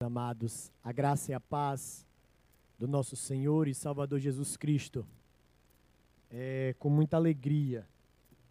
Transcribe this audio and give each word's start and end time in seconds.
amados, 0.00 0.72
a 0.82 0.90
graça 0.90 1.30
e 1.30 1.34
a 1.34 1.40
paz 1.40 2.04
do 2.78 2.88
nosso 2.88 3.14
Senhor 3.14 3.68
e 3.68 3.74
Salvador 3.74 4.18
Jesus 4.18 4.56
Cristo. 4.56 5.06
É 6.30 6.74
com 6.80 6.90
muita 6.90 7.16
alegria 7.16 7.86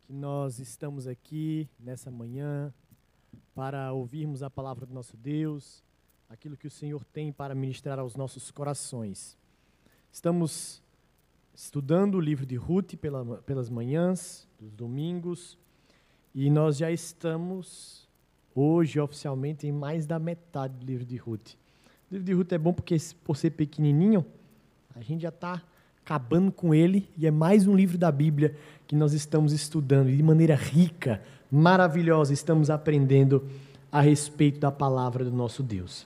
que 0.05 0.13
nós 0.13 0.59
estamos 0.59 1.05
aqui 1.05 1.67
nessa 1.77 2.09
manhã 2.09 2.73
para 3.53 3.91
ouvirmos 3.91 4.41
a 4.41 4.49
palavra 4.49 4.85
do 4.85 4.93
nosso 4.93 5.17
Deus, 5.17 5.83
aquilo 6.29 6.55
que 6.55 6.67
o 6.67 6.71
Senhor 6.71 7.03
tem 7.03 7.31
para 7.31 7.53
ministrar 7.53 7.99
aos 7.99 8.15
nossos 8.15 8.49
corações. 8.49 9.37
Estamos 10.11 10.81
estudando 11.53 12.15
o 12.15 12.21
livro 12.21 12.45
de 12.45 12.55
Ruth 12.55 12.95
pela, 12.95 13.37
pelas 13.41 13.69
manhãs, 13.69 14.47
dos 14.59 14.71
domingos, 14.71 15.57
e 16.33 16.49
nós 16.49 16.77
já 16.77 16.89
estamos 16.89 18.02
hoje, 18.55 18.99
oficialmente, 18.99 19.67
em 19.67 19.71
mais 19.71 20.05
da 20.05 20.19
metade 20.19 20.73
do 20.75 20.85
livro 20.85 21.05
de 21.05 21.17
Ruth. 21.17 21.53
O 22.09 22.13
livro 22.13 22.25
de 22.25 22.33
Ruth 22.33 22.51
é 22.51 22.57
bom 22.57 22.73
porque, 22.73 22.95
por 23.23 23.35
ser 23.35 23.51
pequenininho, 23.51 24.25
a 24.95 25.01
gente 25.01 25.21
já 25.21 25.29
está 25.29 25.61
acabando 26.03 26.51
com 26.51 26.73
ele 26.73 27.07
e 27.17 27.25
é 27.25 27.31
mais 27.31 27.65
um 27.65 27.75
livro 27.75 27.97
da 27.97 28.11
Bíblia 28.11 28.55
que 28.85 28.95
nós 28.95 29.13
estamos 29.13 29.53
estudando 29.53 30.09
e 30.09 30.17
de 30.17 30.23
maneira 30.23 30.55
rica, 30.55 31.21
maravilhosa, 31.49 32.33
estamos 32.33 32.69
aprendendo 32.69 33.43
a 33.91 34.01
respeito 34.01 34.59
da 34.59 34.71
palavra 34.71 35.23
do 35.23 35.31
nosso 35.31 35.63
Deus. 35.63 36.05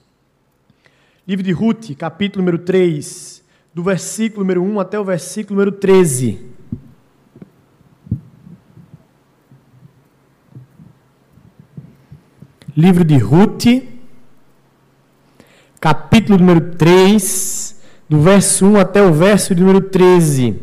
Livro 1.26 1.44
de 1.44 1.52
Ruth, 1.52 1.94
capítulo 1.96 2.44
número 2.44 2.58
3, 2.64 3.44
do 3.74 3.82
versículo 3.82 4.42
número 4.42 4.62
1 4.62 4.80
até 4.80 4.98
o 4.98 5.04
versículo 5.04 5.58
número 5.58 5.76
13. 5.76 6.57
Livro 12.78 13.04
de 13.04 13.18
Ruth, 13.18 13.64
capítulo 15.80 16.38
número 16.38 16.76
3, 16.76 17.76
do 18.08 18.20
verso 18.20 18.66
1 18.66 18.76
até 18.76 19.02
o 19.02 19.12
verso 19.12 19.52
número 19.52 19.80
13. 19.80 20.62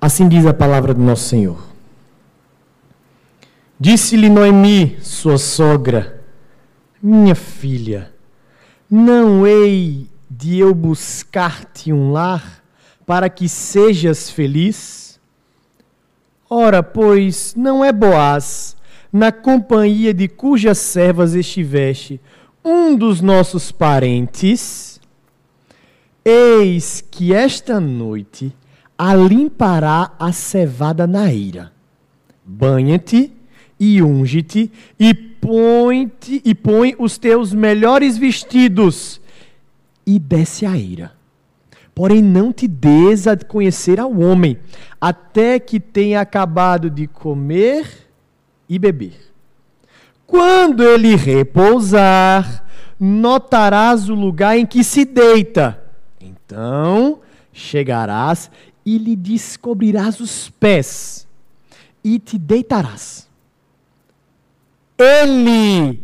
Assim 0.00 0.28
diz 0.28 0.46
a 0.46 0.54
palavra 0.54 0.94
do 0.94 1.02
nosso 1.02 1.28
Senhor. 1.28 1.60
Disse-lhe 3.80 4.28
Noemi, 4.28 4.96
sua 5.02 5.36
sogra, 5.36 6.22
minha 7.02 7.34
filha, 7.34 8.14
não 8.88 9.44
hei 9.44 10.08
de 10.30 10.60
eu 10.60 10.72
buscar-te 10.72 11.92
um 11.92 12.12
lar 12.12 12.62
para 13.04 13.28
que 13.28 13.48
sejas 13.48 14.30
feliz? 14.30 15.07
Ora, 16.50 16.82
pois, 16.82 17.54
não 17.54 17.84
é 17.84 17.92
Boaz, 17.92 18.76
na 19.12 19.30
companhia 19.30 20.14
de 20.14 20.28
cujas 20.28 20.78
servas 20.78 21.34
estiveste, 21.34 22.20
um 22.64 22.96
dos 22.96 23.20
nossos 23.20 23.70
parentes? 23.70 24.98
Eis 26.24 27.04
que 27.10 27.34
esta 27.34 27.78
noite 27.78 28.54
alimpará 28.96 30.12
a 30.18 30.32
cevada 30.32 31.06
na 31.06 31.32
eira. 31.32 31.70
Banha-te 32.44 33.30
e 33.78 34.02
unge-te 34.02 34.72
e 34.98 35.14
põe-te 35.14 36.42
e 36.44 36.54
põe 36.54 36.96
os 36.98 37.18
teus 37.18 37.52
melhores 37.52 38.16
vestidos 38.16 39.20
e 40.06 40.18
desce 40.18 40.64
a 40.64 40.76
eira. 40.76 41.17
Porém, 41.98 42.22
não 42.22 42.52
te 42.52 42.68
des 42.68 43.26
a 43.26 43.36
conhecer 43.36 43.98
ao 43.98 44.16
homem, 44.20 44.56
até 45.00 45.58
que 45.58 45.80
tenha 45.80 46.20
acabado 46.20 46.88
de 46.88 47.08
comer 47.08 48.08
e 48.68 48.78
beber. 48.78 49.32
Quando 50.24 50.84
ele 50.84 51.16
repousar, 51.16 52.64
notarás 53.00 54.08
o 54.08 54.14
lugar 54.14 54.56
em 54.56 54.64
que 54.64 54.84
se 54.84 55.04
deita. 55.04 55.82
Então 56.20 57.18
chegarás 57.52 58.48
e 58.86 58.96
lhe 58.96 59.16
descobrirás 59.16 60.20
os 60.20 60.50
pés, 60.50 61.26
e 62.04 62.20
te 62.20 62.38
deitarás. 62.38 63.28
Ele 64.96 66.00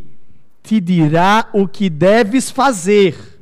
te 0.60 0.80
dirá 0.80 1.48
o 1.52 1.68
que 1.68 1.88
deves 1.88 2.50
fazer 2.50 3.33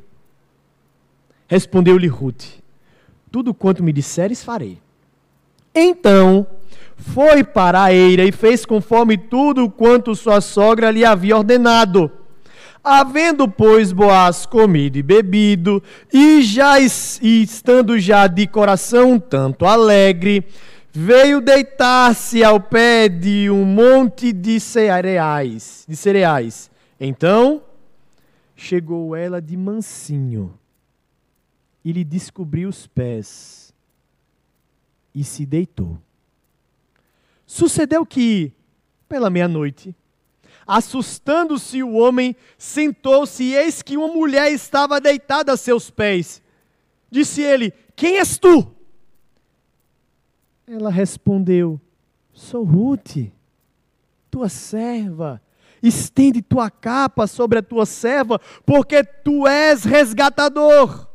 Respondeu-lhe 1.53 2.07
Ruth: 2.07 2.45
Tudo 3.31 3.53
quanto 3.53 3.83
me 3.83 3.93
disseres, 3.93 4.43
farei. 4.43 4.79
Então 5.71 6.47
foi 6.97 7.43
para 7.43 7.83
a 7.83 7.93
eira 7.93 8.23
e 8.23 8.31
fez 8.31 8.65
conforme 8.65 9.19
tudo 9.19 9.69
quanto 9.69 10.15
sua 10.15 10.41
sogra 10.41 10.89
lhe 10.89 11.05
havia 11.05 11.37
ordenado. 11.37 12.11
Havendo, 12.83 13.47
pois, 13.47 13.91
Boaz 13.91 14.47
comido 14.47 14.97
e 14.97 15.03
bebido, 15.03 15.83
e 16.11 16.41
já 16.41 16.79
estando 16.79 17.99
já 17.99 18.25
de 18.25 18.47
coração 18.47 19.11
um 19.11 19.19
tanto 19.19 19.67
alegre, 19.67 20.43
veio 20.91 21.39
deitar-se 21.39 22.43
ao 22.43 22.59
pé 22.59 23.07
de 23.07 23.47
um 23.51 23.63
monte 23.63 24.33
de 24.33 24.59
cereais, 24.59 25.85
de 25.87 25.95
cereais. 25.95 26.71
Então 26.99 27.61
chegou 28.55 29.15
ela 29.15 29.39
de 29.39 29.55
mansinho 29.55 30.51
e 31.83 31.91
lhe 31.91 32.03
descobriu 32.03 32.69
os 32.69 32.87
pés 32.87 33.73
e 35.13 35.23
se 35.23 35.45
deitou. 35.45 35.99
Sucedeu 37.45 38.05
que, 38.05 38.51
pela 39.07 39.29
meia-noite, 39.29 39.95
assustando-se 40.65 41.83
o 41.83 41.93
homem, 41.93 42.35
sentou-se 42.57 43.43
e 43.43 43.55
eis 43.55 43.81
que 43.81 43.97
uma 43.97 44.07
mulher 44.07 44.51
estava 44.51 44.99
deitada 44.99 45.51
a 45.51 45.57
seus 45.57 45.89
pés. 45.89 46.41
Disse 47.11 47.41
ele: 47.41 47.71
Quem 47.95 48.17
és 48.17 48.37
tu? 48.37 48.73
Ela 50.65 50.89
respondeu: 50.89 51.79
Sou 52.31 52.63
Ruth, 52.63 53.17
tua 54.31 54.49
serva. 54.49 55.41
Estende 55.81 56.41
tua 56.41 56.71
capa 56.71 57.27
sobre 57.27 57.59
a 57.59 57.61
tua 57.61 57.85
serva, 57.85 58.39
porque 58.65 59.03
tu 59.03 59.45
és 59.45 59.83
resgatador. 59.83 61.12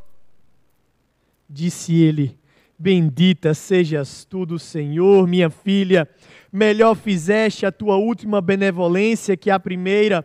Disse 1.48 1.94
ele: 1.94 2.38
Bendita 2.78 3.54
sejas 3.54 4.24
tu 4.24 4.46
do 4.46 4.58
Senhor, 4.58 5.26
minha 5.26 5.50
filha. 5.50 6.08
Melhor 6.52 6.94
fizeste 6.94 7.66
a 7.66 7.72
tua 7.72 7.96
última 7.96 8.40
benevolência 8.40 9.36
que 9.36 9.50
a 9.50 9.58
primeira, 9.58 10.24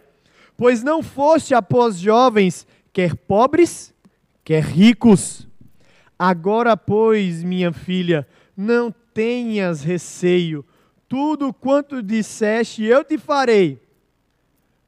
pois 0.58 0.84
não 0.84 1.02
foste 1.02 1.56
após 1.56 1.98
jovens, 1.98 2.68
quer 2.92 3.16
pobres, 3.16 3.94
quer 4.44 4.64
ricos. 4.64 5.48
Agora, 6.20 6.78
pois, 6.78 7.44
minha 7.44 7.72
filha, 7.72 8.28
não 8.56 8.94
tenhas 9.14 9.84
receio. 9.84 10.64
Tudo 11.10 11.54
quanto 11.54 12.04
disseste, 12.04 12.84
eu 12.84 13.04
te 13.04 13.18
farei. 13.18 13.82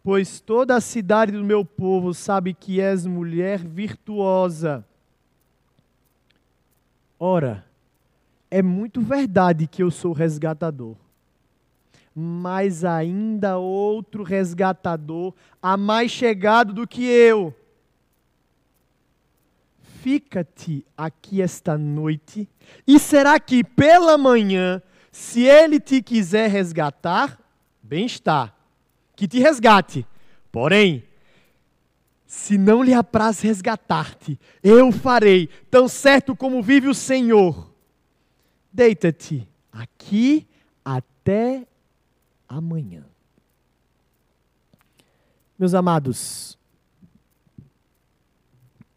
Pois 0.03 0.39
toda 0.39 0.75
a 0.75 0.81
cidade 0.81 1.31
do 1.31 1.43
meu 1.43 1.65
povo 1.65 2.13
sabe 2.13 2.53
que 2.53 2.79
és 2.79 3.05
mulher 3.05 3.59
virtuosa 3.59 4.85
Ora, 7.19 7.65
é 8.51 8.61
muito 8.61 9.01
verdade 9.01 9.67
que 9.67 9.81
eu 9.81 9.89
sou 9.89 10.13
resgatador. 10.13 10.95
Mas 12.13 12.85
ainda 12.85 13.57
outro 13.57 14.23
resgatador, 14.23 15.33
a 15.61 15.75
mais 15.75 16.11
chegado 16.11 16.73
do 16.73 16.87
que 16.87 17.03
eu. 17.05 17.53
Fica-te 20.01 20.85
aqui 20.95 21.41
esta 21.41 21.77
noite, 21.77 22.47
e 22.85 22.99
será 22.99 23.39
que 23.39 23.63
pela 23.63 24.17
manhã, 24.17 24.81
se 25.11 25.41
ele 25.41 25.79
te 25.79 26.01
quiser 26.01 26.49
resgatar, 26.49 27.39
bem 27.81 28.05
está, 28.05 28.53
que 29.15 29.27
te 29.27 29.39
resgate. 29.39 30.05
Porém, 30.51 31.03
se 32.25 32.57
não 32.57 32.83
lhe 32.83 32.93
apraz 32.93 33.39
resgatar-te, 33.41 34.39
eu 34.63 34.91
farei, 34.91 35.47
tão 35.69 35.87
certo 35.87 36.35
como 36.35 36.61
vive 36.61 36.87
o 36.87 36.93
Senhor. 36.93 37.71
Deita-te 38.73 39.47
aqui 39.71 40.47
até 40.83 41.67
amanhã. 42.47 43.05
Meus 45.57 45.73
amados, 45.73 46.57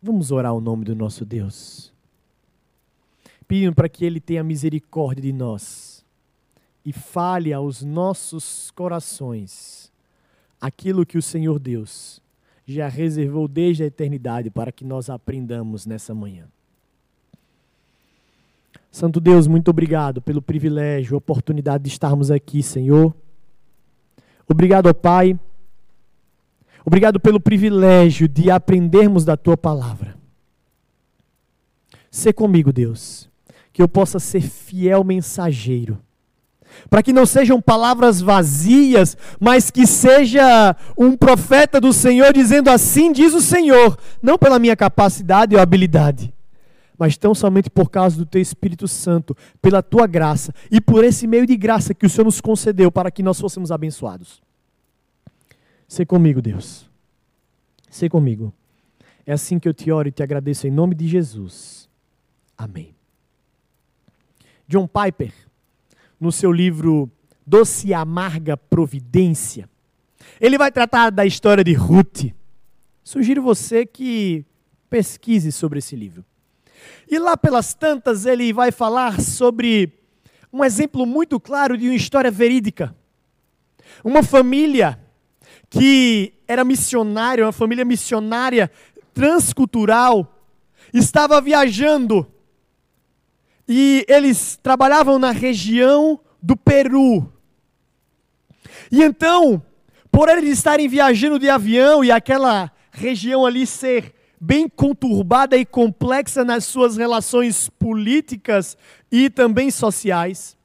vamos 0.02 0.32
orar 0.32 0.54
o 0.54 0.60
nome 0.60 0.84
do 0.84 0.96
nosso 0.96 1.24
Deus, 1.24 1.92
pedindo 3.46 3.74
para 3.74 3.88
que 3.88 4.04
Ele 4.04 4.20
tenha 4.20 4.42
misericórdia 4.42 5.22
de 5.22 5.32
nós 5.32 6.04
e 6.84 6.92
fale 6.92 7.52
aos 7.52 7.82
nossos 7.82 8.70
corações 8.70 9.92
aquilo 10.60 11.06
que 11.06 11.18
o 11.18 11.22
Senhor 11.22 11.58
Deus 11.58 12.20
já 12.74 12.88
reservou 12.88 13.48
desde 13.48 13.82
a 13.82 13.86
eternidade 13.86 14.50
para 14.50 14.70
que 14.70 14.84
nós 14.84 15.08
aprendamos 15.08 15.86
nessa 15.86 16.14
manhã. 16.14 16.44
Santo 18.90 19.20
Deus, 19.20 19.46
muito 19.46 19.70
obrigado 19.70 20.20
pelo 20.20 20.42
privilégio, 20.42 21.16
oportunidade 21.16 21.84
de 21.84 21.90
estarmos 21.90 22.30
aqui, 22.30 22.62
Senhor. 22.62 23.14
Obrigado, 24.48 24.92
Pai, 24.94 25.38
Obrigado 26.88 27.20
pelo 27.20 27.38
privilégio 27.38 28.26
de 28.26 28.50
aprendermos 28.50 29.22
da 29.22 29.36
tua 29.36 29.58
palavra. 29.58 30.16
Ser 32.10 32.32
comigo, 32.32 32.72
Deus, 32.72 33.28
que 33.74 33.82
eu 33.82 33.86
possa 33.86 34.18
ser 34.18 34.40
fiel 34.40 35.04
mensageiro 35.04 35.98
para 36.88 37.02
que 37.02 37.12
não 37.12 37.26
sejam 37.26 37.60
palavras 37.60 38.20
vazias, 38.20 39.16
mas 39.38 39.70
que 39.70 39.86
seja 39.86 40.76
um 40.96 41.16
profeta 41.16 41.80
do 41.80 41.92
Senhor 41.92 42.32
dizendo 42.32 42.68
assim 42.68 43.12
diz 43.12 43.34
o 43.34 43.40
Senhor, 43.40 43.98
não 44.22 44.38
pela 44.38 44.58
minha 44.58 44.76
capacidade 44.76 45.54
ou 45.54 45.60
habilidade, 45.60 46.32
mas 46.98 47.16
tão 47.16 47.34
somente 47.34 47.70
por 47.70 47.90
causa 47.90 48.16
do 48.16 48.26
teu 48.26 48.40
Espírito 48.40 48.88
Santo, 48.88 49.36
pela 49.60 49.82
tua 49.82 50.06
graça 50.06 50.52
e 50.70 50.80
por 50.80 51.04
esse 51.04 51.26
meio 51.26 51.46
de 51.46 51.56
graça 51.56 51.94
que 51.94 52.06
o 52.06 52.10
Senhor 52.10 52.24
nos 52.24 52.40
concedeu 52.40 52.90
para 52.90 53.10
que 53.10 53.22
nós 53.22 53.40
fôssemos 53.40 53.70
abençoados. 53.70 54.42
Ser 55.86 56.04
comigo, 56.04 56.42
Deus. 56.42 56.88
Ser 57.90 58.10
comigo. 58.10 58.52
É 59.26 59.32
assim 59.32 59.58
que 59.58 59.68
eu 59.68 59.74
te 59.74 59.90
oro 59.90 60.08
e 60.08 60.12
te 60.12 60.22
agradeço 60.22 60.66
em 60.66 60.70
nome 60.70 60.94
de 60.94 61.06
Jesus. 61.06 61.88
Amém. 62.56 62.94
John 64.66 64.86
Piper 64.86 65.32
no 66.20 66.32
seu 66.32 66.52
livro 66.52 67.10
Doce 67.46 67.88
e 67.88 67.94
Amarga 67.94 68.56
Providência. 68.56 69.68
Ele 70.40 70.58
vai 70.58 70.70
tratar 70.70 71.10
da 71.10 71.24
história 71.24 71.64
de 71.64 71.72
Ruth. 71.72 72.32
Sugiro 73.02 73.42
você 73.42 73.86
que 73.86 74.44
pesquise 74.90 75.50
sobre 75.52 75.78
esse 75.78 75.96
livro. 75.96 76.24
E 77.10 77.18
lá 77.18 77.36
pelas 77.36 77.74
tantas 77.74 78.26
ele 78.26 78.52
vai 78.52 78.70
falar 78.70 79.20
sobre 79.20 79.92
um 80.52 80.64
exemplo 80.64 81.06
muito 81.06 81.38
claro 81.38 81.76
de 81.76 81.86
uma 81.86 81.94
história 81.94 82.30
verídica. 82.30 82.94
Uma 84.04 84.22
família 84.22 84.98
que 85.70 86.34
era 86.46 86.64
missionária, 86.64 87.44
uma 87.44 87.52
família 87.52 87.84
missionária 87.84 88.70
transcultural, 89.12 90.38
estava 90.92 91.40
viajando 91.40 92.26
e 93.68 94.06
eles 94.08 94.58
trabalhavam 94.62 95.18
na 95.18 95.30
região 95.30 96.18
do 96.42 96.56
Peru. 96.56 97.30
E 98.90 99.02
então, 99.02 99.62
por 100.10 100.30
eles 100.30 100.58
estarem 100.58 100.88
viajando 100.88 101.38
de 101.38 101.50
avião 101.50 102.02
e 102.02 102.10
aquela 102.10 102.72
região 102.90 103.44
ali 103.44 103.66
ser 103.66 104.14
bem 104.40 104.68
conturbada 104.68 105.56
e 105.56 105.66
complexa 105.66 106.44
nas 106.44 106.64
suas 106.64 106.96
relações 106.96 107.68
políticas 107.68 108.76
e 109.12 109.28
também 109.28 109.70
sociais, 109.70 110.56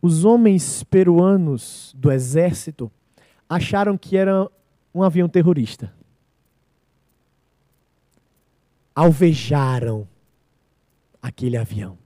os 0.00 0.24
homens 0.24 0.84
peruanos 0.84 1.92
do 1.96 2.12
exército 2.12 2.92
acharam 3.48 3.98
que 3.98 4.16
era 4.16 4.48
um 4.94 5.02
avião 5.02 5.28
terrorista 5.28 5.95
alvejaram 8.96 10.08
aquele 11.20 11.58
avião. 11.58 11.98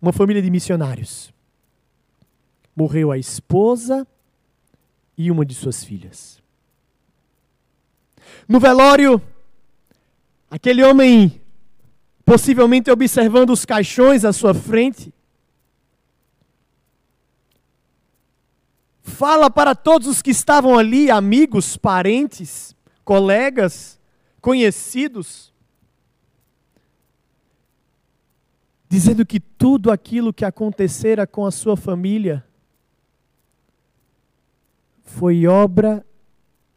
Uma 0.00 0.12
família 0.12 0.42
de 0.42 0.50
missionários. 0.50 1.32
Morreu 2.76 3.10
a 3.10 3.16
esposa 3.16 4.06
e 5.16 5.30
uma 5.30 5.46
de 5.46 5.54
suas 5.54 5.82
filhas. 5.82 6.42
No 8.46 8.60
velório, 8.60 9.20
aquele 10.50 10.84
homem, 10.84 11.40
possivelmente 12.24 12.90
observando 12.90 13.50
os 13.50 13.64
caixões 13.64 14.26
à 14.26 14.32
sua 14.32 14.52
frente, 14.52 15.12
fala 19.02 19.50
para 19.50 19.74
todos 19.74 20.06
os 20.06 20.20
que 20.20 20.30
estavam 20.30 20.78
ali, 20.78 21.10
amigos, 21.10 21.78
parentes, 21.78 22.76
colegas, 23.04 23.98
conhecidos, 24.40 25.52
dizendo 28.88 29.26
que 29.26 29.38
tudo 29.38 29.90
aquilo 29.90 30.32
que 30.32 30.44
acontecera 30.44 31.26
com 31.26 31.44
a 31.44 31.50
sua 31.50 31.76
família 31.76 32.44
foi 35.02 35.46
obra 35.46 36.04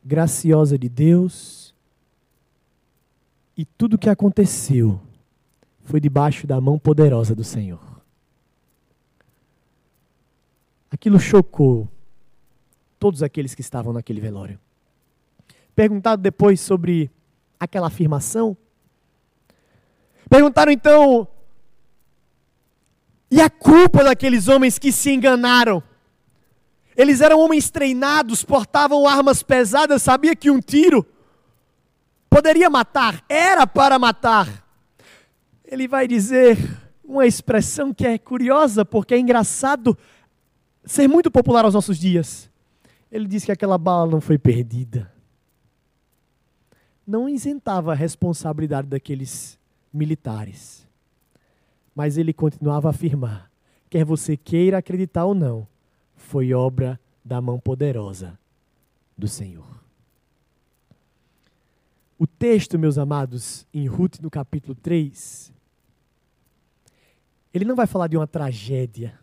graciosa 0.03 0.77
de 0.77 0.89
Deus 0.89 1.73
e 3.55 3.65
tudo 3.65 3.97
que 3.97 4.09
aconteceu 4.09 4.99
foi 5.83 5.99
debaixo 5.99 6.45
da 6.45 6.59
mão 6.59 6.77
poderosa 6.77 7.33
do 7.35 7.43
Senhor. 7.43 7.79
Aquilo 10.89 11.19
chocou 11.19 11.87
todos 12.99 13.23
aqueles 13.23 13.55
que 13.55 13.61
estavam 13.61 13.93
naquele 13.93 14.19
velório. 14.19 14.59
Perguntado 15.73 16.21
depois 16.21 16.59
sobre 16.59 17.09
aquela 17.59 17.87
afirmação, 17.87 18.57
perguntaram 20.29 20.71
então 20.71 21.27
e 23.31 23.39
a 23.39 23.49
culpa 23.49 24.03
daqueles 24.03 24.49
homens 24.49 24.77
que 24.77 24.91
se 24.91 25.09
enganaram. 25.09 25.81
Eles 26.97 27.21
eram 27.21 27.39
homens 27.39 27.71
treinados, 27.71 28.43
portavam 28.43 29.07
armas 29.07 29.41
pesadas, 29.41 30.01
sabia 30.01 30.35
que 30.35 30.51
um 30.51 30.59
tiro 30.59 31.05
poderia 32.29 32.69
matar, 32.69 33.23
era 33.27 33.65
para 33.65 33.97
matar. 33.97 34.65
Ele 35.65 35.87
vai 35.87 36.07
dizer 36.07 36.57
uma 37.03 37.25
expressão 37.25 37.93
que 37.93 38.05
é 38.05 38.17
curiosa, 38.17 38.83
porque 38.85 39.13
é 39.13 39.19
engraçado 39.19 39.97
ser 40.85 41.07
muito 41.07 41.31
popular 41.31 41.63
aos 41.63 41.73
nossos 41.73 41.97
dias. 41.97 42.49
Ele 43.09 43.27
diz 43.27 43.45
que 43.45 43.51
aquela 43.51 43.77
bala 43.77 44.11
não 44.11 44.21
foi 44.21 44.37
perdida. 44.37 45.11
Não 47.05 47.27
isentava 47.27 47.91
a 47.91 47.95
responsabilidade 47.95 48.87
daqueles 48.87 49.57
militares. 49.93 50.87
Mas 51.95 52.17
ele 52.17 52.33
continuava 52.33 52.89
a 52.89 52.91
afirmar: 52.91 53.49
quer 53.89 54.05
você 54.05 54.37
queira 54.37 54.77
acreditar 54.77 55.25
ou 55.25 55.35
não, 55.35 55.67
foi 56.15 56.53
obra 56.53 56.99
da 57.23 57.41
mão 57.41 57.59
poderosa 57.59 58.37
do 59.17 59.27
Senhor. 59.27 59.81
O 62.17 62.27
texto, 62.27 62.77
meus 62.77 62.97
amados, 62.97 63.65
em 63.73 63.87
Ruth, 63.87 64.19
no 64.19 64.29
capítulo 64.29 64.75
3, 64.75 65.51
ele 67.53 67.65
não 67.65 67.75
vai 67.75 67.87
falar 67.87 68.07
de 68.07 68.15
uma 68.15 68.27
tragédia, 68.27 69.19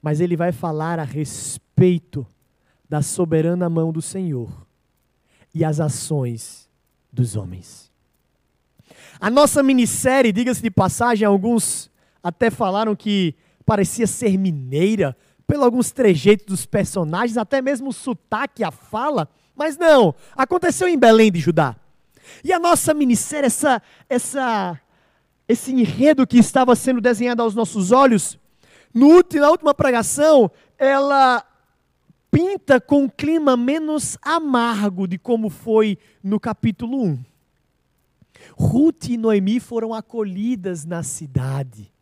mas 0.00 0.20
ele 0.20 0.36
vai 0.36 0.50
falar 0.50 0.98
a 0.98 1.04
respeito 1.04 2.26
da 2.88 3.02
soberana 3.02 3.68
mão 3.68 3.92
do 3.92 4.02
Senhor 4.02 4.66
e 5.54 5.64
as 5.64 5.78
ações 5.78 6.68
dos 7.12 7.36
homens. 7.36 7.92
A 9.20 9.30
nossa 9.30 9.62
minissérie, 9.62 10.32
diga-se 10.32 10.62
de 10.62 10.70
passagem, 10.70 11.26
alguns 11.26 11.90
até 12.22 12.50
falaram 12.50 12.96
que 12.96 13.34
parecia 13.64 14.06
ser 14.06 14.36
mineira, 14.38 15.16
pelo 15.46 15.64
alguns 15.64 15.92
trejeitos 15.92 16.46
dos 16.46 16.66
personagens, 16.66 17.36
até 17.36 17.60
mesmo 17.60 17.90
o 17.90 17.92
sotaque, 17.92 18.64
a 18.64 18.70
fala, 18.70 19.28
mas 19.54 19.76
não, 19.76 20.14
aconteceu 20.34 20.88
em 20.88 20.98
Belém 20.98 21.30
de 21.30 21.38
Judá. 21.38 21.76
E 22.42 22.52
a 22.52 22.58
nossa 22.58 22.94
minissérie, 22.94 23.46
essa, 23.46 23.82
essa, 24.08 24.80
esse 25.46 25.72
enredo 25.72 26.26
que 26.26 26.38
estava 26.38 26.74
sendo 26.74 27.00
desenhado 27.00 27.42
aos 27.42 27.54
nossos 27.54 27.92
olhos, 27.92 28.38
no, 28.92 29.22
na 29.34 29.50
última 29.50 29.74
pregação, 29.74 30.50
ela 30.78 31.44
pinta 32.30 32.80
com 32.80 33.02
um 33.02 33.08
clima 33.08 33.56
menos 33.56 34.16
amargo 34.22 35.06
de 35.06 35.18
como 35.18 35.50
foi 35.50 35.98
no 36.22 36.40
capítulo 36.40 37.02
1. 37.02 37.33
Ruth 38.56 39.08
e 39.08 39.16
Noemi 39.16 39.60
foram 39.60 39.92
acolhidas 39.92 40.84
na 40.84 41.02
cidade. 41.02 41.92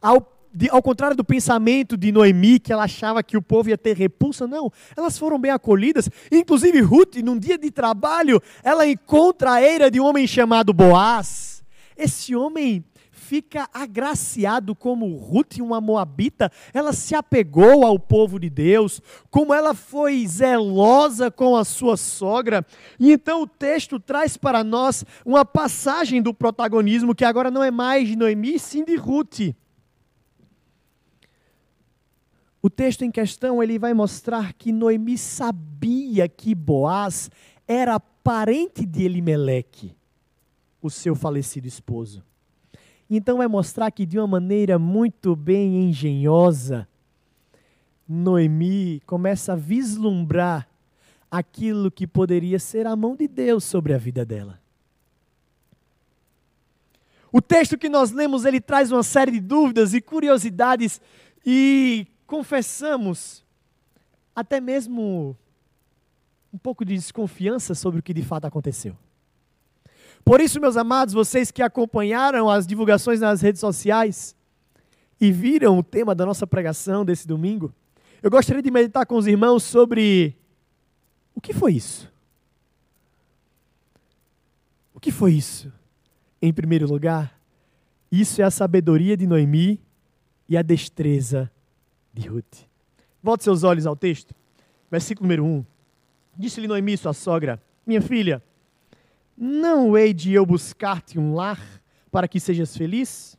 Ao, 0.00 0.32
de, 0.52 0.68
ao 0.68 0.82
contrário 0.82 1.16
do 1.16 1.24
pensamento 1.24 1.96
de 1.96 2.10
Noemi, 2.10 2.58
que 2.58 2.72
ela 2.72 2.84
achava 2.84 3.22
que 3.22 3.36
o 3.36 3.42
povo 3.42 3.68
ia 3.68 3.78
ter 3.78 3.96
repulsa, 3.96 4.46
não. 4.46 4.72
Elas 4.96 5.18
foram 5.18 5.38
bem 5.38 5.50
acolhidas. 5.50 6.08
Inclusive, 6.30 6.80
Ruth, 6.80 7.16
num 7.16 7.38
dia 7.38 7.58
de 7.58 7.70
trabalho, 7.70 8.40
ela 8.62 8.86
encontra 8.86 9.52
a 9.52 9.62
eira 9.62 9.90
de 9.90 10.00
um 10.00 10.04
homem 10.04 10.26
chamado 10.26 10.72
Boaz. 10.72 11.64
Esse 11.96 12.34
homem 12.34 12.84
fica 13.26 13.68
agraciado 13.74 14.72
como 14.72 15.16
Ruth, 15.16 15.58
uma 15.58 15.80
moabita, 15.80 16.50
ela 16.72 16.92
se 16.92 17.12
apegou 17.12 17.84
ao 17.84 17.98
povo 17.98 18.38
de 18.38 18.48
Deus, 18.48 19.02
como 19.30 19.52
ela 19.52 19.74
foi 19.74 20.24
zelosa 20.26 21.28
com 21.28 21.56
a 21.56 21.64
sua 21.64 21.96
sogra. 21.96 22.64
E 23.00 23.10
então 23.10 23.42
o 23.42 23.46
texto 23.46 23.98
traz 23.98 24.36
para 24.36 24.62
nós 24.62 25.04
uma 25.24 25.44
passagem 25.44 26.22
do 26.22 26.32
protagonismo 26.32 27.14
que 27.14 27.24
agora 27.24 27.50
não 27.50 27.64
é 27.64 27.70
mais 27.70 28.08
de 28.08 28.16
Noemi, 28.16 28.58
sim 28.60 28.84
de 28.84 28.94
Ruth. 28.94 29.54
O 32.62 32.70
texto 32.70 33.02
em 33.02 33.10
questão 33.10 33.60
ele 33.60 33.78
vai 33.78 33.92
mostrar 33.92 34.52
que 34.52 34.72
Noemi 34.72 35.18
sabia 35.18 36.28
que 36.28 36.54
Boaz 36.54 37.28
era 37.66 37.98
parente 37.98 38.86
de 38.86 39.04
Elimeleque, 39.04 39.96
o 40.80 40.90
seu 40.90 41.16
falecido 41.16 41.66
esposo. 41.66 42.25
Então 43.08 43.38
vai 43.38 43.46
mostrar 43.46 43.90
que 43.90 44.04
de 44.04 44.18
uma 44.18 44.26
maneira 44.26 44.78
muito 44.78 45.36
bem 45.36 45.88
engenhosa, 45.88 46.88
Noemi 48.08 49.00
começa 49.06 49.52
a 49.52 49.56
vislumbrar 49.56 50.68
aquilo 51.30 51.90
que 51.90 52.06
poderia 52.06 52.58
ser 52.58 52.86
a 52.86 52.96
mão 52.96 53.14
de 53.16 53.28
Deus 53.28 53.64
sobre 53.64 53.94
a 53.94 53.98
vida 53.98 54.24
dela. 54.24 54.60
O 57.32 57.42
texto 57.42 57.76
que 57.76 57.88
nós 57.88 58.10
lemos, 58.12 58.44
ele 58.44 58.60
traz 58.60 58.90
uma 58.90 59.02
série 59.02 59.32
de 59.32 59.40
dúvidas 59.40 59.92
e 59.92 60.00
curiosidades 60.00 61.00
e 61.44 62.06
confessamos 62.26 63.44
até 64.34 64.60
mesmo 64.60 65.36
um 66.52 66.58
pouco 66.58 66.84
de 66.84 66.94
desconfiança 66.94 67.74
sobre 67.74 68.00
o 68.00 68.02
que 68.02 68.14
de 68.14 68.22
fato 68.22 68.46
aconteceu. 68.46 68.96
Por 70.26 70.40
isso, 70.40 70.60
meus 70.60 70.76
amados, 70.76 71.14
vocês 71.14 71.52
que 71.52 71.62
acompanharam 71.62 72.50
as 72.50 72.66
divulgações 72.66 73.20
nas 73.20 73.40
redes 73.40 73.60
sociais 73.60 74.34
e 75.20 75.30
viram 75.30 75.78
o 75.78 75.84
tema 75.84 76.16
da 76.16 76.26
nossa 76.26 76.44
pregação 76.44 77.04
desse 77.04 77.28
domingo, 77.28 77.72
eu 78.20 78.28
gostaria 78.28 78.60
de 78.60 78.68
meditar 78.68 79.06
com 79.06 79.14
os 79.14 79.28
irmãos 79.28 79.62
sobre 79.62 80.36
o 81.32 81.40
que 81.40 81.54
foi 81.54 81.74
isso? 81.74 82.12
O 84.92 84.98
que 84.98 85.12
foi 85.12 85.32
isso? 85.32 85.72
Em 86.42 86.52
primeiro 86.52 86.88
lugar, 86.88 87.40
isso 88.10 88.42
é 88.42 88.44
a 88.44 88.50
sabedoria 88.50 89.16
de 89.16 89.28
Noemi 89.28 89.80
e 90.48 90.56
a 90.56 90.62
destreza 90.62 91.48
de 92.12 92.26
Ruth. 92.26 92.66
Volte 93.22 93.44
seus 93.44 93.62
olhos 93.62 93.86
ao 93.86 93.94
texto. 93.94 94.34
Versículo 94.90 95.28
número 95.28 95.44
1. 95.44 95.64
Disse-lhe 96.36 96.66
Noemi, 96.66 96.96
sua 96.96 97.12
sogra: 97.12 97.62
Minha 97.86 98.02
filha, 98.02 98.42
não 99.36 99.96
hei 99.96 100.14
de 100.14 100.32
eu 100.32 100.46
buscar-te 100.46 101.18
um 101.18 101.34
lar 101.34 101.60
para 102.10 102.26
que 102.26 102.40
sejas 102.40 102.76
feliz? 102.76 103.36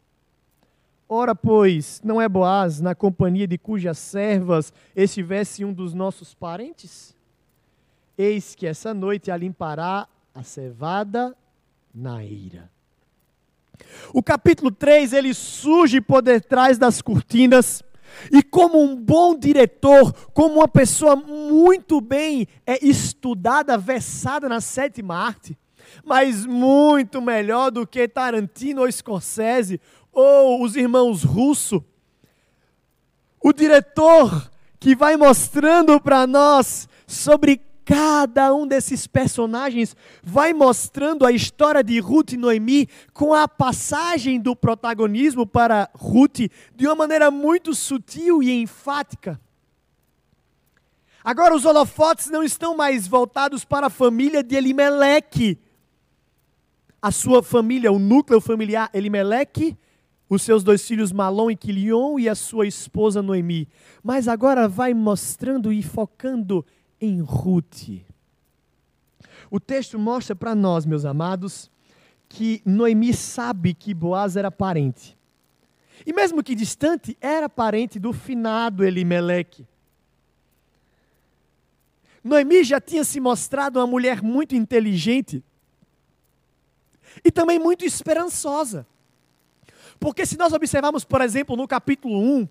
Ora, 1.09 1.33
pois, 1.33 2.01
não 2.03 2.21
é 2.21 2.27
Boaz 2.27 2.81
na 2.81 2.93
companhia 2.93 3.47
de 3.47 3.57
cujas 3.57 3.97
servas 3.97 4.73
estivesse 4.95 5.63
um 5.63 5.73
dos 5.73 5.93
nossos 5.93 6.33
parentes? 6.33 7.15
Eis 8.17 8.55
que 8.55 8.67
essa 8.67 8.93
noite 8.93 9.31
a 9.31 9.37
limpará 9.37 10.07
a 10.35 10.43
cevada 10.43 11.35
na 11.93 12.23
eira. 12.23 12.69
O 14.13 14.21
capítulo 14.21 14.69
3, 14.69 15.13
ele 15.13 15.33
surge 15.33 16.01
por 16.01 16.21
detrás 16.21 16.77
das 16.77 17.01
cortinas, 17.01 17.83
e 18.31 18.41
como 18.41 18.81
um 18.81 18.95
bom 18.95 19.37
diretor, 19.37 20.13
como 20.33 20.55
uma 20.55 20.67
pessoa 20.67 21.15
muito 21.15 22.01
bem 22.01 22.47
é, 22.65 22.83
estudada, 22.85 23.77
versada 23.77 24.49
na 24.49 24.61
sétima 24.61 25.15
arte, 25.15 25.57
mas 26.03 26.45
muito 26.45 27.21
melhor 27.21 27.71
do 27.71 27.85
que 27.85 28.07
Tarantino 28.07 28.81
ou 28.81 28.91
Scorsese 28.91 29.79
ou 30.11 30.63
os 30.63 30.75
irmãos 30.75 31.23
Russo, 31.23 31.83
o 33.41 33.53
diretor 33.53 34.49
que 34.79 34.95
vai 34.95 35.15
mostrando 35.15 35.99
para 35.99 36.25
nós 36.27 36.87
sobre 37.05 37.61
cada 37.87 38.53
um 38.53 38.67
desses 38.67 39.07
personagens 39.07 39.95
vai 40.21 40.53
mostrando 40.53 41.25
a 41.25 41.31
história 41.31 41.81
de 41.81 41.99
Ruth 41.99 42.33
e 42.33 42.37
Noemi 42.37 42.89
com 43.13 43.33
a 43.33 43.47
passagem 43.47 44.41
do 44.41 44.53
protagonismo 44.53 45.47
para 45.47 45.89
Ruth 45.93 46.49
de 46.75 46.85
uma 46.85 46.95
maneira 46.95 47.31
muito 47.31 47.73
sutil 47.73 48.43
e 48.43 48.51
enfática. 48.51 49.39
Agora 51.23 51.55
os 51.55 51.63
holofotes 51.63 52.29
não 52.29 52.43
estão 52.43 52.75
mais 52.75 53.07
voltados 53.07 53.63
para 53.63 53.87
a 53.87 53.89
família 53.89 54.43
de 54.43 54.55
Elimeleque. 54.55 55.57
A 57.07 57.11
sua 57.11 57.41
família, 57.41 57.89
o 57.89 57.97
núcleo 57.97 58.41
familiar 58.41 58.89
Elimeleque, 58.93 59.77
os 60.29 60.41
seus 60.41 60.61
dois 60.61 60.85
filhos 60.85 61.13
Malom 61.13 61.49
e 61.49 61.55
Quilion 61.55 62.19
e 62.19 62.27
a 62.27 62.35
sua 62.35 62.67
esposa 62.67 63.21
Noemi. 63.21 63.65
Mas 64.03 64.27
agora 64.27 64.67
vai 64.67 64.93
mostrando 64.93 65.71
e 65.71 65.81
focando 65.81 66.65
em 66.99 67.21
Ruth. 67.21 68.01
O 69.49 69.57
texto 69.57 69.97
mostra 69.97 70.35
para 70.35 70.53
nós, 70.53 70.85
meus 70.85 71.05
amados, 71.05 71.71
que 72.27 72.61
Noemi 72.65 73.13
sabe 73.13 73.73
que 73.73 73.93
Boaz 73.93 74.35
era 74.35 74.51
parente. 74.51 75.17
E 76.05 76.11
mesmo 76.11 76.43
que 76.43 76.53
distante, 76.53 77.17
era 77.21 77.47
parente 77.47 77.99
do 77.99 78.11
finado 78.11 78.83
Elimeleque. 78.83 79.65
Noemi 82.21 82.65
já 82.65 82.81
tinha 82.81 83.05
se 83.05 83.21
mostrado 83.21 83.79
uma 83.79 83.87
mulher 83.87 84.21
muito 84.21 84.57
inteligente 84.57 85.41
e 87.23 87.31
também 87.31 87.59
muito 87.59 87.85
esperançosa. 87.85 88.85
Porque 89.99 90.25
se 90.25 90.37
nós 90.37 90.53
observarmos, 90.53 91.03
por 91.03 91.21
exemplo, 91.21 91.55
no 91.55 91.67
capítulo 91.67 92.19
1, 92.19 92.47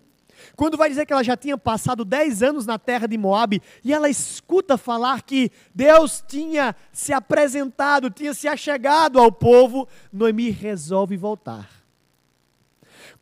quando 0.55 0.77
vai 0.77 0.89
dizer 0.89 1.07
que 1.07 1.13
ela 1.13 1.25
já 1.25 1.37
tinha 1.37 1.57
passado 1.57 2.05
10 2.05 2.43
anos 2.43 2.67
na 2.67 2.79
terra 2.79 3.07
de 3.07 3.17
Moabe, 3.17 3.63
e 3.85 3.93
ela 3.93 4.09
escuta 4.09 4.77
falar 4.77 5.23
que 5.23 5.51
Deus 5.75 6.23
tinha 6.27 6.75
se 6.93 7.13
apresentado, 7.13 8.11
tinha 8.11 8.35
se 8.35 8.49
achegado 8.49 9.19
ao 9.19 9.33
povo, 9.33 9.89
Noemi 10.13 10.51
resolve 10.51 11.17
voltar. 11.17 11.71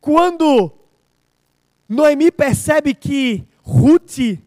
Quando 0.01 0.73
Noemi 1.89 2.31
percebe 2.31 2.95
que 2.95 3.47
Ruth 3.63 4.39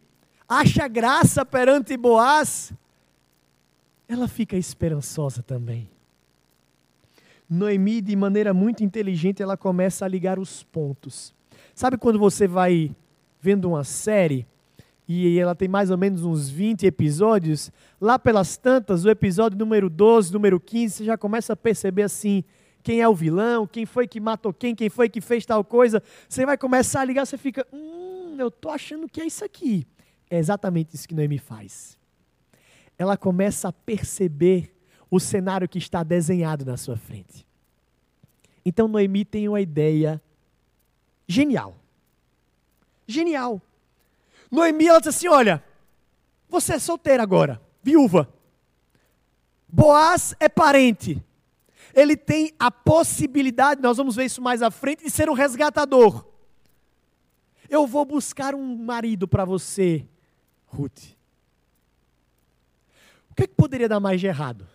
acha 0.48 0.88
graça 0.88 1.46
perante 1.46 1.98
Boaz, 1.98 2.72
ela 4.08 4.28
fica 4.28 4.56
esperançosa 4.56 5.44
também. 5.44 5.90
Noemi, 7.50 8.02
de 8.02 8.16
maneira 8.16 8.54
muito 8.54 8.84
inteligente, 8.84 9.42
ela 9.42 9.56
começa 9.56 10.04
a 10.04 10.08
ligar 10.08 10.38
os 10.38 10.64
pontos. 10.64 11.34
Sabe 11.74 11.98
quando 11.98 12.20
você 12.20 12.48
vai 12.48 12.96
vendo 13.40 13.70
uma 13.70 13.84
série 13.84 14.46
e 15.08 15.40
ela 15.40 15.56
tem 15.56 15.68
mais 15.68 15.90
ou 15.90 15.98
menos 15.98 16.24
uns 16.24 16.50
20 16.50 16.86
episódios? 16.86 17.72
Lá 18.02 18.20
pelas 18.20 18.58
tantas, 18.58 19.06
o 19.06 19.10
episódio 19.10 19.58
número 19.58 19.90
12, 19.90 20.34
número 20.34 20.60
15, 20.60 20.96
você 20.96 21.06
já 21.06 21.18
começa 21.18 21.54
a 21.54 21.56
perceber 21.56 22.04
assim, 22.04 22.44
quem 22.84 23.02
é 23.02 23.08
o 23.08 23.16
vilão, 23.16 23.66
quem 23.66 23.86
foi 23.86 24.08
que 24.08 24.20
matou 24.20 24.54
quem, 24.54 24.76
quem 24.76 24.90
foi 24.90 25.08
que 25.08 25.22
fez 25.22 25.46
tal 25.46 25.64
coisa. 25.64 26.02
Você 26.28 26.46
vai 26.46 26.58
começar 26.58 27.02
a 27.02 27.06
ligar, 27.06 27.26
você 27.26 27.38
fica, 27.38 27.66
hum, 27.72 28.36
eu 28.38 28.52
tô 28.52 28.70
achando 28.70 29.08
que 29.08 29.22
é 29.22 29.26
isso 29.26 29.46
aqui. 29.46 29.88
É 30.30 30.38
exatamente 30.38 30.96
isso 30.96 31.08
que 31.08 31.16
Noemi 31.16 31.38
faz. 31.38 31.98
Ela 32.98 33.16
começa 33.16 33.70
a 33.70 33.74
perceber 33.74 34.74
o 35.10 35.20
cenário 35.20 35.68
que 35.70 35.78
está 35.78 36.04
desenhado 36.04 36.66
na 36.66 36.78
sua 36.78 36.98
frente. 36.98 37.46
Então 38.66 38.88
Noemi 38.88 39.24
tem 39.24 39.48
uma 39.48 39.62
ideia 39.62 40.22
Genial. 41.28 41.76
Genial. 43.06 43.62
Noemi, 44.50 44.88
ela 44.88 45.00
diz 45.00 45.10
assim: 45.10 45.28
Olha, 45.28 45.64
você 46.48 46.76
é 46.76 46.80
solteira 46.80 47.22
agora, 47.22 47.62
viúva. 47.84 48.34
Boaz 49.68 50.34
é 50.40 50.48
parente. 50.48 51.22
Ele 51.94 52.16
tem 52.16 52.54
a 52.58 52.72
possibilidade, 52.72 53.82
nós 53.82 53.98
vamos 53.98 54.16
ver 54.16 54.26
isso 54.26 54.42
mais 54.42 54.62
à 54.62 54.72
frente, 54.72 55.04
de 55.04 55.10
ser 55.10 55.30
um 55.30 55.34
resgatador. 55.34 56.26
Eu 57.70 57.86
vou 57.86 58.06
buscar 58.06 58.56
um 58.56 58.78
marido 58.78 59.28
para 59.28 59.44
você, 59.44 60.08
Ruth. 60.68 61.16
O 63.30 63.36
que, 63.36 63.44
é 63.44 63.48
que 63.48 63.56
poderia 63.56 63.90
dar 63.90 64.00
mais 64.00 64.22
de 64.22 64.28
errado? 64.28 64.68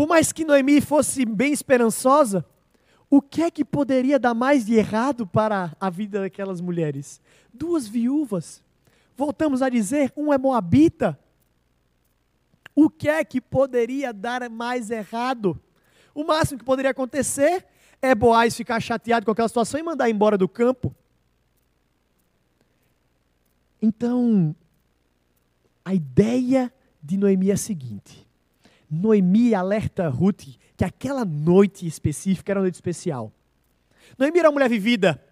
Por 0.00 0.08
mais 0.08 0.32
que 0.32 0.46
Noemi 0.46 0.80
fosse 0.80 1.26
bem 1.26 1.52
esperançosa, 1.52 2.42
o 3.10 3.20
que 3.20 3.42
é 3.42 3.50
que 3.50 3.62
poderia 3.62 4.18
dar 4.18 4.32
mais 4.32 4.64
de 4.64 4.72
errado 4.72 5.26
para 5.26 5.76
a 5.78 5.90
vida 5.90 6.20
daquelas 6.20 6.58
mulheres? 6.58 7.20
Duas 7.52 7.86
viúvas. 7.86 8.62
Voltamos 9.14 9.60
a 9.60 9.68
dizer, 9.68 10.10
um 10.16 10.32
é 10.32 10.38
moabita. 10.38 11.20
O 12.74 12.88
que 12.88 13.10
é 13.10 13.22
que 13.22 13.42
poderia 13.42 14.10
dar 14.10 14.48
mais 14.48 14.90
errado? 14.90 15.60
O 16.14 16.24
máximo 16.24 16.58
que 16.58 16.64
poderia 16.64 16.92
acontecer 16.92 17.66
é 18.00 18.14
Boaz 18.14 18.56
ficar 18.56 18.80
chateado 18.80 19.26
com 19.26 19.32
aquela 19.32 19.48
situação 19.48 19.78
e 19.78 19.82
mandar 19.82 20.08
embora 20.08 20.38
do 20.38 20.48
campo. 20.48 20.96
Então, 23.82 24.56
a 25.84 25.92
ideia 25.92 26.72
de 27.02 27.18
Noemi 27.18 27.50
é 27.50 27.52
a 27.52 27.58
seguinte: 27.58 28.29
Noemi 28.90 29.54
alerta 29.54 30.08
Ruth 30.08 30.56
que 30.76 30.84
aquela 30.84 31.24
noite 31.24 31.86
específica 31.86 32.52
era 32.52 32.58
uma 32.58 32.64
noite 32.64 32.74
especial. 32.74 33.32
Noemi 34.18 34.38
era 34.38 34.48
uma 34.48 34.54
mulher 34.54 34.68
vivida, 34.68 35.22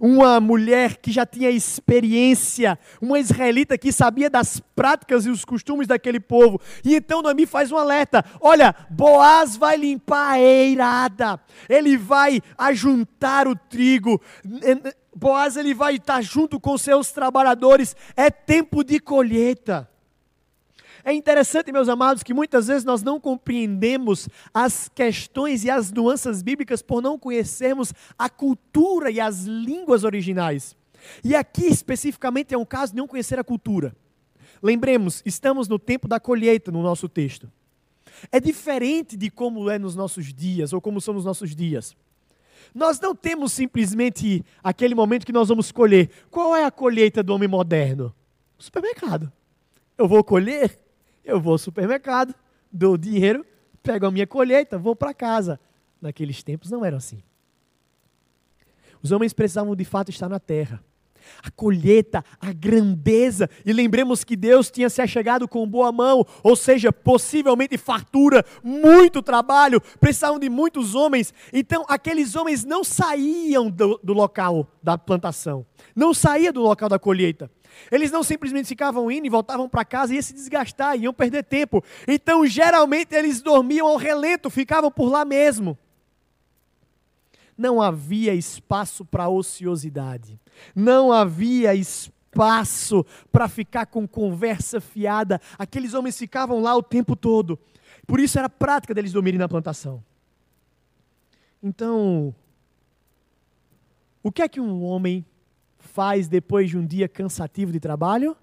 uma 0.00 0.40
mulher 0.40 0.96
que 0.96 1.10
já 1.10 1.26
tinha 1.26 1.50
experiência, 1.50 2.78
uma 3.00 3.18
israelita 3.18 3.76
que 3.76 3.92
sabia 3.92 4.30
das 4.30 4.60
práticas 4.74 5.26
e 5.26 5.30
os 5.30 5.44
costumes 5.44 5.86
daquele 5.86 6.20
povo. 6.20 6.60
E 6.84 6.94
então 6.94 7.22
Noemi 7.22 7.46
faz 7.46 7.72
um 7.72 7.76
alerta: 7.76 8.24
olha, 8.40 8.74
Boaz 8.90 9.56
vai 9.56 9.76
limpar 9.76 10.32
a 10.32 10.40
eirada, 10.40 11.40
ele 11.68 11.96
vai 11.96 12.40
ajuntar 12.56 13.48
o 13.48 13.56
trigo. 13.56 14.20
Boaz 15.14 15.56
ele 15.56 15.74
vai 15.74 15.96
estar 15.96 16.22
junto 16.22 16.60
com 16.60 16.76
seus 16.76 17.10
trabalhadores, 17.10 17.96
é 18.16 18.30
tempo 18.30 18.84
de 18.84 19.00
colheita. 19.00 19.88
É 21.06 21.12
interessante, 21.12 21.70
meus 21.70 21.88
amados, 21.88 22.24
que 22.24 22.34
muitas 22.34 22.66
vezes 22.66 22.82
nós 22.82 23.00
não 23.00 23.20
compreendemos 23.20 24.28
as 24.52 24.88
questões 24.88 25.62
e 25.62 25.70
as 25.70 25.92
nuances 25.92 26.42
bíblicas 26.42 26.82
por 26.82 27.00
não 27.00 27.16
conhecermos 27.16 27.94
a 28.18 28.28
cultura 28.28 29.08
e 29.08 29.20
as 29.20 29.44
línguas 29.44 30.02
originais. 30.02 30.76
E 31.22 31.36
aqui 31.36 31.66
especificamente 31.66 32.52
é 32.52 32.58
um 32.58 32.64
caso 32.64 32.90
de 32.90 32.98
não 32.98 33.06
conhecer 33.06 33.38
a 33.38 33.44
cultura. 33.44 33.94
Lembremos, 34.60 35.22
estamos 35.24 35.68
no 35.68 35.78
tempo 35.78 36.08
da 36.08 36.18
colheita 36.18 36.72
no 36.72 36.82
nosso 36.82 37.08
texto. 37.08 37.48
É 38.32 38.40
diferente 38.40 39.16
de 39.16 39.30
como 39.30 39.70
é 39.70 39.78
nos 39.78 39.94
nossos 39.94 40.34
dias, 40.34 40.72
ou 40.72 40.80
como 40.80 41.00
são 41.00 41.14
nos 41.14 41.24
nossos 41.24 41.54
dias. 41.54 41.94
Nós 42.74 42.98
não 42.98 43.14
temos 43.14 43.52
simplesmente 43.52 44.44
aquele 44.60 44.96
momento 44.96 45.24
que 45.24 45.32
nós 45.32 45.50
vamos 45.50 45.70
colher. 45.70 46.10
Qual 46.32 46.56
é 46.56 46.64
a 46.64 46.70
colheita 46.72 47.22
do 47.22 47.32
homem 47.32 47.48
moderno? 47.48 48.12
Supermercado. 48.58 49.32
Eu 49.96 50.08
vou 50.08 50.24
colher, 50.24 50.76
eu 51.26 51.40
vou 51.40 51.52
ao 51.52 51.58
supermercado, 51.58 52.34
dou 52.72 52.96
dinheiro, 52.96 53.44
pego 53.82 54.06
a 54.06 54.10
minha 54.10 54.26
colheita, 54.26 54.78
vou 54.78 54.94
para 54.94 55.12
casa. 55.12 55.58
Naqueles 56.00 56.42
tempos 56.42 56.70
não 56.70 56.84
era 56.84 56.96
assim. 56.96 57.22
Os 59.02 59.10
homens 59.10 59.32
precisavam 59.32 59.74
de 59.74 59.84
fato 59.84 60.10
estar 60.10 60.28
na 60.28 60.38
terra. 60.38 60.82
A 61.42 61.50
colheita, 61.50 62.24
a 62.40 62.52
grandeza, 62.52 63.50
e 63.64 63.72
lembremos 63.72 64.22
que 64.22 64.36
Deus 64.36 64.70
tinha 64.70 64.88
se 64.88 65.02
achegado 65.02 65.48
com 65.48 65.68
boa 65.68 65.90
mão, 65.90 66.24
ou 66.40 66.54
seja, 66.54 66.92
possivelmente 66.92 67.76
fartura, 67.76 68.44
muito 68.62 69.20
trabalho, 69.20 69.80
precisavam 69.98 70.38
de 70.38 70.48
muitos 70.48 70.94
homens. 70.94 71.34
Então, 71.52 71.84
aqueles 71.88 72.36
homens 72.36 72.64
não 72.64 72.84
saíam 72.84 73.68
do, 73.68 73.98
do 74.04 74.12
local 74.12 74.68
da 74.80 74.96
plantação, 74.96 75.66
não 75.96 76.14
saíam 76.14 76.52
do 76.52 76.62
local 76.62 76.88
da 76.88 76.98
colheita. 76.98 77.50
Eles 77.90 78.10
não 78.10 78.22
simplesmente 78.22 78.68
ficavam 78.68 79.10
indo 79.10 79.26
e 79.26 79.30
voltavam 79.30 79.68
para 79.68 79.84
casa 79.84 80.12
e 80.12 80.16
iam 80.16 80.22
se 80.22 80.32
desgastar, 80.32 80.96
iam 80.96 81.12
perder 81.12 81.44
tempo. 81.44 81.82
Então, 82.06 82.46
geralmente, 82.46 83.14
eles 83.14 83.40
dormiam 83.40 83.86
ao 83.86 83.96
relento, 83.96 84.50
ficavam 84.50 84.90
por 84.90 85.10
lá 85.10 85.24
mesmo. 85.24 85.78
Não 87.56 87.80
havia 87.80 88.34
espaço 88.34 89.04
para 89.04 89.28
ociosidade. 89.28 90.38
Não 90.74 91.12
havia 91.12 91.74
espaço 91.74 93.04
para 93.32 93.48
ficar 93.48 93.86
com 93.86 94.06
conversa 94.06 94.80
fiada. 94.80 95.40
Aqueles 95.58 95.94
homens 95.94 96.18
ficavam 96.18 96.60
lá 96.60 96.76
o 96.76 96.82
tempo 96.82 97.16
todo. 97.16 97.58
Por 98.06 98.20
isso 98.20 98.38
era 98.38 98.48
prática 98.48 98.94
deles 98.94 99.12
dormirem 99.12 99.38
na 99.38 99.48
plantação. 99.48 100.04
Então, 101.62 102.34
o 104.22 104.30
que 104.30 104.42
é 104.42 104.48
que 104.48 104.60
um 104.60 104.84
homem 104.84 105.24
faz 105.96 106.28
depois 106.28 106.68
de 106.68 106.76
um 106.76 106.86
dia 106.86 107.08
cansativo 107.08 107.72
de 107.72 107.80
trabalho? 107.80 108.36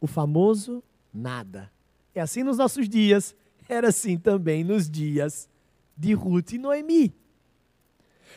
O 0.00 0.08
famoso 0.08 0.82
nada. 1.12 1.70
É 2.12 2.20
assim 2.20 2.42
nos 2.42 2.58
nossos 2.58 2.88
dias, 2.88 3.32
era 3.68 3.90
assim 3.90 4.18
também 4.18 4.64
nos 4.64 4.90
dias 4.90 5.48
de 5.96 6.12
Ruth 6.14 6.54
e 6.54 6.58
Noemi. 6.58 7.14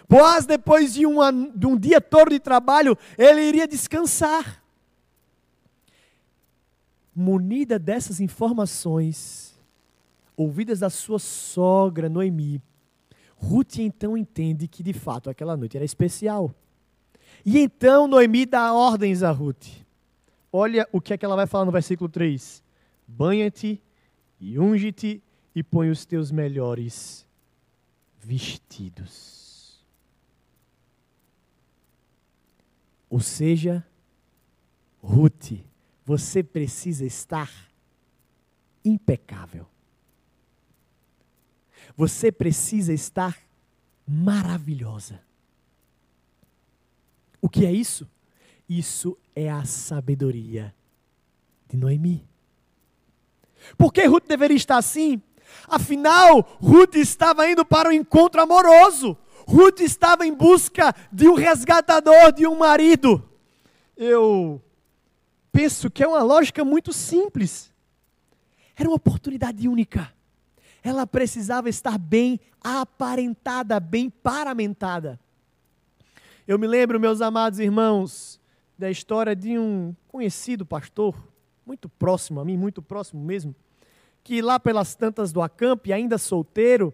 Boaz, 0.07 0.45
depois 0.45 0.93
de, 0.93 1.03
uma, 1.07 1.31
de 1.31 1.65
um 1.65 1.75
dia 1.75 1.99
todo 1.99 2.29
de 2.29 2.39
trabalho, 2.39 2.95
ele 3.17 3.41
iria 3.41 3.67
descansar. 3.67 4.63
Munida 7.15 7.79
dessas 7.79 8.21
informações, 8.21 9.59
ouvidas 10.35 10.81
da 10.81 10.91
sua 10.91 11.17
sogra 11.17 12.07
Noemi, 12.07 12.61
Ruth 13.35 13.79
então 13.79 14.15
entende 14.15 14.67
que 14.67 14.83
de 14.83 14.93
fato 14.93 15.27
aquela 15.27 15.57
noite 15.57 15.75
era 15.75 15.85
especial. 15.85 16.53
E 17.49 17.59
então 17.59 18.09
Noemi 18.09 18.45
dá 18.45 18.73
ordens 18.73 19.23
a 19.23 19.31
Ruth. 19.31 19.67
Olha 20.51 20.85
o 20.91 20.99
que 20.99 21.13
é 21.13 21.17
que 21.17 21.23
ela 21.23 21.37
vai 21.37 21.47
falar 21.47 21.63
no 21.63 21.71
versículo 21.71 22.09
3: 22.09 22.61
Banha-te 23.07 23.81
e 24.37 24.59
unge-te 24.59 25.23
e 25.55 25.63
põe 25.63 25.89
os 25.89 26.05
teus 26.05 26.29
melhores 26.29 27.25
vestidos. 28.19 29.81
Ou 33.09 33.21
seja, 33.21 33.81
Ruth, 35.01 35.53
você 36.03 36.43
precisa 36.43 37.05
estar 37.05 37.49
impecável. 38.83 39.65
Você 41.95 42.29
precisa 42.29 42.91
estar 42.91 43.39
maravilhosa. 44.05 45.25
O 47.47 47.49
que 47.49 47.65
é 47.65 47.71
isso? 47.71 48.05
Isso 48.67 49.17
é 49.33 49.49
a 49.49 49.63
sabedoria 49.63 50.75
de 51.65 51.77
Noemi. 51.77 52.27
Por 53.77 53.93
que 53.93 54.03
Ruth 54.03 54.27
deveria 54.27 54.57
estar 54.57 54.75
assim? 54.75 55.21
Afinal, 55.65 56.41
Ruth 56.59 56.95
estava 56.95 57.49
indo 57.49 57.63
para 57.63 57.87
um 57.87 57.93
encontro 57.93 58.41
amoroso. 58.41 59.17
Ruth 59.47 59.79
estava 59.79 60.27
em 60.27 60.33
busca 60.33 60.93
de 61.09 61.29
um 61.29 61.35
resgatador, 61.35 62.33
de 62.33 62.45
um 62.45 62.57
marido. 62.57 63.23
Eu 63.95 64.61
penso 65.49 65.89
que 65.89 66.03
é 66.03 66.07
uma 66.07 66.23
lógica 66.23 66.65
muito 66.65 66.91
simples. 66.91 67.71
Era 68.75 68.89
uma 68.89 68.97
oportunidade 68.97 69.69
única. 69.69 70.13
Ela 70.83 71.07
precisava 71.07 71.69
estar 71.69 71.97
bem 71.97 72.41
aparentada, 72.61 73.79
bem 73.79 74.09
paramentada. 74.09 75.17
Eu 76.47 76.57
me 76.57 76.65
lembro, 76.65 76.97
meus 76.97 77.19
amados 77.19 77.59
irmãos, 77.59 78.39
da 78.79 78.89
história 78.89 79.35
de 79.35 79.59
um 79.59 79.93
conhecido 80.07 80.65
pastor, 80.65 81.13
muito 81.65 81.89
próximo 81.89 82.39
a 82.39 82.45
mim, 82.45 82.55
muito 82.55 82.81
próximo 82.81 83.21
mesmo, 83.21 83.53
que 84.23 84.41
lá 84.41 84.57
pelas 84.57 84.95
tantas 84.95 85.33
do 85.33 85.41
acamp, 85.41 85.91
ainda 85.91 86.17
solteiro, 86.17 86.93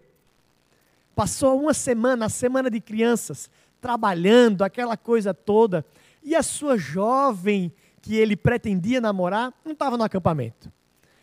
passou 1.14 1.56
uma 1.60 1.72
semana, 1.72 2.26
a 2.26 2.28
semana 2.28 2.68
de 2.68 2.80
crianças, 2.80 3.48
trabalhando, 3.80 4.62
aquela 4.62 4.96
coisa 4.96 5.32
toda, 5.32 5.86
e 6.20 6.34
a 6.34 6.42
sua 6.42 6.76
jovem 6.76 7.72
que 8.02 8.16
ele 8.16 8.34
pretendia 8.34 9.00
namorar 9.00 9.54
não 9.64 9.70
estava 9.70 9.96
no 9.96 10.02
acampamento. 10.02 10.68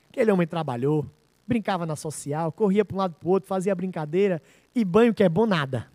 Aquele 0.10 0.32
homem 0.32 0.48
trabalhou, 0.48 1.06
brincava 1.46 1.86
na 1.86 1.98
social, 1.98 2.50
corria 2.50 2.86
para 2.86 2.96
um 2.96 3.00
lado 3.00 3.14
para 3.14 3.28
o 3.28 3.32
outro, 3.32 3.50
fazia 3.50 3.76
brincadeira, 3.76 4.42
e 4.74 4.86
banho 4.86 5.14
que 5.14 5.22
é 5.22 5.28
bom 5.28 5.46
nada. 5.46 5.92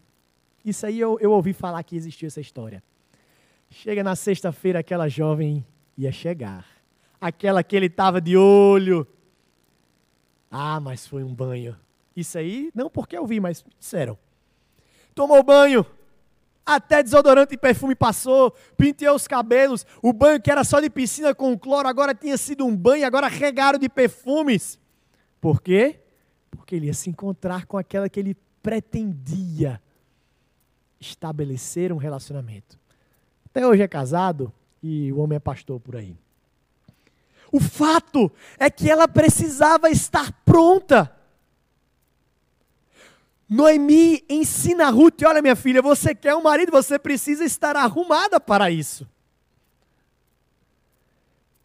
Isso 0.66 0.85
aí 0.85 0.98
eu, 0.98 1.16
eu 1.20 1.31
ouvi 1.31 1.52
falar 1.52 1.81
que 1.85 1.94
existiu 1.94 2.26
essa 2.26 2.40
história. 2.40 2.83
Chega 3.70 4.02
na 4.02 4.16
sexta-feira, 4.16 4.81
aquela 4.81 5.09
jovem 5.09 5.64
ia 5.96 6.11
chegar. 6.11 6.66
Aquela 7.20 7.62
que 7.62 7.76
ele 7.76 7.87
estava 7.87 8.20
de 8.20 8.37
olho. 8.37 9.07
Ah, 10.50 10.81
mas 10.81 11.07
foi 11.07 11.22
um 11.22 11.33
banho. 11.33 11.76
Isso 12.16 12.37
aí, 12.37 12.72
não 12.74 12.90
porque 12.90 13.16
eu 13.16 13.24
vi, 13.24 13.38
mas 13.38 13.64
disseram. 13.79 14.18
Tomou 15.14 15.40
banho, 15.44 15.87
até 16.64 17.00
desodorante 17.00 17.55
e 17.55 17.59
perfume 17.59 17.94
passou, 17.94 18.52
penteou 18.76 19.14
os 19.14 19.29
cabelos. 19.29 19.87
O 20.02 20.12
banho 20.12 20.42
que 20.42 20.50
era 20.50 20.64
só 20.64 20.81
de 20.81 20.90
piscina 20.90 21.33
com 21.33 21.57
cloro, 21.57 21.87
agora 21.87 22.12
tinha 22.12 22.37
sido 22.37 22.66
um 22.66 22.76
banho, 22.76 23.07
agora 23.07 23.29
regaram 23.29 23.79
de 23.79 23.88
perfumes. 23.88 24.81
Por 25.40 25.62
quê? 25.62 26.00
Porque 26.50 26.74
ele 26.74 26.87
ia 26.87 26.94
se 26.94 27.09
encontrar 27.09 27.66
com 27.66 27.79
aquela 27.79 28.09
que 28.09 28.18
ele 28.18 28.37
pretendia 28.61 29.81
estabelecer 31.00 31.92
um 31.92 31.96
relacionamento. 31.96 32.78
Até 33.46 33.66
hoje 33.66 33.82
é 33.82 33.88
casado 33.88 34.52
e 34.82 35.12
o 35.12 35.18
homem 35.18 35.37
é 35.37 35.40
pastor 35.40 35.80
por 35.80 35.96
aí. 35.96 36.16
O 37.50 37.61
fato 37.61 38.30
é 38.59 38.68
que 38.68 38.90
ela 38.90 39.06
precisava 39.06 39.88
estar 39.90 40.32
pronta. 40.44 41.12
Noemi 43.48 44.24
ensina 44.28 44.87
a 44.87 44.90
Ruth: 44.90 45.22
olha, 45.22 45.40
minha 45.40 45.56
filha, 45.56 45.80
você 45.80 46.14
quer 46.14 46.35
um 46.35 46.42
marido, 46.42 46.72
você 46.72 46.98
precisa 46.98 47.44
estar 47.44 47.76
arrumada 47.76 48.40
para 48.40 48.70
isso. 48.70 49.09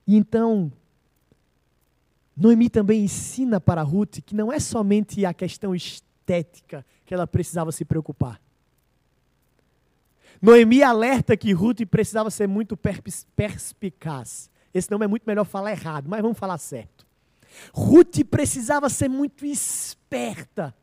E 0.08 0.16
então, 0.16 0.72
Noemi 2.36 2.70
também 2.70 3.04
ensina 3.04 3.60
para 3.60 3.82
Ruth 3.82 4.20
que 4.26 4.36
não 4.36 4.52
é 4.52 4.60
somente 4.60 5.26
a 5.26 5.34
questão 5.34 5.76
estética 5.76 6.86
que 7.06 7.14
ela 7.14 7.28
precisava 7.28 7.72
se 7.72 7.84
preocupar. 7.84 8.40
Noemi 10.42 10.82
alerta 10.82 11.38
que 11.38 11.54
Ruth 11.54 11.86
precisava 11.86 12.32
ser 12.32 12.48
muito 12.48 12.76
perspicaz. 12.76 14.50
Esse 14.74 14.90
nome 14.90 15.06
é 15.06 15.08
muito 15.08 15.24
melhor 15.28 15.46
falar 15.46 15.72
errado, 15.72 16.08
mas 16.10 16.22
vamos 16.22 16.38
falar 16.38 16.58
certo. 16.58 17.06
Ruth 17.74 18.24
precisava 18.30 18.90
ser 18.90 19.10
muito 19.10 19.46
esperta. 19.46 20.74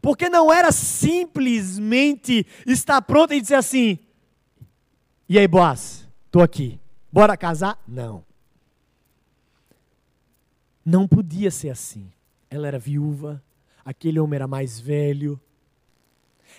Porque 0.00 0.28
não 0.28 0.52
era 0.52 0.70
simplesmente 0.70 2.46
estar 2.66 3.00
pronta 3.02 3.34
e 3.34 3.40
dizer 3.40 3.54
assim: 3.54 3.98
E 5.28 5.38
aí, 5.38 5.48
Boaz, 5.48 6.06
estou 6.26 6.42
aqui. 6.42 6.78
Bora 7.10 7.36
casar? 7.36 7.82
Não. 7.88 8.24
Não 10.84 11.08
podia 11.08 11.50
ser 11.50 11.70
assim. 11.70 12.12
Ela 12.48 12.68
era 12.68 12.78
viúva, 12.78 13.42
aquele 13.84 14.20
homem 14.20 14.36
era 14.36 14.46
mais 14.46 14.78
velho, 14.78 15.40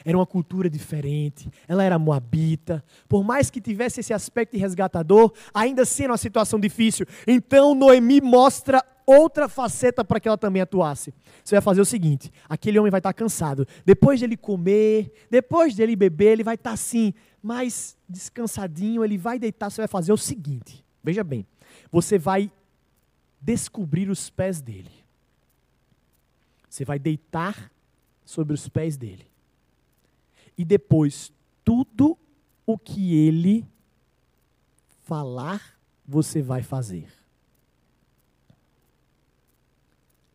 Era 0.07 0.17
uma 0.17 0.25
cultura 0.25 0.69
diferente, 0.69 1.51
ela 1.67 1.83
era 1.83 1.99
moabita. 1.99 2.81
Por 3.09 3.25
mais 3.25 3.49
que 3.49 3.59
tivesse 3.59 3.99
esse 3.99 4.13
aspecto 4.13 4.57
resgatador, 4.57 5.33
ainda 5.53 5.81
assim 5.81 6.03
era 6.03 6.13
uma 6.13 6.17
situação 6.17 6.57
difícil. 6.57 7.05
Então 7.27 7.75
Noemi 7.75 8.21
mostra 8.21 8.81
outra 9.05 9.49
faceta 9.49 10.05
para 10.05 10.17
que 10.21 10.29
ela 10.29 10.37
também 10.37 10.61
atuasse. 10.61 11.13
Você 11.43 11.55
vai 11.55 11.61
fazer 11.61 11.81
o 11.81 11.85
seguinte: 11.85 12.31
aquele 12.47 12.79
homem 12.79 12.89
vai 12.89 12.99
estar 12.99 13.11
cansado. 13.11 13.67
Depois 13.85 14.21
dele 14.21 14.37
comer, 14.37 15.11
depois 15.29 15.75
dele 15.75 15.93
beber, 15.93 16.31
ele 16.31 16.43
vai 16.43 16.55
estar 16.55 16.71
assim, 16.71 17.13
mais 17.43 17.97
descansadinho. 18.07 19.03
Ele 19.03 19.17
vai 19.17 19.37
deitar. 19.37 19.69
Você 19.69 19.81
vai 19.81 19.89
fazer 19.89 20.13
o 20.13 20.17
seguinte: 20.17 20.85
veja 21.03 21.21
bem, 21.21 21.45
você 21.91 22.17
vai 22.17 22.49
descobrir 23.41 24.09
os 24.09 24.29
pés 24.29 24.61
dele. 24.61 25.03
Você 26.69 26.85
vai 26.85 26.97
deitar 26.97 27.69
sobre 28.23 28.53
os 28.53 28.69
pés 28.69 28.95
dele. 28.95 29.27
E 30.57 30.65
depois, 30.65 31.31
tudo 31.63 32.17
o 32.65 32.77
que 32.77 33.15
ele 33.15 33.67
falar, 35.03 35.77
você 36.05 36.41
vai 36.41 36.63
fazer. 36.63 37.07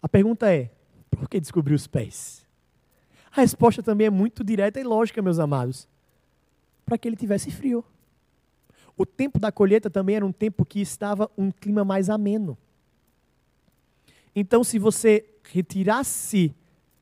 A 0.00 0.08
pergunta 0.08 0.52
é: 0.52 0.70
por 1.10 1.28
que 1.28 1.40
descobrir 1.40 1.74
os 1.74 1.86
pés? 1.86 2.46
A 3.30 3.40
resposta 3.40 3.82
também 3.82 4.06
é 4.06 4.10
muito 4.10 4.44
direta 4.44 4.78
e 4.78 4.84
lógica, 4.84 5.22
meus 5.22 5.38
amados. 5.38 5.88
Para 6.84 6.98
que 6.98 7.08
ele 7.08 7.16
tivesse 7.16 7.50
frio. 7.50 7.84
O 8.96 9.06
tempo 9.06 9.38
da 9.38 9.50
colheita 9.50 9.88
também 9.88 10.16
era 10.16 10.26
um 10.26 10.32
tempo 10.32 10.66
que 10.66 10.80
estava 10.80 11.30
um 11.36 11.50
clima 11.50 11.84
mais 11.84 12.10
ameno. 12.10 12.58
Então, 14.36 14.62
se 14.62 14.78
você 14.78 15.24
retirasse 15.44 16.54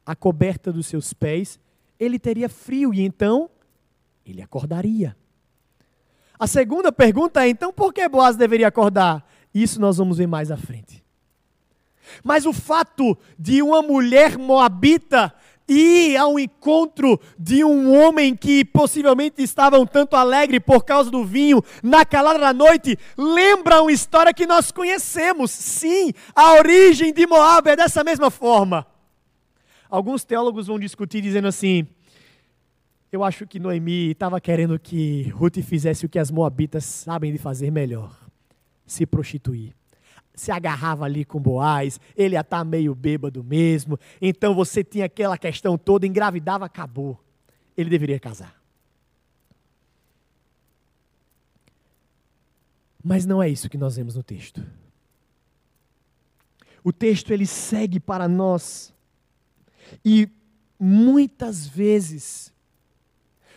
a 0.07 0.15
coberta 0.15 0.73
dos 0.73 0.87
seus 0.87 1.13
pés, 1.13 1.59
ele 2.01 2.19
teria 2.19 2.49
frio 2.49 2.95
e 2.95 3.03
então 3.03 3.51
ele 4.25 4.41
acordaria. 4.41 5.15
A 6.39 6.47
segunda 6.47 6.91
pergunta 6.91 7.45
é: 7.45 7.51
então 7.51 7.71
por 7.71 7.93
que 7.93 8.09
Boaz 8.09 8.35
deveria 8.35 8.69
acordar? 8.69 9.25
Isso 9.55 9.79
nós 9.79 9.99
vamos 9.99 10.17
ver 10.17 10.27
mais 10.27 10.51
à 10.51 10.57
frente. 10.57 11.05
Mas 12.25 12.47
o 12.47 12.53
fato 12.53 13.17
de 13.39 13.63
uma 13.63 13.83
mulher 13.83 14.39
moabita 14.39 15.33
ir 15.69 16.17
ao 16.17 16.39
encontro 16.39 17.21
de 17.39 17.63
um 17.63 17.97
homem 17.97 18.35
que 18.35 18.65
possivelmente 18.65 19.41
estava 19.41 19.79
um 19.79 19.87
tanto 19.87 20.17
alegre 20.17 20.59
por 20.59 20.85
causa 20.85 21.11
do 21.11 21.25
vinho 21.25 21.63
na 21.81 22.05
calada 22.05 22.41
da 22.41 22.53
noite, 22.53 22.99
lembra 23.17 23.81
uma 23.81 23.93
história 23.93 24.35
que 24.35 24.47
nós 24.47 24.73
conhecemos. 24.73 25.53
Sim, 25.53 26.13
a 26.35 26.55
origem 26.55 27.13
de 27.13 27.25
Moab 27.27 27.71
é 27.71 27.77
dessa 27.77 28.03
mesma 28.03 28.31
forma. 28.31 28.85
Alguns 29.91 30.25
teólogos 30.25 30.69
vão 30.69 30.79
discutir 30.79 31.21
dizendo 31.21 31.49
assim: 31.49 31.87
eu 33.11 33.25
acho 33.25 33.47
que 33.47 33.59
Noemi 33.59 34.13
estava 34.13 34.41
querendo 34.41 34.79
que 34.79 35.29
Ruth 35.31 35.59
fizesse 35.63 36.07
o 36.07 36.09
que 36.09 36.19
as 36.19 36.31
moabitas 36.31 36.85
sabem 36.85 37.33
de 37.33 37.39
fazer 37.39 37.71
melhor: 37.71 38.17
se 38.87 39.05
prostituir 39.05 39.75
se 40.41 40.51
agarrava 40.51 41.05
ali 41.05 41.23
com 41.23 41.39
Boaz, 41.39 42.01
ele 42.17 42.35
ia 42.35 42.41
estar 42.41 42.59
tá 42.59 42.65
meio 42.65 42.95
bêbado 42.95 43.45
mesmo. 43.45 43.99
Então 44.23 44.55
você 44.55 44.83
tinha 44.83 45.05
aquela 45.05 45.37
questão 45.37 45.77
toda, 45.77 46.07
engravidava, 46.07 46.65
acabou. 46.65 47.23
Ele 47.77 47.91
deveria 47.91 48.19
casar. 48.19 48.59
Mas 53.03 53.27
não 53.27 53.43
é 53.43 53.49
isso 53.49 53.69
que 53.69 53.77
nós 53.77 53.97
vemos 53.97 54.15
no 54.15 54.23
texto. 54.23 54.65
O 56.83 56.93
texto 56.93 57.33
ele 57.33 57.47
segue 57.47 58.01
para 58.01 58.27
nós. 58.27 58.95
E 60.05 60.29
muitas 60.79 61.67
vezes 61.67 62.53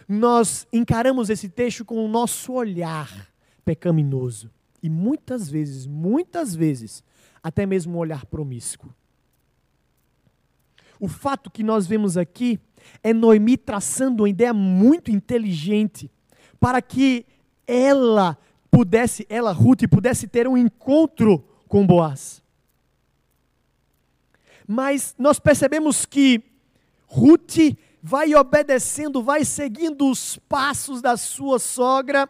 nós 0.07 0.67
encaramos 0.71 1.29
esse 1.29 1.47
texto 1.47 1.85
com 1.85 2.03
o 2.03 2.07
nosso 2.07 2.53
olhar 2.53 3.29
pecaminoso. 3.63 4.51
E 4.81 4.89
muitas 4.89 5.49
vezes, 5.49 5.87
muitas 5.87 6.53
vezes, 6.53 7.03
até 7.41 7.65
mesmo 7.65 7.93
um 7.93 7.97
olhar 7.97 8.25
promíscuo. 8.25 8.93
O 10.99 11.07
fato 11.07 11.49
que 11.49 11.63
nós 11.63 11.87
vemos 11.87 12.17
aqui 12.17 12.59
é 13.01 13.13
Noemi 13.13 13.57
traçando 13.57 14.23
uma 14.23 14.29
ideia 14.29 14.53
muito 14.53 15.09
inteligente 15.09 16.11
para 16.59 16.81
que 16.81 17.25
ela 17.65 18.37
pudesse, 18.69 19.25
ela, 19.29 19.51
Ruth, 19.51 19.87
pudesse 19.89 20.27
ter 20.27 20.47
um 20.47 20.57
encontro 20.57 21.45
com 21.67 21.85
Boaz. 21.87 22.42
Mas 24.67 25.15
nós 25.17 25.39
percebemos 25.39 26.05
que 26.05 26.43
Ruth 27.05 27.77
vai 28.01 28.33
obedecendo, 28.35 29.23
vai 29.23 29.45
seguindo 29.45 30.09
os 30.09 30.37
passos 30.37 31.01
da 31.01 31.15
sua 31.15 31.59
sogra 31.59 32.29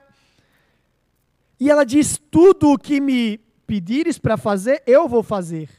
e 1.63 1.71
ela 1.71 1.85
diz: 1.85 2.19
Tudo 2.29 2.73
o 2.73 2.77
que 2.77 2.99
me 2.99 3.37
pedires 3.65 4.19
para 4.19 4.35
fazer, 4.35 4.83
eu 4.85 5.07
vou 5.07 5.23
fazer. 5.23 5.69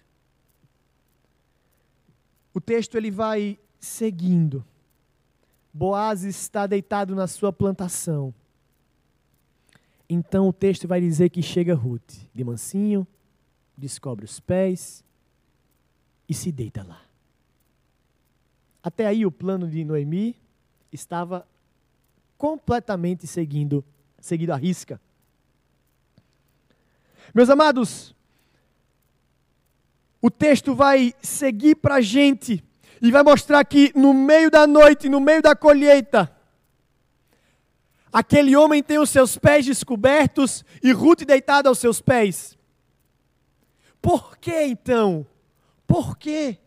O 2.54 2.60
texto 2.60 2.96
ele 2.96 3.10
vai 3.10 3.58
seguindo. 3.78 4.64
Boaz 5.70 6.22
está 6.24 6.66
deitado 6.66 7.14
na 7.14 7.26
sua 7.26 7.52
plantação. 7.52 8.32
Então 10.08 10.48
o 10.48 10.52
texto 10.54 10.88
vai 10.88 11.02
dizer 11.02 11.28
que 11.28 11.42
chega 11.42 11.74
Ruth, 11.74 12.14
de 12.32 12.42
mansinho, 12.42 13.06
descobre 13.76 14.24
os 14.24 14.40
pés 14.40 15.03
e 16.28 16.34
se 16.34 16.50
deita 16.50 16.82
lá. 16.82 17.02
Até 18.82 19.06
aí 19.06 19.24
o 19.24 19.32
plano 19.32 19.68
de 19.68 19.84
Noemi 19.84 20.36
estava 20.92 21.46
completamente 22.36 23.26
seguindo, 23.26 23.84
seguido 24.20 24.52
à 24.52 24.56
risca. 24.56 25.00
Meus 27.34 27.48
amados, 27.48 28.14
o 30.20 30.30
texto 30.30 30.74
vai 30.74 31.14
seguir 31.22 31.76
para 31.76 31.96
a 31.96 32.00
gente 32.00 32.62
e 33.00 33.10
vai 33.10 33.22
mostrar 33.22 33.64
que 33.64 33.92
no 33.94 34.14
meio 34.14 34.50
da 34.50 34.66
noite, 34.66 35.08
no 35.08 35.20
meio 35.20 35.42
da 35.42 35.54
colheita, 35.54 36.34
aquele 38.12 38.54
homem 38.54 38.82
tem 38.82 38.98
os 38.98 39.10
seus 39.10 39.36
pés 39.36 39.66
descobertos 39.66 40.64
e 40.82 40.92
Ruth 40.92 41.24
deitada 41.24 41.68
aos 41.68 41.78
seus 41.78 42.00
pés. 42.00 42.56
Por 44.00 44.36
que 44.38 44.62
então? 44.64 45.26
Por 45.94 46.18
que 46.18 46.58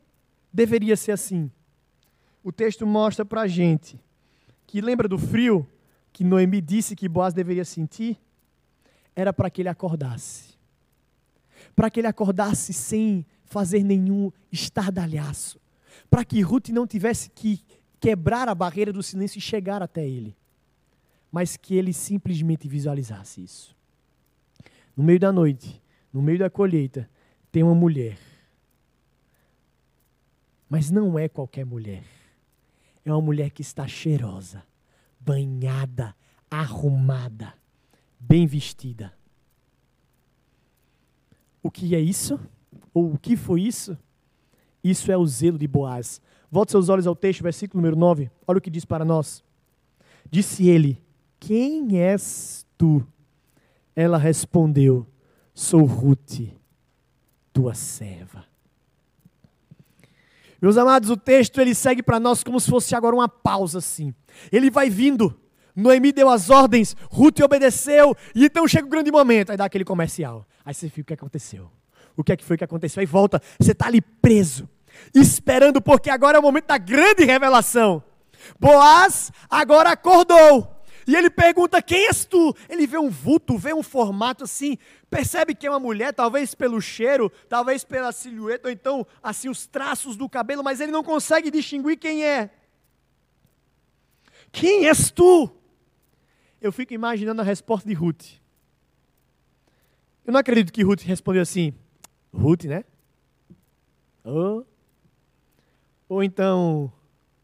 deveria 0.54 0.96
ser 0.96 1.12
assim? 1.12 1.52
O 2.42 2.52
texto 2.52 2.88
mostra 2.88 3.26
para 3.26 3.42
a 3.42 3.48
gente 3.48 4.00
que 4.66 4.80
lembra 4.80 5.08
do 5.08 5.18
frio 5.18 5.68
que 6.14 6.24
Noemi 6.24 6.62
disse 6.62 6.96
que 6.96 7.10
Boaz 7.10 7.34
deveria 7.34 7.66
sentir? 7.66 8.18
era 9.18 9.34
para 9.34 9.50
que 9.50 9.64
ele 9.64 9.70
acordasse. 9.70 10.56
Para 11.76 11.90
que 11.90 12.00
ele 12.00 12.08
acordasse 12.08 12.72
sem 12.72 13.26
fazer 13.46 13.84
nenhum 13.84 14.32
estardalhaço. 14.52 15.60
Para 16.08 16.24
que 16.24 16.40
Ruth 16.42 16.70
não 16.70 16.86
tivesse 16.86 17.32
que 17.32 17.60
quebrar 18.00 18.48
a 18.48 18.54
barreira 18.54 18.94
do 18.94 19.02
silêncio 19.02 19.40
e 19.40 19.42
chegar 19.42 19.82
até 19.82 20.08
ele. 20.08 20.38
Mas 21.32 21.58
que 21.58 21.74
ele 21.74 21.94
simplesmente 21.94 22.68
visualizasse 22.68 23.44
isso. 23.44 23.76
No 24.96 25.04
meio 25.04 25.20
da 25.20 25.32
noite, 25.32 25.82
no 26.14 26.22
meio 26.22 26.38
da 26.38 26.50
colheita, 26.50 27.10
tem 27.52 27.64
uma 27.64 27.74
mulher. 27.74 28.27
Mas 30.70 30.92
não 30.92 31.18
é 31.18 31.28
qualquer 31.30 31.66
mulher. 31.66 32.04
É 33.06 33.12
uma 33.12 33.22
mulher 33.22 33.52
que 33.52 33.62
está 33.62 33.88
cheirosa, 33.88 34.64
banhada, 35.20 36.16
arrumada 36.50 37.54
bem 38.20 38.46
vestida. 38.46 39.14
O 41.62 41.70
que 41.70 41.96
é 41.96 42.00
isso? 42.00 42.40
Ou 42.94 43.14
o 43.14 43.18
que 43.18 43.36
foi 43.36 43.62
isso? 43.62 43.98
Isso 44.84 45.12
é 45.12 45.18
o 45.18 45.26
zelo 45.26 45.58
de 45.58 45.68
Boaz. 45.68 46.22
Volte 46.50 46.72
seus 46.72 46.90
olhos 46.90 47.08
ao 47.08 47.16
texto, 47.16 47.44
versículo 47.44 47.82
número 47.82 47.98
9. 47.98 48.32
Olha 48.48 48.58
o 48.58 48.62
que 48.62 48.70
diz 48.70 48.86
para 48.86 49.04
nós. 49.04 49.44
Disse 50.30 50.68
ele: 50.68 51.02
Quem 51.40 52.00
és 52.00 52.66
tu? 52.78 53.06
Ela 53.96 54.18
respondeu: 54.18 55.06
Sou 55.54 55.84
Ruth, 55.84 56.54
tua 57.52 57.74
serva. 57.74 58.46
Meus 60.62 60.78
amados, 60.78 61.10
o 61.10 61.18
texto 61.18 61.62
ele 61.62 61.76
segue 61.76 62.02
para 62.02 62.20
nós 62.20 62.44
como 62.44 62.60
se 62.60 62.70
fosse 62.70 62.96
agora 62.96 63.16
uma 63.16 63.30
pausa 63.30 63.80
assim. 63.80 64.14
Ele 64.52 64.70
vai 64.70 64.90
vindo 64.90 65.36
Noemi 65.78 66.12
deu 66.12 66.28
as 66.28 66.50
ordens, 66.50 66.96
Ruth 67.12 67.40
obedeceu, 67.40 68.18
e 68.34 68.46
então 68.46 68.68
chega 68.68 68.88
o 68.88 68.90
grande 68.90 69.12
momento, 69.12 69.52
aí 69.52 69.58
dá 69.58 69.66
aquele 69.66 69.86
comercial. 69.86 70.44
Aí 70.66 70.74
você 70.74 70.90
fica, 70.90 71.02
o 71.02 71.06
que 71.06 71.14
aconteceu? 71.14 71.70
O 72.16 72.24
que 72.24 72.32
é 72.32 72.36
que 72.36 72.44
foi 72.44 72.58
que 72.58 72.64
aconteceu? 72.64 73.00
Aí 73.00 73.06
volta, 73.06 73.40
você 73.60 73.74
está 73.74 73.86
ali 73.86 74.02
preso, 74.02 74.68
esperando, 75.14 75.80
porque 75.80 76.10
agora 76.10 76.36
é 76.36 76.40
o 76.40 76.44
momento 76.44 76.66
da 76.66 76.80
grande 76.80 77.24
revelação. 77.26 78.02
Boaz 78.60 79.32
agora 79.48 79.92
acordou. 79.92 80.77
E 81.08 81.16
ele 81.16 81.30
pergunta: 81.30 81.82
Quem 81.82 82.06
és 82.06 82.26
tu? 82.26 82.54
Ele 82.68 82.86
vê 82.86 82.98
um 82.98 83.10
vulto, 83.10 83.58
vê 83.58 83.74
um 83.74 83.82
formato 83.82 84.44
assim, 84.44 84.78
percebe 85.10 85.56
que 85.56 85.66
é 85.66 85.70
uma 85.70 85.80
mulher, 85.80 86.14
talvez 86.14 86.54
pelo 86.54 86.82
cheiro, 86.82 87.32
talvez 87.48 87.86
pela 87.86 88.12
silhueta, 88.12 88.68
ou 88.68 88.72
então 88.72 89.08
assim 89.24 89.48
os 89.48 89.66
traços 89.66 90.18
do 90.18 90.28
cabelo, 90.28 90.62
mas 90.62 90.82
ele 90.82 90.92
não 90.92 91.04
consegue 91.04 91.50
distinguir 91.50 91.98
quem 91.98 92.26
é. 92.26 92.50
Quem 94.52 94.86
és 94.88 95.10
tu? 95.10 95.50
Eu 96.60 96.74
fico 96.74 96.94
imaginando 96.94 97.42
a 97.42 97.46
resposta 97.46 97.88
de 97.88 97.96
Ruth. 97.96 98.26
Eu 100.26 100.34
não 100.34 100.40
acredito 100.40 100.74
que 100.74 100.84
Ruth 100.84 101.04
respondeu 101.04 101.42
assim, 101.42 101.74
Ruth, 102.34 102.66
né? 102.66 102.84
Oh. 104.26 104.66
Ou 106.10 106.22
então, 106.22 106.92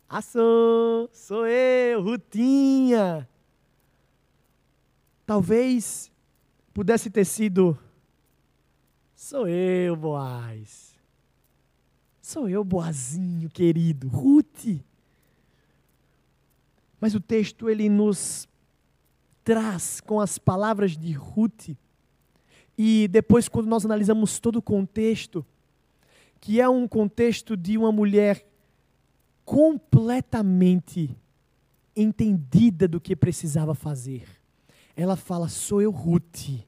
ah, 0.09 0.21
sou, 0.21 1.09
sou 1.13 1.47
eu, 1.47 2.01
Rutinha. 2.01 3.29
Talvez 5.25 6.11
pudesse 6.73 7.09
ter 7.09 7.25
sido, 7.25 7.77
sou 9.15 9.47
eu, 9.47 9.95
Boaz. 9.95 10.93
Sou 12.21 12.49
eu, 12.49 12.63
Boazinho, 12.63 13.49
querido, 13.49 14.07
Ruth. 14.07 14.81
Mas 16.99 17.13
o 17.13 17.19
texto 17.19 17.69
ele 17.69 17.89
nos 17.89 18.47
traz 19.43 19.99
com 19.99 20.21
as 20.21 20.37
palavras 20.37 20.97
de 20.97 21.11
Ruth 21.11 21.69
e 22.77 23.07
depois 23.09 23.47
quando 23.47 23.67
nós 23.67 23.85
analisamos 23.85 24.39
todo 24.39 24.57
o 24.57 24.61
contexto, 24.61 25.45
que 26.39 26.59
é 26.59 26.67
um 26.67 26.87
contexto 26.87 27.55
de 27.55 27.77
uma 27.77 27.91
mulher 27.91 28.45
completamente 29.45 31.15
entendida 31.95 32.87
do 32.87 32.99
que 32.99 33.15
precisava 33.15 33.75
fazer. 33.75 34.42
Ela 34.95 35.15
fala: 35.15 35.47
Sou 35.49 35.81
eu, 35.81 35.91
Ruth, 35.91 36.65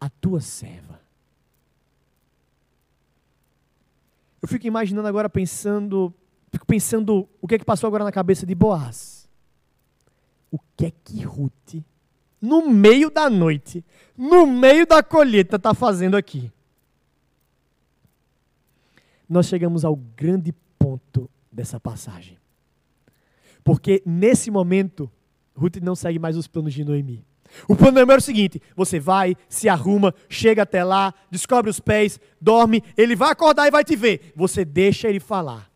a 0.00 0.08
tua 0.08 0.40
serva. 0.40 1.00
Eu 4.40 4.48
fico 4.48 4.66
imaginando 4.66 5.08
agora 5.08 5.28
pensando, 5.28 6.14
fico 6.52 6.66
pensando 6.66 7.28
o 7.40 7.48
que 7.48 7.56
é 7.56 7.58
que 7.58 7.64
passou 7.64 7.88
agora 7.88 8.04
na 8.04 8.12
cabeça 8.12 8.46
de 8.46 8.54
Boaz. 8.54 9.28
O 10.50 10.58
que 10.76 10.86
é 10.86 10.92
que 11.04 11.22
Ruth, 11.22 11.82
no 12.40 12.70
meio 12.70 13.10
da 13.10 13.28
noite, 13.28 13.84
no 14.16 14.46
meio 14.46 14.86
da 14.86 15.02
colheita, 15.02 15.56
está 15.56 15.74
fazendo 15.74 16.16
aqui? 16.16 16.52
nós 19.28 19.46
chegamos 19.46 19.84
ao 19.84 19.96
grande 19.96 20.52
ponto 20.78 21.28
dessa 21.50 21.80
passagem. 21.80 22.38
Porque 23.64 24.02
nesse 24.06 24.50
momento, 24.50 25.10
Ruth 25.56 25.76
não 25.76 25.94
segue 25.94 26.18
mais 26.18 26.36
os 26.36 26.46
planos 26.46 26.74
de 26.74 26.84
Noemi. 26.84 27.24
O 27.68 27.74
plano 27.74 27.92
de 27.92 27.94
Noemi 27.96 28.12
era 28.12 28.18
o 28.18 28.22
seguinte: 28.22 28.60
você 28.76 29.00
vai, 29.00 29.34
se 29.48 29.68
arruma, 29.68 30.14
chega 30.28 30.62
até 30.62 30.84
lá, 30.84 31.14
descobre 31.30 31.70
os 31.70 31.80
pés, 31.80 32.20
dorme, 32.40 32.82
ele 32.96 33.16
vai 33.16 33.30
acordar 33.30 33.66
e 33.66 33.70
vai 33.70 33.84
te 33.84 33.96
ver. 33.96 34.32
Você 34.36 34.64
deixa 34.64 35.08
ele 35.08 35.20
falar. 35.20 35.70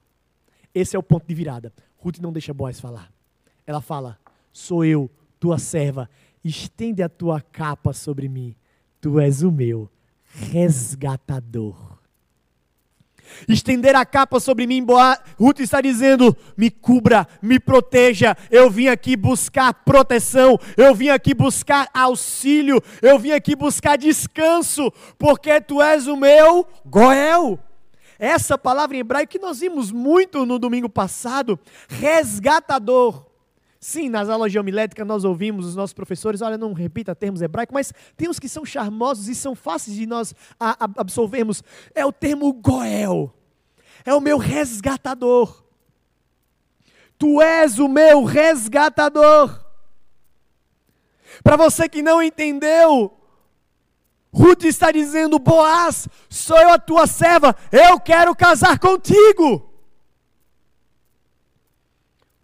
Esse 0.74 0.94
é 0.94 0.98
o 0.98 1.02
ponto 1.02 1.26
de 1.26 1.34
virada. 1.34 1.72
Ruth 1.98 2.18
não 2.18 2.32
deixa 2.32 2.54
Boaz 2.54 2.78
falar. 2.78 3.10
Ela 3.66 3.80
fala: 3.80 4.18
Sou 4.52 4.84
eu, 4.84 5.10
tua 5.38 5.58
serva, 5.58 6.08
estende 6.44 7.02
a 7.02 7.08
tua 7.08 7.40
capa 7.40 7.92
sobre 7.92 8.28
mim. 8.28 8.54
Tu 9.00 9.18
és 9.18 9.42
o 9.42 9.50
meu 9.50 9.90
resgatador 10.24 11.99
estender 13.48 13.94
a 13.94 14.04
capa 14.04 14.40
sobre 14.40 14.66
mim. 14.66 14.82
Boa, 14.82 15.18
Ruth 15.38 15.60
está 15.60 15.80
dizendo: 15.80 16.36
me 16.56 16.70
cubra, 16.70 17.26
me 17.40 17.58
proteja. 17.58 18.36
Eu 18.50 18.70
vim 18.70 18.88
aqui 18.88 19.16
buscar 19.16 19.72
proteção, 19.72 20.58
eu 20.76 20.94
vim 20.94 21.08
aqui 21.08 21.34
buscar 21.34 21.88
auxílio, 21.94 22.82
eu 23.00 23.18
vim 23.18 23.32
aqui 23.32 23.54
buscar 23.54 23.96
descanso, 23.96 24.92
porque 25.18 25.60
tu 25.60 25.80
és 25.80 26.06
o 26.06 26.16
meu 26.16 26.66
Goel. 26.84 27.58
Essa 28.18 28.58
palavra 28.58 28.96
em 28.96 29.00
hebraico 29.00 29.32
que 29.32 29.38
nós 29.38 29.60
vimos 29.60 29.90
muito 29.90 30.44
no 30.44 30.58
domingo 30.58 30.90
passado, 30.90 31.58
resgatador. 31.88 33.29
Sim, 33.82 34.10
nas 34.10 34.28
aulas 34.28 34.52
de 34.52 34.58
homilética 34.58 35.06
nós 35.06 35.24
ouvimos 35.24 35.64
os 35.64 35.74
nossos 35.74 35.94
professores, 35.94 36.42
olha, 36.42 36.58
não 36.58 36.74
repita 36.74 37.14
termos 37.14 37.40
hebraicos, 37.40 37.72
mas 37.72 37.94
tem 38.14 38.30
que 38.30 38.46
são 38.46 38.62
charmosos 38.62 39.26
e 39.26 39.34
são 39.34 39.54
fáceis 39.54 39.96
de 39.96 40.04
nós 40.06 40.34
absorvermos. 40.58 41.64
É 41.94 42.04
o 42.04 42.12
termo 42.12 42.52
Goel. 42.52 43.32
É 44.04 44.14
o 44.14 44.20
meu 44.20 44.36
resgatador. 44.36 45.64
Tu 47.16 47.40
és 47.40 47.78
o 47.78 47.88
meu 47.88 48.24
resgatador. 48.24 49.64
Para 51.42 51.56
você 51.56 51.88
que 51.88 52.02
não 52.02 52.22
entendeu, 52.22 53.16
Ruth 54.30 54.64
está 54.64 54.92
dizendo: 54.92 55.38
Boaz, 55.38 56.06
sou 56.28 56.58
eu 56.58 56.70
a 56.70 56.78
tua 56.78 57.06
serva, 57.06 57.56
eu 57.72 57.98
quero 57.98 58.34
casar 58.34 58.78
contigo. 58.78 59.69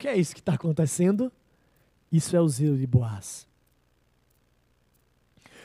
Que 0.07 0.11
é 0.11 0.17
isso 0.17 0.35
que 0.35 0.41
está 0.41 0.55
acontecendo? 0.55 1.33
Isso 2.13 2.37
é 2.37 2.41
o 2.41 2.47
zelo 2.47 2.79
de 2.79 2.87
Boaz. 2.87 3.45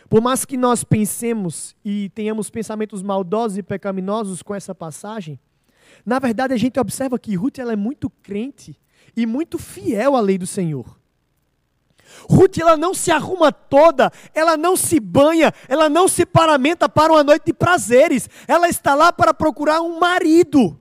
Por 0.10 0.20
mais 0.20 0.46
que 0.46 0.58
nós 0.58 0.84
pensemos 0.84 1.76
e 1.86 2.10
tenhamos 2.16 2.50
pensamentos 2.50 3.04
maldosos 3.04 3.60
e 3.60 3.62
pecaminosos 3.62 4.42
com 4.42 4.56
essa 4.56 4.74
passagem, 4.74 5.40
na 6.04 6.18
verdade 6.18 6.56
a 6.56 6.58
gente 6.58 6.80
observa 6.80 7.20
que 7.20 7.36
Ruth 7.36 7.60
ela 7.60 7.74
é 7.74 7.76
muito 7.76 8.10
crente 8.10 8.76
e 9.16 9.28
muito 9.28 9.60
fiel 9.60 10.16
à 10.16 10.20
lei 10.20 10.40
do 10.40 10.48
Senhor. 10.48 11.00
Ruth 12.28 12.58
ela 12.58 12.76
não 12.76 12.96
se 12.96 13.12
arruma 13.12 13.52
toda, 13.52 14.12
ela 14.34 14.58
não 14.58 14.76
se 14.76 15.00
banha, 15.00 15.54
ela 15.70 15.88
não 15.88 16.08
se 16.08 16.26
paramenta 16.26 16.90
para 16.90 17.14
uma 17.14 17.24
noite 17.24 17.46
de 17.46 17.54
prazeres. 17.54 18.28
Ela 18.48 18.68
está 18.68 18.96
lá 18.96 19.14
para 19.14 19.36
procurar 19.36 19.82
um 19.82 20.00
marido. 20.00 20.81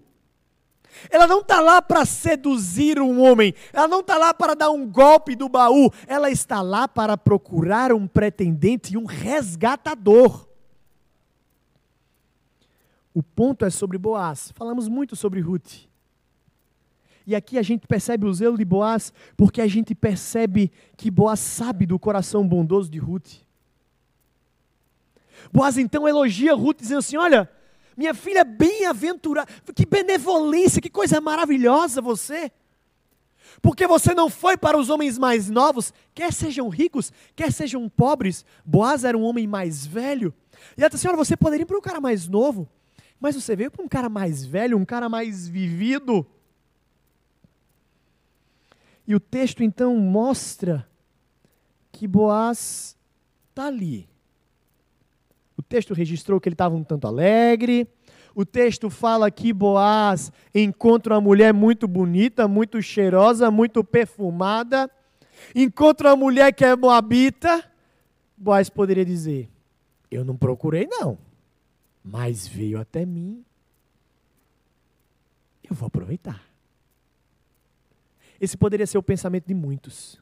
Ela 1.08 1.26
não 1.26 1.40
está 1.40 1.60
lá 1.60 1.80
para 1.80 2.04
seduzir 2.04 3.00
um 3.00 3.22
homem, 3.22 3.54
ela 3.72 3.88
não 3.88 4.00
está 4.00 4.18
lá 4.18 4.34
para 4.34 4.54
dar 4.54 4.70
um 4.70 4.86
golpe 4.86 5.34
do 5.34 5.48
baú, 5.48 5.90
ela 6.06 6.30
está 6.30 6.60
lá 6.60 6.86
para 6.86 7.16
procurar 7.16 7.92
um 7.92 8.06
pretendente 8.06 8.94
e 8.94 8.96
um 8.96 9.04
resgatador. 9.04 10.46
O 13.14 13.22
ponto 13.22 13.64
é 13.64 13.70
sobre 13.70 13.98
Boaz. 13.98 14.52
Falamos 14.54 14.88
muito 14.88 15.16
sobre 15.16 15.40
Ruth. 15.40 15.88
E 17.26 17.34
aqui 17.34 17.58
a 17.58 17.62
gente 17.62 17.86
percebe 17.86 18.26
o 18.26 18.32
zelo 18.32 18.56
de 18.56 18.64
Boaz, 18.64 19.12
porque 19.36 19.60
a 19.60 19.66
gente 19.66 19.94
percebe 19.94 20.72
que 20.96 21.10
Boaz 21.10 21.40
sabe 21.40 21.86
do 21.86 21.98
coração 21.98 22.46
bondoso 22.46 22.90
de 22.90 22.98
Ruth. 22.98 23.42
Boaz 25.52 25.78
então 25.78 26.08
elogia 26.08 26.54
Ruth, 26.54 26.78
dizendo 26.80 26.98
assim: 26.98 27.16
Olha, 27.16 27.50
minha 28.00 28.14
filha 28.14 28.44
bem-aventurada, 28.44 29.52
que 29.74 29.84
benevolência, 29.84 30.80
que 30.80 30.88
coisa 30.88 31.20
maravilhosa 31.20 32.00
você. 32.00 32.50
Porque 33.60 33.86
você 33.86 34.14
não 34.14 34.30
foi 34.30 34.56
para 34.56 34.78
os 34.78 34.88
homens 34.88 35.18
mais 35.18 35.50
novos, 35.50 35.92
quer 36.14 36.32
sejam 36.32 36.70
ricos, 36.70 37.12
quer 37.36 37.52
sejam 37.52 37.90
pobres. 37.90 38.42
Boaz 38.64 39.04
era 39.04 39.18
um 39.18 39.22
homem 39.22 39.46
mais 39.46 39.84
velho. 39.84 40.32
E 40.78 40.80
ela 40.80 40.88
disse: 40.88 41.06
Olha, 41.06 41.16
você 41.18 41.36
poderia 41.36 41.64
ir 41.64 41.66
para 41.66 41.76
um 41.76 41.82
cara 41.82 42.00
mais 42.00 42.26
novo, 42.26 42.66
mas 43.20 43.34
você 43.34 43.54
veio 43.54 43.70
para 43.70 43.84
um 43.84 43.88
cara 43.88 44.08
mais 44.08 44.46
velho, 44.46 44.78
um 44.78 44.84
cara 44.86 45.06
mais 45.06 45.46
vivido. 45.46 46.26
E 49.06 49.14
o 49.14 49.20
texto 49.20 49.62
então 49.62 49.94
mostra 49.98 50.88
que 51.92 52.08
Boaz 52.08 52.96
está 53.50 53.66
ali, 53.66 54.08
texto 55.70 55.94
registrou 55.94 56.40
que 56.40 56.48
ele 56.48 56.54
estava 56.54 56.74
um 56.74 56.82
tanto 56.82 57.06
alegre. 57.06 57.86
O 58.34 58.44
texto 58.44 58.90
fala 58.90 59.30
que 59.30 59.52
Boaz 59.52 60.32
encontra 60.52 61.14
uma 61.14 61.20
mulher 61.20 61.54
muito 61.54 61.86
bonita, 61.86 62.48
muito 62.48 62.82
cheirosa, 62.82 63.50
muito 63.50 63.84
perfumada. 63.84 64.90
Encontra 65.54 66.10
uma 66.10 66.16
mulher 66.16 66.52
que 66.52 66.64
é 66.64 66.74
moabita. 66.74 67.64
Boaz 68.36 68.68
poderia 68.68 69.04
dizer: 69.04 69.48
Eu 70.10 70.24
não 70.24 70.36
procurei, 70.36 70.86
não, 70.86 71.16
mas 72.02 72.46
veio 72.48 72.80
até 72.80 73.06
mim. 73.06 73.44
Eu 75.62 75.74
vou 75.74 75.86
aproveitar. 75.86 76.42
Esse 78.40 78.56
poderia 78.56 78.86
ser 78.86 78.98
o 78.98 79.02
pensamento 79.02 79.46
de 79.46 79.54
muitos. 79.54 80.20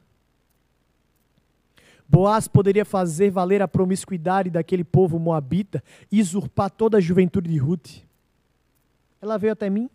Boaz 2.09 2.47
poderia 2.47 2.83
fazer 2.83 3.29
valer 3.29 3.61
a 3.61 3.67
promiscuidade 3.67 4.49
daquele 4.49 4.83
povo 4.83 5.19
moabita 5.19 5.83
e 6.11 6.19
usurpar 6.19 6.71
toda 6.71 6.97
a 6.97 7.01
juventude 7.01 7.47
de 7.47 7.57
Ruth. 7.57 8.03
Ela 9.21 9.37
veio 9.37 9.53
até 9.53 9.69
mim. 9.69 9.87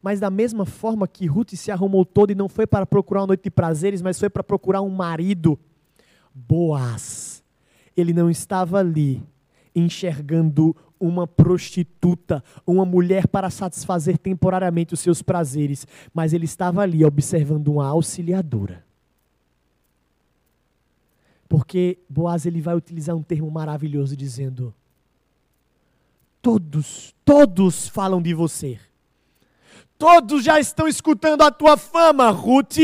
Mas 0.00 0.20
da 0.20 0.30
mesma 0.30 0.64
forma 0.64 1.08
que 1.08 1.26
Ruth 1.26 1.54
se 1.54 1.72
arrumou 1.72 2.04
toda 2.04 2.30
e 2.30 2.36
não 2.36 2.48
foi 2.48 2.64
para 2.64 2.86
procurar 2.86 3.22
uma 3.22 3.28
noite 3.28 3.42
de 3.42 3.50
prazeres, 3.50 4.00
mas 4.00 4.20
foi 4.20 4.30
para 4.30 4.44
procurar 4.44 4.82
um 4.82 4.88
marido, 4.88 5.58
Boaz, 6.32 7.42
ele 7.96 8.12
não 8.12 8.30
estava 8.30 8.78
ali 8.78 9.20
enxergando 9.74 10.76
uma 10.98 11.26
prostituta, 11.26 12.42
uma 12.64 12.84
mulher 12.84 13.26
para 13.26 13.50
satisfazer 13.50 14.16
temporariamente 14.16 14.94
os 14.94 15.00
seus 15.00 15.22
prazeres, 15.22 15.86
mas 16.14 16.32
ele 16.32 16.44
estava 16.44 16.82
ali 16.82 17.04
observando 17.04 17.68
uma 17.68 17.86
auxiliadora. 17.88 18.89
Porque 21.50 21.98
Boaz 22.08 22.46
ele 22.46 22.60
vai 22.60 22.76
utilizar 22.76 23.16
um 23.16 23.24
termo 23.24 23.50
maravilhoso 23.50 24.16
dizendo: 24.16 24.72
Todos, 26.40 27.12
todos 27.24 27.88
falam 27.88 28.22
de 28.22 28.32
você. 28.32 28.78
Todos 29.98 30.44
já 30.44 30.60
estão 30.60 30.86
escutando 30.86 31.42
a 31.42 31.50
tua 31.50 31.76
fama, 31.76 32.30
Ruth. 32.30 32.78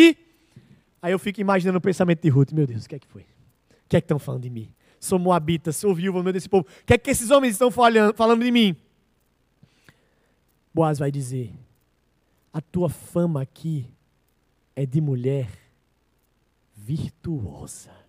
Aí 1.01 1.13
eu 1.13 1.19
fico 1.19 1.41
imaginando 1.41 1.79
o 1.79 1.81
pensamento 1.81 2.23
de 2.23 2.29
Ruth. 2.29 2.51
Meu 2.51 2.67
Deus, 2.67 2.87
o 2.87 2.89
que 2.89 2.97
é 2.97 2.99
que 2.99 3.07
foi? 3.07 3.23
O 3.23 3.89
que 3.89 3.97
é 3.99 4.01
que 4.01 4.05
estão 4.05 4.19
falando 4.19 4.43
de 4.43 4.51
mim? 4.51 4.75
Sou 4.99 5.17
moabita, 5.17 5.71
sou 5.71 5.95
viúva 5.95 6.21
meio 6.21 6.33
desse 6.33 6.49
povo. 6.49 6.67
O 6.67 6.85
que 6.85 6.95
é 6.95 6.99
que 6.99 7.09
esses 7.09 7.31
homens 7.31 7.53
estão 7.53 7.71
falando 7.71 8.43
de 8.43 8.51
mim? 8.51 8.75
Boaz 10.75 10.99
vai 10.99 11.13
dizer: 11.13 11.55
A 12.53 12.61
tua 12.61 12.89
fama 12.89 13.43
aqui 13.43 13.87
é 14.75 14.85
de 14.85 15.01
mulher 15.01 15.49
virtuosa. 16.75 18.06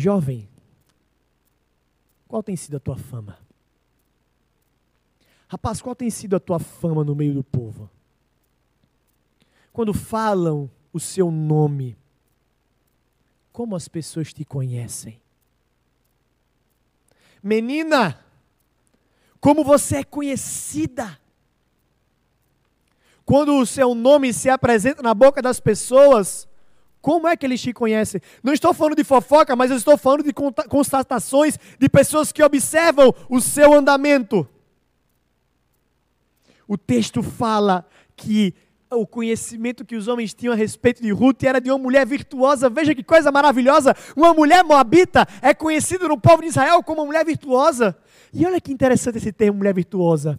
Jovem, 0.00 0.48
qual 2.26 2.42
tem 2.42 2.56
sido 2.56 2.78
a 2.78 2.80
tua 2.80 2.96
fama? 2.96 3.38
Rapaz, 5.46 5.82
qual 5.82 5.94
tem 5.94 6.08
sido 6.08 6.34
a 6.34 6.40
tua 6.40 6.58
fama 6.58 7.04
no 7.04 7.14
meio 7.14 7.34
do 7.34 7.44
povo? 7.44 7.90
Quando 9.74 9.92
falam 9.92 10.70
o 10.90 10.98
seu 10.98 11.30
nome, 11.30 11.98
como 13.52 13.76
as 13.76 13.88
pessoas 13.88 14.32
te 14.32 14.42
conhecem? 14.42 15.20
Menina, 17.42 18.24
como 19.38 19.62
você 19.62 19.98
é 19.98 20.04
conhecida? 20.04 21.20
Quando 23.26 23.54
o 23.58 23.66
seu 23.66 23.94
nome 23.94 24.32
se 24.32 24.48
apresenta 24.48 25.02
na 25.02 25.12
boca 25.12 25.42
das 25.42 25.60
pessoas, 25.60 26.48
como 27.00 27.26
é 27.26 27.36
que 27.36 27.46
eles 27.46 27.60
te 27.60 27.72
conhecem? 27.72 28.20
Não 28.42 28.52
estou 28.52 28.74
falando 28.74 28.96
de 28.96 29.04
fofoca, 29.04 29.56
mas 29.56 29.70
eu 29.70 29.76
estou 29.76 29.96
falando 29.96 30.22
de 30.22 30.32
constatações 30.32 31.58
de 31.78 31.88
pessoas 31.88 32.30
que 32.30 32.42
observam 32.42 33.14
o 33.28 33.40
seu 33.40 33.72
andamento. 33.72 34.46
O 36.68 36.76
texto 36.76 37.22
fala 37.22 37.86
que 38.14 38.54
o 38.92 39.06
conhecimento 39.06 39.84
que 39.84 39.96
os 39.96 40.08
homens 40.08 40.34
tinham 40.34 40.52
a 40.52 40.56
respeito 40.56 41.00
de 41.00 41.10
Ruth 41.10 41.42
era 41.44 41.60
de 41.60 41.70
uma 41.70 41.78
mulher 41.78 42.06
virtuosa. 42.06 42.68
Veja 42.68 42.94
que 42.94 43.02
coisa 43.02 43.32
maravilhosa! 43.32 43.94
Uma 44.16 44.34
mulher 44.34 44.62
moabita 44.62 45.26
é 45.40 45.54
conhecida 45.54 46.06
no 46.06 46.20
povo 46.20 46.42
de 46.42 46.48
Israel 46.48 46.82
como 46.82 47.00
uma 47.00 47.06
mulher 47.06 47.24
virtuosa. 47.24 47.96
E 48.32 48.44
olha 48.44 48.60
que 48.60 48.72
interessante 48.72 49.18
esse 49.18 49.32
termo, 49.32 49.58
mulher 49.58 49.74
virtuosa. 49.74 50.38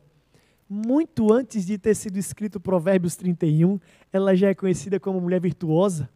Muito 0.69 1.33
antes 1.33 1.65
de 1.65 1.77
ter 1.77 1.95
sido 1.95 2.17
escrito 2.17 2.59
Provérbios 2.59 3.15
31, 3.15 3.79
ela 4.13 4.35
já 4.35 4.49
é 4.49 4.53
conhecida 4.53 4.99
como 4.99 5.19
mulher 5.19 5.41
virtuosa. 5.41 6.09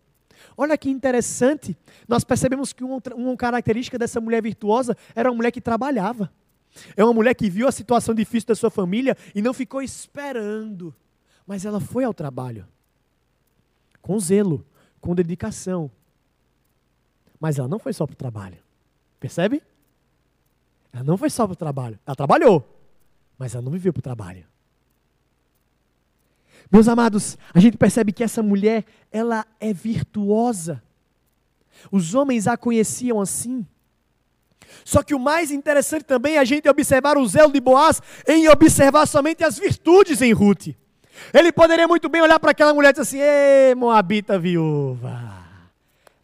Olha 0.58 0.78
que 0.78 0.90
interessante, 0.90 1.78
nós 2.08 2.24
percebemos 2.24 2.74
que 2.74 2.84
uma, 2.84 3.02
uma 3.16 3.38
característica 3.38 3.98
dessa 3.98 4.22
mulher 4.22 4.42
virtuosa 4.42 4.96
era 5.16 5.30
uma 5.30 5.38
mulher 5.38 5.52
que 5.52 5.62
trabalhava. 5.62 6.32
É 6.96 7.04
uma 7.04 7.14
mulher 7.14 7.34
que 7.34 7.50
viu 7.50 7.68
a 7.68 7.72
situação 7.72 8.14
difícil 8.14 8.48
da 8.48 8.56
sua 8.56 8.70
família 8.70 9.18
e 9.34 9.42
não 9.42 9.54
ficou 9.54 9.82
esperando, 9.82 10.94
mas 11.48 11.66
ela 11.66 11.80
foi 11.80 12.04
ao 12.04 12.14
trabalho. 12.14 12.68
Com 14.02 14.20
zelo, 14.20 14.66
com 15.00 15.16
dedicação. 15.16 15.90
Mas 17.40 17.58
ela 17.58 17.68
não 17.68 17.80
foi 17.80 17.94
só 17.94 18.06
para 18.06 18.14
o 18.14 18.18
trabalho. 18.18 18.58
Percebe? 19.20 19.62
Ela 20.92 21.04
não 21.04 21.18
foi 21.18 21.30
só 21.30 21.46
para 21.46 21.54
o 21.54 21.58
trabalho. 21.58 22.00
Ela 22.06 22.16
trabalhou, 22.16 22.68
mas 23.38 23.54
ela 23.54 23.64
não 23.64 23.72
viveu 23.72 23.92
para 23.92 24.00
o 24.00 24.04
trabalho. 24.04 24.46
Meus 26.71 26.88
amados, 26.88 27.38
a 27.54 27.60
gente 27.60 27.78
percebe 27.78 28.12
que 28.12 28.23
essa 28.23 28.41
mulher, 28.41 28.86
ela 29.12 29.45
é 29.60 29.73
virtuosa. 29.73 30.82
Os 31.91 32.15
homens 32.15 32.47
a 32.47 32.58
conheciam 32.58 33.21
assim. 33.21 33.65
Só 34.84 35.01
que 35.04 35.13
o 35.15 35.19
mais 35.19 35.51
interessante 35.51 36.04
também 36.04 36.36
é 36.36 36.39
a 36.39 36.45
gente 36.45 36.67
observar 36.67 37.17
o 37.17 37.28
zelo 37.28 37.51
de 37.51 37.60
Boaz 37.60 38.01
em 38.28 38.47
observar 38.49 39.06
somente 39.06 39.43
as 39.43 39.58
virtudes 39.58 40.21
em 40.21 40.34
Ruth. 40.34 40.69
Ele 41.34 41.51
poderia 41.51 41.88
muito 41.88 42.10
bem 42.10 42.21
olhar 42.21 42.39
para 42.39 42.51
aquela 42.51 42.73
mulher 42.73 42.89
e 42.89 42.93
dizer 42.93 43.01
assim: 43.01 43.19
Ê, 43.19 43.75
Moabita 43.75 44.38
viúva, 44.38 45.34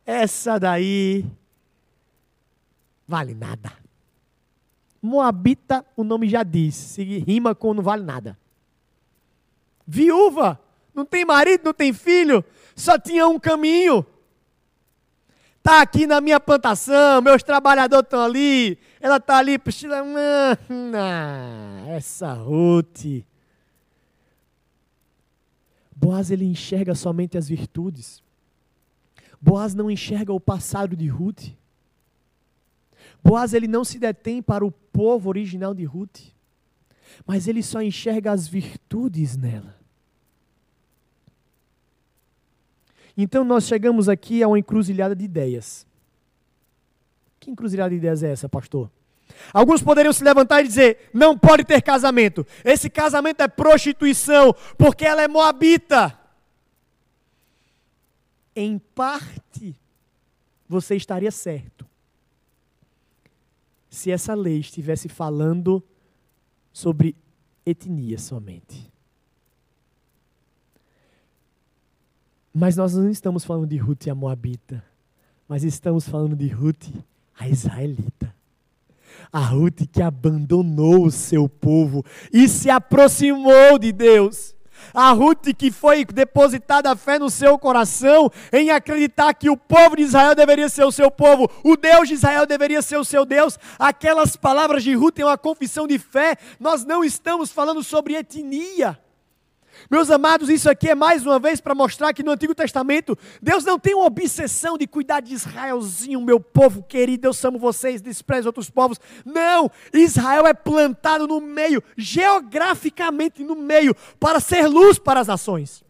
essa 0.06 0.60
daí 0.60 1.25
vale 3.08 3.34
nada. 3.34 3.71
Moabita, 5.01 5.84
o 5.95 6.04
nome 6.04 6.30
já 6.30 6.43
diz, 6.43 6.95
rima 6.97 7.56
com 7.56 7.73
não 7.73 7.82
vale 7.82 8.04
nada. 8.04 8.38
Viúva, 9.86 10.60
não 10.94 11.06
tem 11.06 11.26
marido, 11.26 11.63
não 11.65 11.74
tem 11.74 11.94
filho, 11.94 12.44
só 12.76 12.98
tinha 12.98 13.28
um 13.28 13.39
caminho. 13.39 14.06
Está 15.58 15.82
aqui 15.82 16.08
na 16.08 16.20
minha 16.20 16.39
plantação, 16.39 17.22
meus 17.22 17.44
trabalhadores 17.44 18.06
estão 18.06 18.24
ali, 18.24 18.80
ela 19.00 19.17
está 19.17 19.38
ali, 19.38 19.60
Priscila, 19.60 20.04
essa 21.88 22.34
Ruth. 22.34 23.24
Boaz 25.96 26.32
ele 26.32 26.46
enxerga 26.46 26.96
somente 26.96 27.38
as 27.38 27.48
virtudes. 27.48 28.24
Boaz 29.39 29.76
não 29.76 29.89
enxerga 29.89 30.34
o 30.34 30.39
passado 30.39 30.96
de 30.96 31.08
Ruth. 31.08 31.50
Boaz 33.24 33.54
ele 33.54 33.67
não 33.67 33.84
se 33.84 34.00
detém 34.00 34.41
para 34.41 34.65
o 34.65 34.72
povo 34.72 35.30
original 35.30 35.76
de 35.76 35.84
Ruth, 35.84 36.22
mas 37.26 37.47
ele 37.47 37.62
só 37.63 37.82
enxerga 37.82 38.32
as 38.32 38.47
virtudes 38.47 39.36
nela. 39.38 39.76
Então 43.17 43.43
nós 43.43 43.65
chegamos 43.65 44.08
aqui 44.08 44.41
a 44.41 44.47
uma 44.47 44.60
encruzilhada 44.60 45.15
de 45.15 45.26
ideias. 45.26 45.86
Que 47.39 47.52
encruzilhada 47.52 47.89
de 47.89 47.97
ideias 47.97 48.24
é 48.24 48.32
essa, 48.32 48.47
pastor? 48.47 48.89
Alguns 49.54 49.82
poderiam 49.82 50.13
se 50.13 50.24
levantar 50.24 50.62
e 50.62 50.67
dizer: 50.67 51.10
não 51.13 51.38
pode 51.38 51.63
ter 51.63 51.82
casamento. 51.82 52.45
Esse 52.63 52.89
casamento 52.89 53.41
é 53.41 53.47
prostituição, 53.47 54.54
porque 54.78 55.06
ela 55.06 55.21
é 55.21 55.28
moabita. 55.28 56.17
Em 58.56 58.78
parte, 58.78 59.76
você 60.67 60.95
estaria 60.95 61.32
certo. 61.32 61.86
Se 63.89 64.12
essa 64.12 64.34
lei 64.34 64.60
estivesse 64.60 65.10
falando 65.10 65.84
sobre 66.72 67.16
etnia 67.66 68.18
somente. 68.18 68.92
Mas 72.54 72.76
nós 72.76 72.94
não 72.94 73.10
estamos 73.10 73.46
falando 73.46 73.68
de 73.68 73.78
Ruth 73.78 74.08
a 74.08 74.16
Moabita, 74.16 74.84
mas 75.48 75.64
estamos 75.64 76.08
falando 76.08 76.36
de 76.36 76.48
Ruth 76.48 76.90
a 77.38 77.48
Israelita. 77.48 78.36
A 79.32 79.40
Ruth 79.40 79.88
que 79.92 80.02
abandonou 80.02 81.06
o 81.06 81.12
seu 81.12 81.48
povo 81.48 82.04
e 82.32 82.48
se 82.48 82.70
aproximou 82.70 83.80
de 83.80 83.92
Deus. 83.92 84.56
A 84.94 85.12
Ruth 85.12 85.54
que 85.58 85.72
foi 85.72 86.06
depositada 86.06 86.91
a 86.91 86.96
fé 86.96 87.20
no 87.20 87.30
seu 87.30 87.58
coração 87.58 88.32
em 88.52 88.70
acreditar 88.72 89.34
que 89.34 89.50
o 89.50 89.58
povo 89.58 89.96
de 89.96 90.04
Israel 90.04 90.36
deveria 90.36 90.70
ser 90.70 90.84
o 90.84 90.91
seu 90.91 91.10
povo, 91.10 91.50
o 91.63 91.76
Deus 91.76 92.08
de 92.08 92.15
Israel 92.15 92.46
deveria 92.46 92.82
ser 92.82 92.98
o 92.98 93.06
seu 93.06 93.26
Deus. 93.26 93.58
Aquelas 93.78 94.36
palavras 94.36 94.84
de 94.84 94.94
Ruth 94.94 95.20
é 95.20 95.26
uma 95.26 95.38
confissão 95.38 95.88
de 95.88 95.98
fé. 95.98 96.38
Nós 96.60 96.84
não 96.86 97.04
estamos 97.04 97.52
falando 97.52 97.84
sobre 97.84 98.15
etnia. 98.15 99.00
Meus 99.89 100.10
amados, 100.10 100.50
isso 100.50 100.70
aqui 100.70 100.89
é 100.89 100.96
mais 100.96 101.26
uma 101.26 101.39
vez 101.39 101.60
para 101.60 101.76
mostrar 101.76 102.13
que 102.13 102.24
no 102.24 102.32
Antigo 102.32 102.56
Testamento, 102.56 103.17
Deus 103.41 103.63
não 103.63 103.80
tem 103.80 103.96
uma 103.96 104.06
obsessão 104.06 104.78
de 104.78 104.88
cuidar 104.88 105.22
de 105.22 105.34
Israelzinho, 105.34 106.22
meu 106.22 106.39
povo 106.39 106.84
querido, 106.84 107.28
eu 107.28 107.32
amo 107.44 107.60
vocês, 107.60 108.02
desprezo 108.02 108.48
outros 108.50 108.70
povos. 108.70 109.00
Não! 109.26 109.70
Israel 109.94 110.46
é 110.46 110.54
plantado 110.54 111.28
no 111.28 111.41
meio, 111.41 111.84
geograficamente 111.98 113.44
no 113.44 113.56
meio, 113.56 113.96
para 114.20 114.39
ser 114.39 114.67
luz 114.67 115.00
para 115.00 115.20
as 115.20 115.28
nações. 115.28 115.84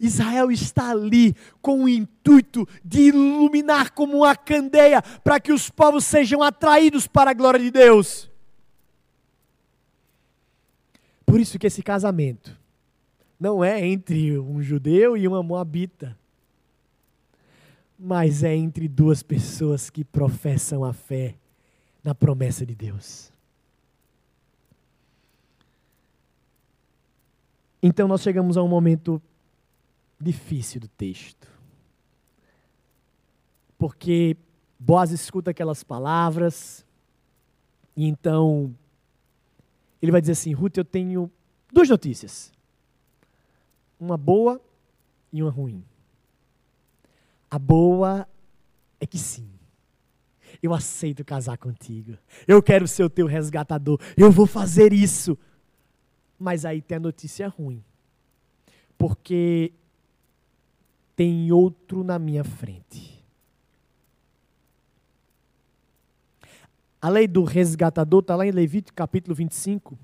Israel 0.00 0.50
está 0.50 0.90
ali 0.90 1.34
com 1.60 1.84
o 1.84 1.88
intuito 1.88 2.66
de 2.84 3.08
iluminar 3.08 3.92
como 3.92 4.18
uma 4.18 4.36
candeia 4.36 5.02
para 5.02 5.40
que 5.40 5.52
os 5.52 5.68
povos 5.68 6.04
sejam 6.04 6.42
atraídos 6.42 7.06
para 7.06 7.30
a 7.30 7.34
glória 7.34 7.58
de 7.58 7.70
Deus. 7.70 8.27
Por 11.28 11.38
isso 11.38 11.58
que 11.58 11.66
esse 11.66 11.82
casamento 11.82 12.58
não 13.38 13.62
é 13.62 13.86
entre 13.86 14.38
um 14.38 14.62
judeu 14.62 15.14
e 15.14 15.28
uma 15.28 15.42
moabita, 15.42 16.18
mas 17.98 18.42
é 18.42 18.56
entre 18.56 18.88
duas 18.88 19.22
pessoas 19.22 19.90
que 19.90 20.02
professam 20.02 20.82
a 20.82 20.94
fé 20.94 21.34
na 22.02 22.14
promessa 22.14 22.64
de 22.64 22.74
Deus. 22.74 23.30
Então 27.82 28.08
nós 28.08 28.22
chegamos 28.22 28.56
a 28.56 28.62
um 28.62 28.68
momento 28.68 29.20
difícil 30.18 30.80
do 30.80 30.88
texto. 30.88 31.46
Porque 33.76 34.34
Boaz 34.78 35.10
escuta 35.10 35.50
aquelas 35.50 35.84
palavras, 35.84 36.86
e 37.94 38.06
então 38.06 38.74
ele 40.00 40.12
vai 40.12 40.20
dizer 40.20 40.32
assim: 40.32 40.52
Ruth, 40.52 40.76
eu 40.76 40.84
tenho 40.84 41.30
duas 41.72 41.88
notícias. 41.88 42.52
Uma 43.98 44.16
boa 44.16 44.60
e 45.32 45.42
uma 45.42 45.50
ruim. 45.50 45.84
A 47.50 47.58
boa 47.58 48.28
é 49.00 49.06
que 49.06 49.18
sim. 49.18 49.48
eu 50.62 50.74
aceito 50.74 51.24
casar 51.24 51.56
contigo. 51.58 52.16
Eu 52.46 52.62
quero 52.62 52.86
ser 52.86 53.04
o 53.04 53.10
teu 53.10 53.26
resgatador. 53.26 54.00
Eu 54.16 54.30
vou 54.30 54.46
fazer 54.46 54.92
isso. 54.92 55.36
Mas 56.38 56.64
aí 56.64 56.80
tem 56.80 56.96
a 56.96 57.00
notícia 57.00 57.48
ruim. 57.48 57.82
Porque 58.96 59.72
tem 61.16 61.50
outro 61.52 62.04
na 62.04 62.18
minha 62.18 62.44
frente. 62.44 63.17
A 67.00 67.08
lei 67.08 67.28
do 67.28 67.44
resgatador 67.44 68.20
está 68.20 68.34
lá 68.34 68.44
em 68.44 68.50
Levítico 68.50 68.96
capítulo 68.96 69.34
25, 69.34 69.96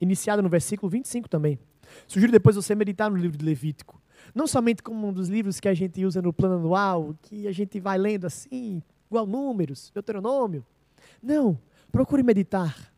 iniciada 0.00 0.40
no 0.40 0.48
versículo 0.48 0.88
25 0.88 1.28
também. 1.28 1.58
Sugiro 2.06 2.32
depois 2.32 2.56
você 2.56 2.74
meditar 2.74 3.10
no 3.10 3.16
livro 3.16 3.36
de 3.36 3.44
Levítico. 3.44 4.00
Não 4.34 4.46
somente 4.46 4.82
como 4.82 5.08
um 5.08 5.12
dos 5.12 5.28
livros 5.28 5.60
que 5.60 5.68
a 5.68 5.74
gente 5.74 6.04
usa 6.04 6.22
no 6.22 6.32
plano 6.32 6.56
anual, 6.56 7.14
que 7.22 7.46
a 7.46 7.52
gente 7.52 7.78
vai 7.78 7.98
lendo 7.98 8.26
assim, 8.26 8.82
igual 9.10 9.26
números, 9.26 9.90
Deuteronômio. 9.92 10.64
Não, 11.22 11.58
procure 11.92 12.22
meditar, 12.22 12.90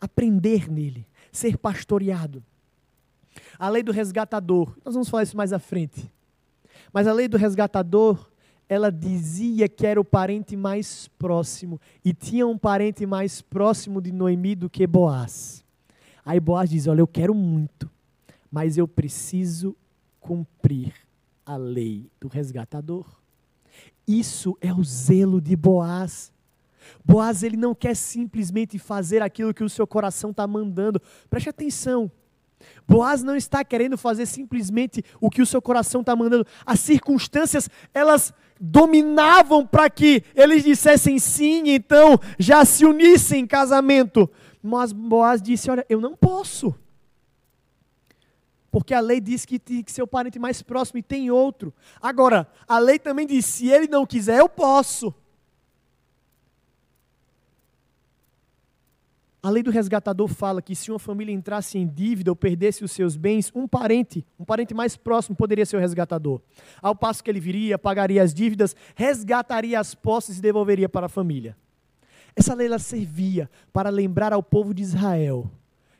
aprender 0.00 0.68
nele, 0.68 1.06
ser 1.30 1.56
pastoreado. 1.56 2.42
A 3.56 3.68
lei 3.68 3.82
do 3.82 3.92
resgatador, 3.92 4.76
nós 4.84 4.94
vamos 4.94 5.08
falar 5.08 5.22
isso 5.22 5.36
mais 5.36 5.52
à 5.52 5.58
frente. 5.60 6.12
Mas 6.92 7.06
a 7.06 7.12
lei 7.12 7.28
do 7.28 7.36
resgatador, 7.36 8.31
ela 8.72 8.90
dizia 8.90 9.68
que 9.68 9.86
era 9.86 10.00
o 10.00 10.04
parente 10.04 10.56
mais 10.56 11.06
próximo 11.18 11.78
e 12.02 12.14
tinha 12.14 12.46
um 12.46 12.56
parente 12.56 13.04
mais 13.04 13.42
próximo 13.42 14.00
de 14.00 14.10
Noemi 14.10 14.54
do 14.54 14.70
que 14.70 14.86
Boaz. 14.86 15.62
Aí 16.24 16.40
Boaz 16.40 16.70
diz: 16.70 16.86
Olha, 16.86 17.00
eu 17.00 17.06
quero 17.06 17.34
muito, 17.34 17.90
mas 18.50 18.78
eu 18.78 18.88
preciso 18.88 19.76
cumprir 20.18 20.94
a 21.44 21.54
lei 21.54 22.10
do 22.18 22.28
resgatador. 22.28 23.04
Isso 24.08 24.56
é 24.58 24.72
o 24.72 24.82
zelo 24.82 25.38
de 25.38 25.54
Boaz. 25.54 26.32
Boaz 27.04 27.42
ele 27.42 27.58
não 27.58 27.74
quer 27.74 27.94
simplesmente 27.94 28.78
fazer 28.78 29.20
aquilo 29.20 29.52
que 29.52 29.62
o 29.62 29.68
seu 29.68 29.86
coração 29.86 30.30
está 30.30 30.46
mandando. 30.46 31.00
Preste 31.28 31.50
atenção. 31.50 32.10
Boaz 32.86 33.22
não 33.22 33.36
está 33.36 33.62
querendo 33.64 33.98
fazer 33.98 34.24
simplesmente 34.24 35.04
o 35.20 35.28
que 35.28 35.42
o 35.42 35.46
seu 35.46 35.60
coração 35.60 36.00
está 36.00 36.16
mandando. 36.16 36.46
As 36.64 36.80
circunstâncias, 36.80 37.68
elas 37.92 38.32
dominavam 38.64 39.66
para 39.66 39.90
que 39.90 40.22
eles 40.36 40.62
dissessem 40.62 41.18
sim, 41.18 41.64
então 41.66 42.16
já 42.38 42.64
se 42.64 42.84
unissem 42.84 43.40
em 43.40 43.46
casamento. 43.46 44.30
Mas 44.62 44.92
Boaz 44.92 45.42
disse: 45.42 45.68
Olha, 45.68 45.84
eu 45.88 46.00
não 46.00 46.16
posso. 46.16 46.72
Porque 48.70 48.94
a 48.94 49.00
lei 49.00 49.20
diz 49.20 49.44
que 49.44 49.58
tem 49.58 49.82
que 49.82 49.90
ser 49.90 50.02
o 50.02 50.06
parente 50.06 50.38
mais 50.38 50.62
próximo 50.62 51.00
e 51.00 51.02
tem 51.02 51.28
outro. 51.28 51.74
Agora, 52.00 52.46
a 52.68 52.78
lei 52.78 53.00
também 53.00 53.26
diz: 53.26 53.44
se 53.44 53.68
ele 53.68 53.88
não 53.88 54.06
quiser, 54.06 54.38
eu 54.38 54.48
posso. 54.48 55.12
A 59.42 59.50
lei 59.50 59.60
do 59.60 59.72
resgatador 59.72 60.28
fala 60.28 60.62
que 60.62 60.76
se 60.76 60.92
uma 60.92 61.00
família 61.00 61.32
entrasse 61.32 61.76
em 61.76 61.84
dívida 61.84 62.30
ou 62.30 62.36
perdesse 62.36 62.84
os 62.84 62.92
seus 62.92 63.16
bens, 63.16 63.50
um 63.52 63.66
parente, 63.66 64.24
um 64.38 64.44
parente 64.44 64.72
mais 64.72 64.96
próximo 64.96 65.34
poderia 65.34 65.66
ser 65.66 65.76
o 65.76 65.80
resgatador. 65.80 66.40
Ao 66.80 66.94
passo 66.94 67.24
que 67.24 67.28
ele 67.28 67.40
viria, 67.40 67.76
pagaria 67.76 68.22
as 68.22 68.32
dívidas, 68.32 68.76
resgataria 68.94 69.80
as 69.80 69.96
posses 69.96 70.38
e 70.38 70.40
devolveria 70.40 70.88
para 70.88 71.06
a 71.06 71.08
família. 71.08 71.56
Essa 72.36 72.54
lei 72.54 72.68
ela 72.68 72.78
servia 72.78 73.50
para 73.72 73.90
lembrar 73.90 74.32
ao 74.32 74.44
povo 74.44 74.72
de 74.72 74.82
Israel 74.82 75.50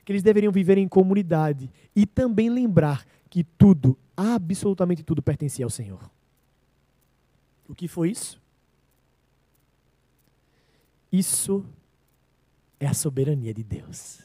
que 0.05 0.13
eles 0.13 0.23
deveriam 0.23 0.53
viver 0.53 0.79
em 0.79 0.87
comunidade 0.87 1.69
e 1.97 2.07
também 2.07 2.49
lembrar 2.49 3.05
que 3.29 3.43
tudo, 3.43 3.99
absolutamente 4.17 5.03
tudo, 5.03 5.21
pertencia 5.21 5.65
ao 5.65 5.71
Senhor. 5.71 6.09
O 7.69 7.75
que 7.75 7.89
foi 7.89 8.11
isso? 8.11 8.41
Isso 11.11 11.65
é 12.83 12.89
a 12.89 12.95
soberania 12.95 13.55
de 13.55 13.63
Deus. 13.63 14.19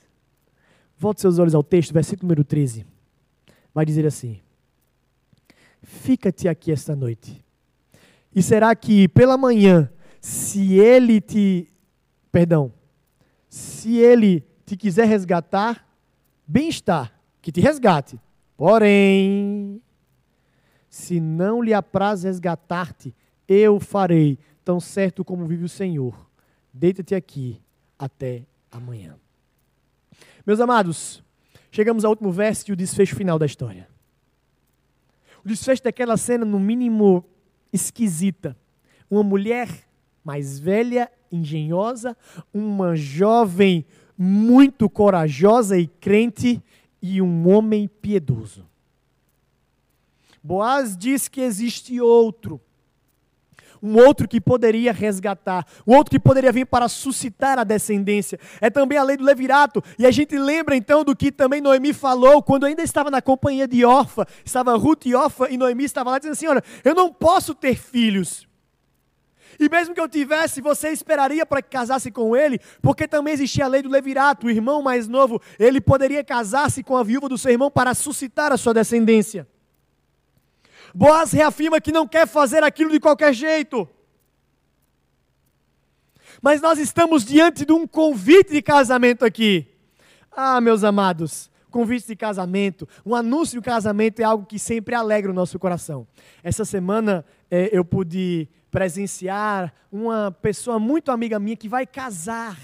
Volte 0.98 1.22
seus 1.22 1.38
olhos 1.38 1.54
ao 1.54 1.62
texto, 1.62 1.94
versículo 1.94 2.28
número 2.28 2.44
13. 2.44 2.88
Vai 3.72 3.86
dizer 3.86 4.04
assim: 4.04 4.42
Fica-te 5.84 6.48
aqui 6.48 6.72
esta 6.72 6.96
noite. 6.96 7.46
E 8.34 8.42
será 8.42 8.76
que 8.76 9.08
pela 9.10 9.38
manhã, 9.38 9.92
se 10.20 10.74
ele 10.74 11.22
te 11.22 11.72
perdão, 12.32 12.74
se 13.48 13.98
ele 13.98 14.44
te 14.66 14.76
quiser 14.76 15.06
resgatar, 15.06 15.88
bem 16.48 16.68
está, 16.68 17.12
que 17.44 17.52
te 17.52 17.62
resgate. 17.62 18.20
Porém, 18.58 19.80
se 20.90 21.20
não 21.20 21.62
lhe 21.62 21.76
apraz 21.76 22.24
resgatar-te, 22.24 23.16
eu 23.48 23.80
farei, 23.80 24.40
tão 24.66 24.80
certo 24.80 25.24
como 25.24 25.46
vive 25.46 25.64
o 25.64 25.70
Senhor. 25.70 26.28
Deita-te 26.74 27.14
aqui 27.14 27.62
até 27.98 28.44
amanhã. 28.72 29.16
Meus 30.46 30.60
amados, 30.60 31.24
chegamos 31.72 32.06
ao 32.06 32.12
último 32.12 32.32
verso 32.32 32.70
e 32.70 32.74
o 32.74 32.76
desfecho 32.76 33.16
final 33.16 33.38
da 33.38 33.46
história. 33.46 33.88
O 35.44 35.48
desfecho 35.48 35.84
daquela 35.84 36.18
cena, 36.18 36.46
no 36.46 36.60
mínimo, 36.60 37.24
esquisita. 37.72 38.56
Uma 39.10 39.24
mulher 39.24 39.70
mais 40.24 40.60
velha 40.60 41.12
engenhosa, 41.32 42.16
uma 42.54 42.96
jovem 42.96 43.86
muito 44.18 44.90
corajosa 44.90 45.78
e 45.78 45.88
crente 45.88 46.62
e 47.02 47.22
um 47.22 47.50
homem 47.50 47.88
piedoso. 47.88 48.66
Boaz 50.44 50.98
diz 50.98 51.28
que 51.28 51.42
existe 51.42 52.00
outro, 52.00 52.60
um 53.82 53.98
outro 53.98 54.28
que 54.28 54.40
poderia 54.40 54.92
resgatar, 54.92 55.66
um 55.86 55.96
outro 55.96 56.12
que 56.12 56.20
poderia 56.20 56.52
vir 56.52 56.66
para 56.66 56.88
suscitar 56.88 57.60
a 57.60 57.64
descendência. 57.64 58.40
É 58.62 58.70
também 58.70 58.98
a 58.98 59.04
lei 59.04 59.18
do 59.18 59.24
levirato. 59.24 59.84
E 59.98 60.06
a 60.06 60.12
gente 60.12 60.38
lembra 60.38 60.76
então 60.76 61.04
do 61.04 61.16
que 61.16 61.32
também 61.32 61.62
Noemi 61.62 61.94
falou 61.94 62.42
quando 62.42 62.66
ainda 62.66 62.82
estava 62.82 63.10
na 63.12 63.22
companhia 63.22 63.68
de 63.68 63.86
Orfa, 63.86 64.26
estava 64.46 64.76
Ruth 64.78 65.06
e 65.06 65.16
Orfa 65.16 65.50
e 65.50 65.58
Noemi 65.58 65.84
estava 65.84 66.12
lá 66.12 66.20
dizendo 66.20 66.34
assim: 66.34 66.48
"Olha, 66.48 66.64
eu 66.84 66.96
não 66.96 67.12
posso 67.12 67.54
ter 67.54 67.76
filhos, 67.76 68.48
e 69.60 69.70
mesmo 69.70 69.94
que 69.94 70.02
eu 70.02 70.08
tivesse, 70.08 70.62
você 70.62 70.90
esperaria 70.90 71.46
para 71.46 71.62
que 71.62 71.70
casasse 71.70 72.12
com 72.12 72.36
ele, 72.36 72.60
porque 72.82 73.08
também 73.08 73.34
existia 73.34 73.66
a 73.66 73.68
lei 73.68 73.82
do 73.82 73.90
levirato, 73.90 74.48
o 74.48 74.50
irmão 74.50 74.82
mais 74.82 75.08
novo, 75.08 75.42
ele 75.58 75.82
poderia 75.82 76.24
casar-se 76.24 76.84
com 76.84 76.96
a 76.96 77.04
viúva 77.04 77.28
do 77.28 77.38
seu 77.38 77.52
irmão 77.52 77.72
para 77.72 77.94
suscitar 77.94 78.52
a 78.52 78.58
sua 78.58 78.74
descendência. 78.74 79.48
Boaz 80.94 81.32
reafirma 81.32 81.82
que 81.82 81.92
não 81.92 82.08
quer 82.08 82.28
fazer 82.28 82.64
aquilo 82.64 82.92
de 82.92 83.00
qualquer 83.00 83.34
jeito. 83.34 83.88
Mas 86.42 86.62
nós 86.62 86.78
estamos 86.78 87.26
diante 87.26 87.66
de 87.66 87.72
um 87.72 87.88
convite 87.88 88.52
de 88.52 88.62
casamento 88.62 89.26
aqui. 89.26 89.68
Ah, 90.32 90.62
meus 90.62 90.84
amados, 90.84 91.50
convite 91.72 92.08
de 92.08 92.16
casamento, 92.16 92.88
um 93.06 93.16
anúncio 93.16 93.60
de 93.60 93.66
casamento 93.66 94.20
é 94.20 94.24
algo 94.24 94.46
que 94.46 94.60
sempre 94.60 94.94
alegra 94.94 95.32
o 95.32 95.34
nosso 95.34 95.58
coração. 95.58 96.08
Essa 96.44 96.64
semana 96.64 97.26
é, 97.50 97.70
eu 97.72 97.84
pude 97.84 98.48
presenciar 98.70 99.74
uma 99.92 100.32
pessoa 100.32 100.80
muito 100.80 101.12
amiga 101.12 101.40
minha 101.40 101.56
que 101.56 101.70
vai 101.70 101.86
casar. 101.86 102.58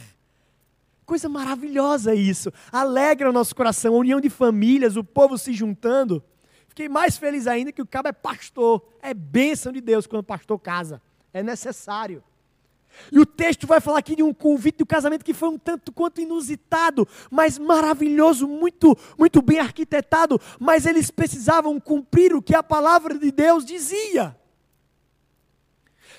Coisa 1.05 1.28
maravilhosa 1.28 2.15
isso. 2.15 2.51
Alegra 2.71 3.30
o 3.30 3.34
nosso 3.34 3.55
coração, 3.55 3.95
a 3.95 3.97
união 3.97 4.21
de 4.21 4.30
famílias, 4.30 4.95
o 4.95 5.03
povo 5.03 5.38
se 5.38 5.53
juntando. 5.53 6.24
Fiquei 6.74 6.89
mais 6.89 7.17
feliz 7.17 7.45
ainda 7.45 7.71
que 7.71 7.84
o 7.84 7.86
cabo 7.86 8.07
é 8.07 8.11
pastor. 8.11 8.84
É 8.99 9.13
bênção 9.13 9.71
de 9.71 9.80
Deus 9.80 10.07
quando 10.07 10.21
o 10.21 10.26
pastor 10.26 10.59
casa. 10.59 10.99
É 11.32 11.43
necessário. 11.43 12.24
E 13.11 13.19
o 13.19 13.28
texto 13.28 13.67
vai 13.67 13.80
falar 13.80 13.99
aqui 13.99 14.15
de 14.15 14.24
um 14.24 14.34
convite 14.34 14.78
de 14.78 14.84
um 14.84 14.88
casamento 14.88 15.24
que 15.24 15.36
foi 15.36 15.49
um 15.49 15.57
tanto 15.59 15.91
quanto 15.91 16.19
inusitado, 16.19 17.07
mas 17.30 17.59
maravilhoso, 17.59 18.47
muito, 18.47 18.97
muito 19.19 19.39
bem 19.39 19.59
arquitetado. 19.59 20.41
Mas 20.59 20.88
eles 20.88 21.11
precisavam 21.11 21.80
cumprir 21.80 22.34
o 22.34 22.41
que 22.41 22.55
a 22.55 22.63
palavra 22.63 23.19
de 23.19 23.32
Deus 23.32 23.63
dizia 23.63 24.36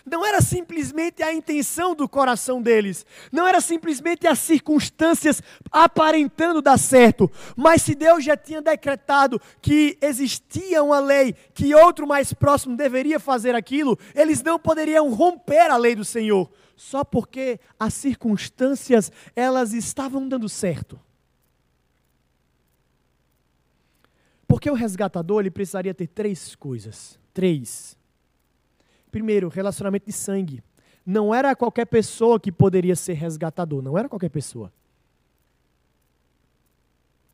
não 0.04 0.24
era 0.24 0.40
simplesmente 0.40 1.22
a 1.22 1.32
intenção 1.32 1.94
do 1.94 2.08
coração 2.08 2.60
deles, 2.60 3.06
não 3.32 3.46
era 3.46 3.60
simplesmente 3.60 4.26
as 4.26 4.38
circunstâncias 4.38 5.42
aparentando 5.70 6.60
dar 6.60 6.78
certo, 6.78 7.30
mas 7.56 7.82
se 7.82 7.94
Deus 7.94 8.22
já 8.22 8.36
tinha 8.36 8.60
decretado 8.60 9.40
que 9.62 9.96
existia 10.00 10.82
uma 10.82 11.00
lei, 11.00 11.34
que 11.54 11.74
outro 11.74 12.06
mais 12.06 12.32
próximo 12.32 12.76
deveria 12.76 13.18
fazer 13.18 13.54
aquilo, 13.54 13.98
eles 14.14 14.42
não 14.42 14.58
poderiam 14.58 15.12
romper 15.12 15.70
a 15.70 15.76
lei 15.76 15.94
do 15.94 16.04
Senhor, 16.04 16.50
só 16.76 17.02
porque 17.02 17.58
as 17.78 17.94
circunstâncias 17.94 19.10
elas 19.34 19.72
estavam 19.72 20.28
dando 20.28 20.48
certo. 20.48 21.00
Porque 24.46 24.70
o 24.70 24.74
resgatador 24.74 25.40
ele 25.40 25.50
precisaria 25.50 25.94
ter 25.94 26.06
três 26.06 26.54
coisas, 26.54 27.18
três 27.32 27.96
Primeiro, 29.14 29.48
relacionamento 29.48 30.06
de 30.06 30.12
sangue. 30.12 30.60
Não 31.06 31.32
era 31.32 31.54
qualquer 31.54 31.84
pessoa 31.84 32.40
que 32.40 32.50
poderia 32.50 32.96
ser 32.96 33.12
resgatador, 33.12 33.80
não 33.80 33.96
era 33.96 34.08
qualquer 34.08 34.28
pessoa. 34.28 34.72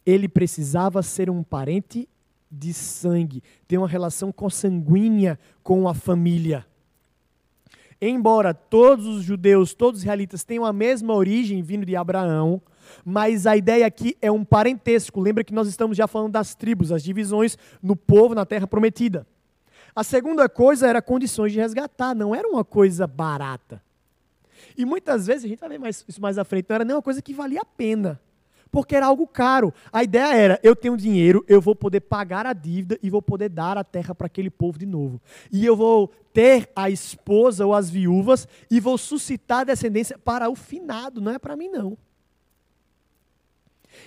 Ele 0.04 0.28
precisava 0.28 1.02
ser 1.02 1.30
um 1.30 1.42
parente 1.42 2.06
de 2.52 2.74
sangue, 2.74 3.42
ter 3.66 3.78
uma 3.78 3.88
relação 3.88 4.30
consanguínea 4.30 5.38
com 5.62 5.88
a 5.88 5.94
família. 5.94 6.66
embora 7.98 8.52
todos 8.52 9.06
os 9.06 9.24
judeus, 9.24 9.72
todos 9.72 10.00
os 10.00 10.04
israelitas 10.04 10.44
tenham 10.44 10.66
a 10.66 10.74
mesma 10.74 11.14
origem 11.14 11.62
vindo 11.62 11.86
de 11.86 11.96
Abraão, 11.96 12.60
mas 13.02 13.46
a 13.46 13.56
ideia 13.56 13.86
aqui 13.86 14.14
é 14.20 14.30
um 14.30 14.44
parentesco. 14.44 15.18
Lembra 15.18 15.42
que 15.42 15.54
nós 15.54 15.66
estamos 15.66 15.96
já 15.96 16.06
falando 16.06 16.32
das 16.32 16.54
tribos, 16.54 16.92
as 16.92 17.02
divisões 17.02 17.56
no 17.82 17.96
povo 17.96 18.34
na 18.34 18.44
terra 18.44 18.66
prometida. 18.66 19.26
A 19.94 20.04
segunda 20.04 20.48
coisa 20.48 20.86
era 20.86 21.02
condições 21.02 21.52
de 21.52 21.58
resgatar, 21.58 22.14
não 22.14 22.34
era 22.34 22.48
uma 22.48 22.64
coisa 22.64 23.06
barata. 23.06 23.82
E 24.76 24.84
muitas 24.84 25.26
vezes, 25.26 25.44
a 25.44 25.48
gente 25.48 25.58
vai 25.58 25.68
ver 25.68 25.78
mais, 25.78 26.04
isso 26.06 26.20
mais 26.20 26.38
à 26.38 26.44
frente, 26.44 26.66
não 26.68 26.74
era 26.74 26.84
nem 26.84 26.94
uma 26.94 27.02
coisa 27.02 27.20
que 27.20 27.34
valia 27.34 27.60
a 27.60 27.64
pena, 27.64 28.20
porque 28.70 28.94
era 28.94 29.06
algo 29.06 29.26
caro. 29.26 29.72
A 29.92 30.02
ideia 30.04 30.34
era: 30.34 30.60
eu 30.62 30.76
tenho 30.76 30.96
dinheiro, 30.96 31.44
eu 31.48 31.60
vou 31.60 31.74
poder 31.74 32.00
pagar 32.00 32.46
a 32.46 32.52
dívida 32.52 32.98
e 33.02 33.10
vou 33.10 33.20
poder 33.22 33.48
dar 33.48 33.76
a 33.76 33.84
terra 33.84 34.14
para 34.14 34.26
aquele 34.26 34.50
povo 34.50 34.78
de 34.78 34.86
novo. 34.86 35.20
E 35.50 35.64
eu 35.64 35.76
vou 35.76 36.08
ter 36.32 36.70
a 36.76 36.88
esposa 36.88 37.66
ou 37.66 37.74
as 37.74 37.90
viúvas 37.90 38.46
e 38.70 38.78
vou 38.78 38.96
suscitar 38.96 39.66
descendência 39.66 40.16
para 40.18 40.48
o 40.48 40.54
finado, 40.54 41.20
não 41.20 41.32
é 41.32 41.38
para 41.38 41.56
mim, 41.56 41.68
não. 41.68 41.98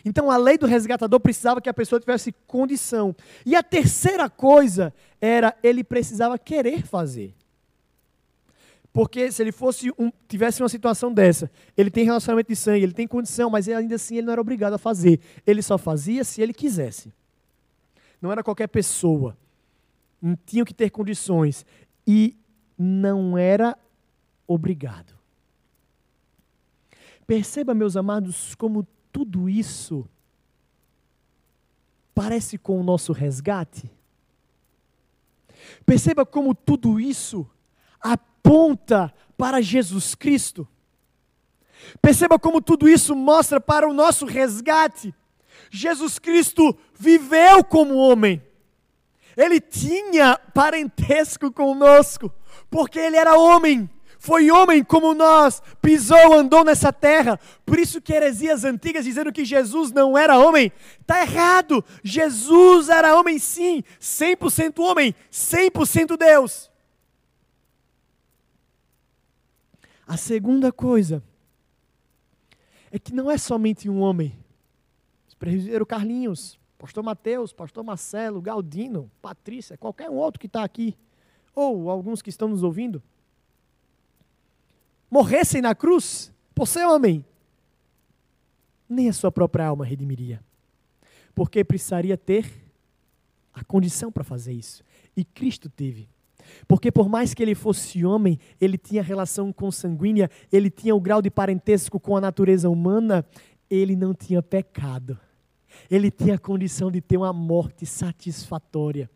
Então 0.04 0.30
a 0.30 0.38
lei 0.38 0.58
do 0.58 0.66
resgatador 0.66 1.20
precisava 1.20 1.62
que 1.62 1.70
a 1.70 1.74
pessoa 1.74 2.00
tivesse 2.00 2.34
condição. 2.48 3.16
E 3.46 3.56
a 3.56 3.64
terceira 3.64 4.30
coisa 4.30 4.94
era 5.22 5.56
ele 5.64 5.84
precisava 5.84 6.38
querer 6.38 6.86
fazer. 6.86 7.34
Porque 8.94 9.32
se 9.32 9.41
ele 9.41 9.52
fosse 9.52 9.91
um, 9.98 10.12
tivesse 10.28 10.62
uma 10.62 10.70
situação 10.70 11.12
dessa, 11.12 11.50
ele 11.76 11.89
tem 11.89 12.06
relacionamento 12.06 12.50
de 12.50 12.56
sangue, 12.56 12.84
ele 12.84 12.94
tem 12.94 13.08
condição, 13.08 13.50
mas 13.50 13.68
ainda 13.68 13.96
assim 13.96 14.18
ele 14.18 14.28
não 14.28 14.34
era 14.34 14.41
obrigado 14.41 14.74
a 14.74 14.78
fazer. 14.78 15.20
Ele 15.48 15.64
só 15.64 15.80
fazia 15.80 16.24
se 16.24 16.41
ele 16.41 16.54
quisesse. 16.54 17.12
Não 18.22 18.32
era 18.32 18.44
qualquer 18.44 18.68
pessoa. 18.68 19.36
Não 20.22 20.38
tinha 20.46 20.64
que 20.64 20.76
ter 20.76 20.91
condições. 20.91 21.66
E 22.06 22.38
não 22.78 23.36
era 23.36 23.76
obrigado. 24.48 25.14
Perceba, 27.26 27.74
meus 27.74 27.98
amados, 27.98 28.54
como 28.56 28.86
tudo 29.14 29.47
isso 29.47 30.09
parece 32.16 32.57
com 32.57 32.80
o 32.80 32.84
nosso 32.84 33.14
resgate. 33.14 33.89
Perceba 35.86 36.26
como 36.26 36.55
tudo 36.55 36.99
isso 36.99 37.47
aponta 38.01 39.14
para 39.38 39.61
Jesus 39.61 40.16
Cristo. 40.16 40.68
Perceba 42.01 42.39
como 42.39 42.59
tudo 42.59 42.89
isso 42.89 43.16
mostra 43.16 43.61
para 43.61 43.88
o 43.88 43.93
nosso 43.93 44.26
resgate. 44.26 45.14
Jesus 45.70 46.18
Cristo 46.18 46.76
viveu 46.97 47.64
como 47.64 47.95
homem. 47.95 48.41
Ele 49.38 49.61
tinha 49.61 50.38
parentesco 50.38 51.51
conosco, 51.51 52.34
porque 52.70 52.99
ele 52.99 53.16
era 53.16 53.38
homem 53.38 53.89
foi 54.24 54.49
homem 54.49 54.82
como 54.86 55.13
nós, 55.13 55.61
pisou, 55.82 56.34
andou 56.34 56.63
nessa 56.63 56.93
terra. 56.93 57.38
Por 57.65 57.78
isso 57.78 57.99
que 57.99 58.13
heresias 58.13 58.63
antigas 58.63 59.03
dizendo 59.03 59.34
que 59.34 59.43
Jesus 59.43 59.91
não 59.91 60.17
era 60.17 60.39
homem, 60.39 60.71
está 61.01 61.19
errado. 61.24 61.84
Jesus 62.01 62.88
era 62.88 63.19
homem 63.19 63.38
sim, 63.38 63.84
100% 63.99 64.80
homem, 64.80 65.13
100% 65.30 66.15
Deus. 66.15 66.71
A 70.07 70.15
segunda 70.15 70.71
coisa 70.71 71.21
é 72.93 72.97
que 72.97 73.13
não 73.13 73.30
é 73.30 73.38
somente 73.38 73.89
um 73.89 73.99
homem. 73.99 74.39
Presbítero 75.38 75.86
Carlinhos, 75.86 76.57
pastor 76.78 77.03
Mateus, 77.03 77.51
pastor 77.51 77.84
Marcelo, 77.84 78.39
Galdino, 78.41 79.11
Patrícia, 79.21 79.78
qualquer 79.78 80.09
um 80.09 80.15
outro 80.15 80.39
que 80.39 80.47
está 80.47 80.63
aqui, 80.63 80.95
ou 81.53 81.89
alguns 81.89 82.21
que 82.21 82.30
estão 82.30 82.47
nos 82.47 82.63
ouvindo 82.63 83.03
morressem 85.14 85.61
na 85.61 85.76
cruz 85.76 86.34
por 86.55 86.68
ser 86.68 86.88
homem, 86.88 87.24
nem 88.89 89.07
a 89.07 89.14
sua 89.14 89.32
própria 89.32 89.68
alma 89.68 89.86
redimiria. 89.86 90.43
Porque 91.36 91.64
precisaria 91.64 92.18
ter 92.18 92.51
a 93.53 93.64
condição 93.64 94.11
para 94.11 94.24
fazer 94.24 94.53
isso. 94.53 94.84
E 95.16 95.24
Cristo 95.24 95.70
teve. 95.70 96.09
Porque 96.68 96.91
por 96.91 97.07
mais 97.07 97.32
que 97.32 97.43
ele 97.43 97.53
fosse 97.53 98.03
homem, 98.03 98.39
ele 98.59 98.76
tinha 98.76 99.03
relação 99.03 99.53
consanguínea, 99.53 100.32
ele 100.51 100.72
tinha 100.72 100.95
o 100.95 100.99
grau 100.99 101.22
de 101.22 101.30
parentesco 101.30 101.99
com 101.99 102.18
a 102.18 102.22
natureza 102.22 102.68
humana, 102.68 103.24
ele 103.70 103.95
não 103.95 104.16
tinha 104.16 104.41
pecado. 104.41 105.20
Ele 105.91 106.09
tinha 106.09 106.36
a 106.36 106.39
condição 106.39 106.91
de 106.91 107.01
ter 107.01 107.18
uma 107.18 107.32
morte 107.32 107.86
satisfatória. 107.86 109.07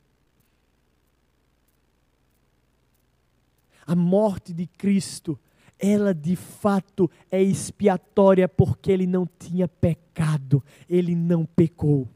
A 3.83 3.95
morte 3.95 4.53
de 4.53 4.67
Cristo 4.67 5.39
ela 5.79 6.13
de 6.13 6.35
fato 6.35 7.09
é 7.31 7.41
expiatória 7.41 8.47
porque 8.47 8.91
ele 8.91 9.05
não 9.05 9.27
tinha 9.39 9.67
pecado, 9.67 10.63
ele 10.89 11.15
não 11.15 11.45
pecou. 11.45 12.07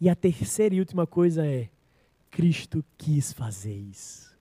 E 0.00 0.08
a 0.08 0.14
terceira 0.14 0.74
e 0.74 0.80
última 0.80 1.06
coisa 1.06 1.46
é: 1.46 1.68
Cristo 2.30 2.84
quis 2.96 3.32
fazer 3.32 3.74
isso. 3.74 4.34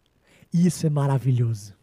Isso 0.54 0.86
é 0.86 0.90
maravilhoso. 0.90 1.76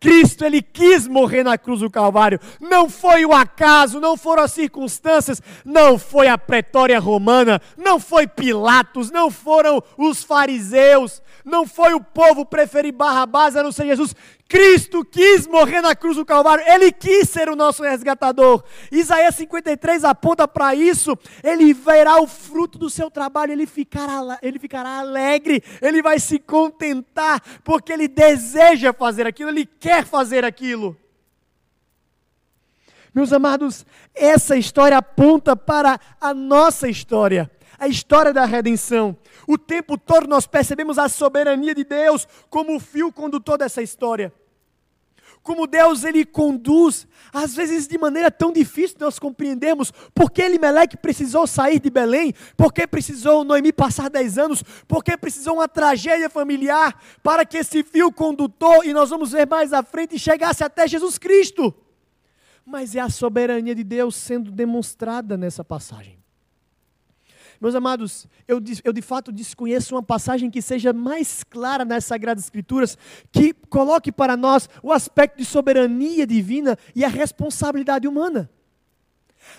Cristo 0.00 0.44
ele 0.44 0.62
quis 0.62 1.06
morrer 1.06 1.42
na 1.42 1.58
cruz 1.58 1.80
do 1.80 1.90
Calvário. 1.90 2.40
Não 2.60 2.88
foi 2.88 3.24
o 3.24 3.32
acaso, 3.32 4.00
não 4.00 4.16
foram 4.16 4.42
as 4.42 4.52
circunstâncias, 4.52 5.42
não 5.64 5.98
foi 5.98 6.28
a 6.28 6.38
pretória 6.38 6.98
romana, 6.98 7.60
não 7.76 7.98
foi 7.98 8.26
Pilatos, 8.26 9.10
não 9.10 9.30
foram 9.30 9.82
os 9.96 10.22
fariseus, 10.22 11.22
não 11.44 11.66
foi 11.66 11.94
o 11.94 12.00
povo 12.00 12.44
preferir 12.44 12.92
Barrabás 12.92 13.56
a 13.56 13.62
não 13.62 13.72
ser 13.72 13.86
Jesus. 13.86 14.14
Cristo 14.48 15.04
quis 15.04 15.46
morrer 15.46 15.80
na 15.80 15.96
cruz 15.96 16.16
do 16.16 16.24
Calvário, 16.24 16.64
ele 16.68 16.92
quis 16.92 17.28
ser 17.28 17.48
o 17.48 17.56
nosso 17.56 17.82
resgatador. 17.82 18.62
Isaías 18.92 19.34
53 19.34 20.04
aponta 20.04 20.46
para 20.46 20.74
isso. 20.74 21.18
Ele 21.42 21.74
verá 21.74 22.20
o 22.20 22.28
fruto 22.28 22.78
do 22.78 22.88
seu 22.88 23.10
trabalho, 23.10 23.52
ele 23.52 23.66
ficará, 23.66 24.38
ele 24.40 24.58
ficará 24.58 25.00
alegre, 25.00 25.62
ele 25.82 26.00
vai 26.00 26.20
se 26.20 26.38
contentar, 26.38 27.42
porque 27.64 27.92
ele 27.92 28.06
deseja 28.06 28.92
fazer 28.92 29.26
aquilo, 29.26 29.50
ele 29.50 29.66
quer 29.66 30.04
fazer 30.04 30.44
aquilo. 30.44 30.96
Meus 33.12 33.32
amados, 33.32 33.84
essa 34.14 34.56
história 34.56 34.98
aponta 34.98 35.56
para 35.56 35.98
a 36.20 36.34
nossa 36.34 36.88
história, 36.88 37.50
a 37.78 37.88
história 37.88 38.32
da 38.32 38.44
redenção. 38.44 39.16
O 39.46 39.58
tempo 39.58 39.98
todo 39.98 40.26
nós 40.26 40.46
percebemos 40.46 40.98
a 40.98 41.08
soberania 41.08 41.74
de 41.74 41.84
Deus 41.84 42.26
como 42.48 42.76
o 42.76 42.80
fio 42.80 43.12
condutor 43.12 43.58
dessa 43.58 43.82
história. 43.82 44.32
Como 45.46 45.68
Deus 45.68 46.02
ele 46.02 46.24
conduz, 46.24 47.06
às 47.32 47.54
vezes 47.54 47.86
de 47.86 47.96
maneira 47.96 48.32
tão 48.32 48.52
difícil 48.52 48.96
nós 48.98 49.16
compreendermos 49.16 49.92
por 50.12 50.28
que 50.28 50.42
Elimelec 50.42 50.96
precisou 50.96 51.46
sair 51.46 51.78
de 51.78 51.88
Belém, 51.88 52.34
por 52.56 52.72
que 52.72 52.84
precisou 52.84 53.44
Noemi 53.44 53.72
passar 53.72 54.10
10 54.10 54.38
anos, 54.38 54.64
por 54.88 55.04
que 55.04 55.16
precisou 55.16 55.54
uma 55.54 55.68
tragédia 55.68 56.28
familiar 56.28 57.00
para 57.22 57.46
que 57.46 57.58
esse 57.58 57.84
fio 57.84 58.10
condutor, 58.10 58.84
e 58.84 58.92
nós 58.92 59.10
vamos 59.10 59.30
ver 59.30 59.46
mais 59.46 59.72
à 59.72 59.84
frente, 59.84 60.18
chegasse 60.18 60.64
até 60.64 60.88
Jesus 60.88 61.16
Cristo. 61.16 61.72
Mas 62.64 62.96
é 62.96 63.00
a 63.00 63.08
soberania 63.08 63.72
de 63.76 63.84
Deus 63.84 64.16
sendo 64.16 64.50
demonstrada 64.50 65.36
nessa 65.36 65.62
passagem. 65.62 66.18
Meus 67.60 67.74
amados, 67.74 68.26
eu, 68.46 68.60
eu 68.84 68.92
de 68.92 69.02
fato 69.02 69.32
desconheço 69.32 69.94
uma 69.94 70.02
passagem 70.02 70.50
que 70.50 70.60
seja 70.60 70.92
mais 70.92 71.42
clara 71.42 71.84
nas 71.84 72.04
Sagradas 72.04 72.44
Escrituras, 72.44 72.98
que 73.32 73.52
coloque 73.52 74.12
para 74.12 74.36
nós 74.36 74.68
o 74.82 74.92
aspecto 74.92 75.38
de 75.38 75.44
soberania 75.44 76.26
divina 76.26 76.76
e 76.94 77.04
a 77.04 77.08
responsabilidade 77.08 78.06
humana. 78.06 78.50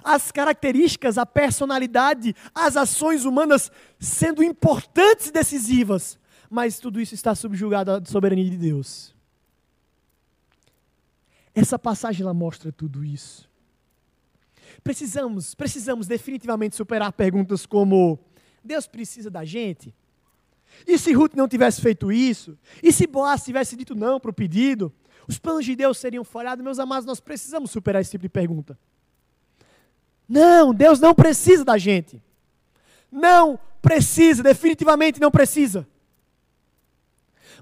As 0.04 0.32
características, 0.32 1.18
a 1.18 1.26
personalidade, 1.26 2.36
as 2.54 2.78
ações 2.78 3.26
humanas 3.26 3.72
sendo 4.00 4.43
importantes 4.43 5.28
e 5.28 5.32
decisivas, 5.32 6.20
mas 6.50 6.80
tudo 6.80 7.00
isso 7.00 7.16
está 7.16 7.34
subjugado 7.34 7.91
à 7.91 8.06
soberania 8.06 8.50
de 8.50 8.58
Deus. 8.58 9.16
Essa 11.56 11.80
passagem 11.80 12.22
ela 12.22 12.34
mostra 12.34 12.72
tudo 12.72 13.04
isso. 13.04 13.47
Precisamos, 14.84 15.55
precisamos 15.55 16.07
definitivamente 16.07 16.75
superar 16.75 17.11
perguntas 17.11 17.65
como: 17.65 18.19
Deus 18.63 18.88
precisa 18.88 19.30
da 19.30 19.43
gente? 19.43 19.93
E 20.86 20.97
se 20.97 21.13
Ruth 21.13 21.34
não 21.34 21.47
tivesse 21.47 21.82
feito 21.82 22.11
isso? 22.11 22.57
E 22.84 22.91
se 22.91 23.07
Boaz 23.07 23.43
tivesse 23.43 23.75
dito 23.75 23.95
não 23.95 24.19
para 24.19 24.32
o 24.32 24.34
pedido? 24.34 24.93
Os 25.28 25.38
planos 25.38 25.65
de 25.65 25.75
Deus 25.75 25.97
seriam 25.97 26.23
falhados? 26.23 26.63
Meus 26.63 26.80
amados, 26.80 27.05
nós 27.05 27.19
precisamos 27.19 27.71
superar 27.71 28.01
esse 28.01 28.11
tipo 28.11 28.21
de 28.21 28.30
pergunta. 28.30 28.78
Não, 30.28 30.73
Deus 30.73 30.99
não 30.99 31.13
precisa 31.13 31.63
da 31.63 31.78
gente. 31.78 32.21
Não 33.11 33.59
precisa, 33.82 34.43
definitivamente 34.43 35.19
não 35.19 35.32
precisa. 35.32 35.88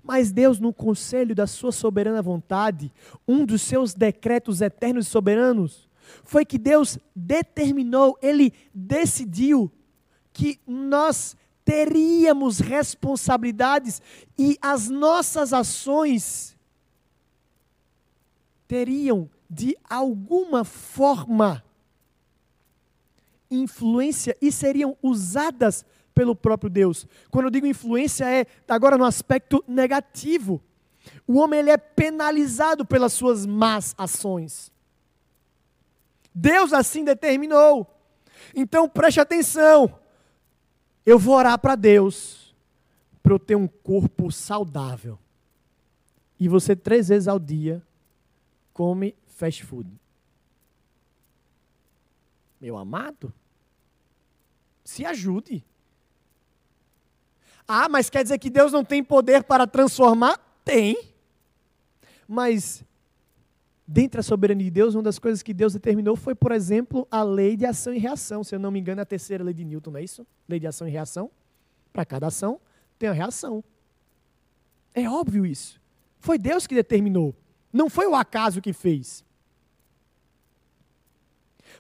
Mas 0.04 0.32
Deus, 0.32 0.60
no 0.60 0.74
conselho 0.74 1.34
da 1.34 1.48
sua 1.48 1.72
soberana 1.72 2.22
vontade, 2.22 2.92
um 3.28 3.46
dos 3.46 3.62
seus 3.62 3.94
decretos 3.94 4.62
eternos 4.62 5.08
e 5.08 5.10
soberanos, 5.10 5.85
foi 6.24 6.46
que 6.46 6.58
Deus 6.58 6.98
determinou, 7.16 8.18
Ele 8.22 8.54
decidiu 8.74 9.72
que 10.34 10.60
nós 10.68 11.36
teríamos 11.64 12.60
responsabilidades 12.60 14.02
e 14.38 14.58
as 14.62 14.90
nossas 14.90 15.52
ações 15.52 16.56
teriam, 18.68 19.30
de 19.50 19.78
alguma 19.90 20.64
forma, 20.64 21.64
influência 23.50 24.38
e 24.42 24.52
seriam 24.52 24.98
usadas 25.02 25.86
pelo 26.14 26.36
próprio 26.36 26.70
Deus. 26.70 27.08
Quando 27.30 27.46
eu 27.46 27.52
digo 27.52 27.68
influência, 27.68 28.26
é 28.26 28.46
agora 28.68 28.98
no 28.98 29.06
aspecto 29.06 29.64
negativo. 29.68 30.62
O 31.28 31.38
homem 31.38 31.60
ele 31.60 31.70
é 31.70 31.78
penalizado 31.78 32.86
pelas 32.86 33.14
suas 33.14 33.46
más 33.46 33.94
ações. 33.98 34.72
Deus 36.36 36.74
assim 36.74 37.06
determinou. 37.06 37.88
Então 38.54 38.90
preste 38.90 39.22
atenção. 39.22 39.98
Eu 41.06 41.18
vou 41.18 41.36
orar 41.36 41.58
para 41.58 41.76
Deus 41.76 42.54
para 43.24 43.34
eu 43.34 43.40
ter 43.40 43.56
um 43.56 43.68
corpo 43.68 44.30
saudável. 44.32 45.18
E 46.38 46.50
você 46.50 46.76
três 46.76 47.08
vezes 47.08 47.30
ao 47.30 47.40
dia 47.40 47.82
come 48.74 49.16
fast 49.26 49.64
food. 49.64 49.90
Meu 52.60 52.78
amado, 52.78 53.34
se 54.84 55.06
ajude. 55.06 55.64
Ah, 57.68 57.90
mas 57.90 58.10
quer 58.10 58.24
dizer 58.24 58.38
que 58.38 58.50
Deus 58.50 58.72
não 58.72 58.84
tem 58.84 59.04
poder 59.04 59.44
para 59.44 59.66
transformar? 59.66 60.38
Tem. 60.64 61.14
Mas, 62.28 62.84
dentre 63.88 64.20
a 64.20 64.24
soberania 64.24 64.66
de 64.66 64.72
Deus, 64.72 64.96
uma 64.96 65.04
das 65.04 65.20
coisas 65.20 65.44
que 65.44 65.54
Deus 65.54 65.74
determinou 65.74 66.16
foi, 66.16 66.34
por 66.34 66.52
exemplo, 66.52 67.08
a 67.12 67.22
lei 67.24 67.56
de 67.56 67.66
ação 67.66 67.94
e 67.94 68.00
reação. 68.00 68.44
Se 68.44 68.56
eu 68.56 68.60
não 68.60 68.72
me 68.72 68.80
engano, 68.80 69.02
é 69.02 69.04
a 69.04 69.06
terceira 69.06 69.44
lei 69.44 69.54
de 69.54 69.64
Newton, 69.64 69.92
não 69.92 70.00
é 70.00 70.04
isso? 70.04 70.26
Lei 70.48 70.60
de 70.60 70.68
ação 70.68 70.88
e 70.88 70.92
reação. 70.92 71.30
Para 71.94 72.06
cada 72.06 72.28
ação, 72.28 72.60
tem 72.98 73.08
a 73.08 73.14
reação. 73.14 73.64
É 74.94 75.08
óbvio 75.10 75.46
isso. 75.46 75.80
Foi 76.20 76.38
Deus 76.38 76.66
que 76.66 76.74
determinou. 76.74 77.36
Não 77.72 77.90
foi 77.90 78.08
o 78.08 78.16
acaso 78.16 78.62
que 78.62 78.74
fez. 78.74 79.24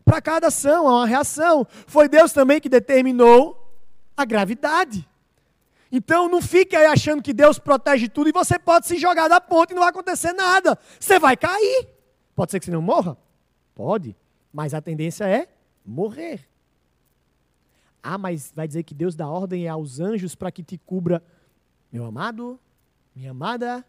Para 0.03 0.21
cada 0.21 0.47
ação 0.47 0.87
há 0.87 0.97
uma 0.97 1.07
reação. 1.07 1.65
Foi 1.87 2.07
Deus 2.07 2.31
também 2.31 2.61
que 2.61 2.69
determinou 2.69 3.73
a 4.15 4.25
gravidade. 4.25 5.07
Então 5.91 6.27
não 6.27 6.41
fique 6.41 6.75
aí 6.75 6.85
achando 6.85 7.23
que 7.23 7.33
Deus 7.33 7.57
protege 7.57 8.09
tudo 8.09 8.29
e 8.29 8.33
você 8.33 8.59
pode 8.59 8.85
se 8.85 8.97
jogar 8.97 9.27
da 9.27 9.39
ponte 9.39 9.71
e 9.71 9.73
não 9.73 9.81
vai 9.81 9.89
acontecer 9.89 10.33
nada. 10.33 10.77
Você 10.99 11.17
vai 11.17 11.37
cair. 11.37 11.94
Pode 12.35 12.51
ser 12.51 12.59
que 12.59 12.65
você 12.65 12.71
não 12.71 12.81
morra? 12.81 13.17
Pode. 13.73 14.15
Mas 14.51 14.73
a 14.73 14.81
tendência 14.81 15.25
é 15.25 15.47
morrer. 15.85 16.47
Ah, 18.03 18.17
mas 18.17 18.51
vai 18.55 18.67
dizer 18.67 18.83
que 18.83 18.93
Deus 18.93 19.15
dá 19.15 19.27
ordem 19.27 19.67
aos 19.67 19.99
anjos 19.99 20.35
para 20.35 20.51
que 20.51 20.61
te 20.61 20.77
cubra. 20.77 21.23
Meu 21.91 22.05
amado, 22.05 22.59
minha 23.15 23.31
amada, 23.31 23.85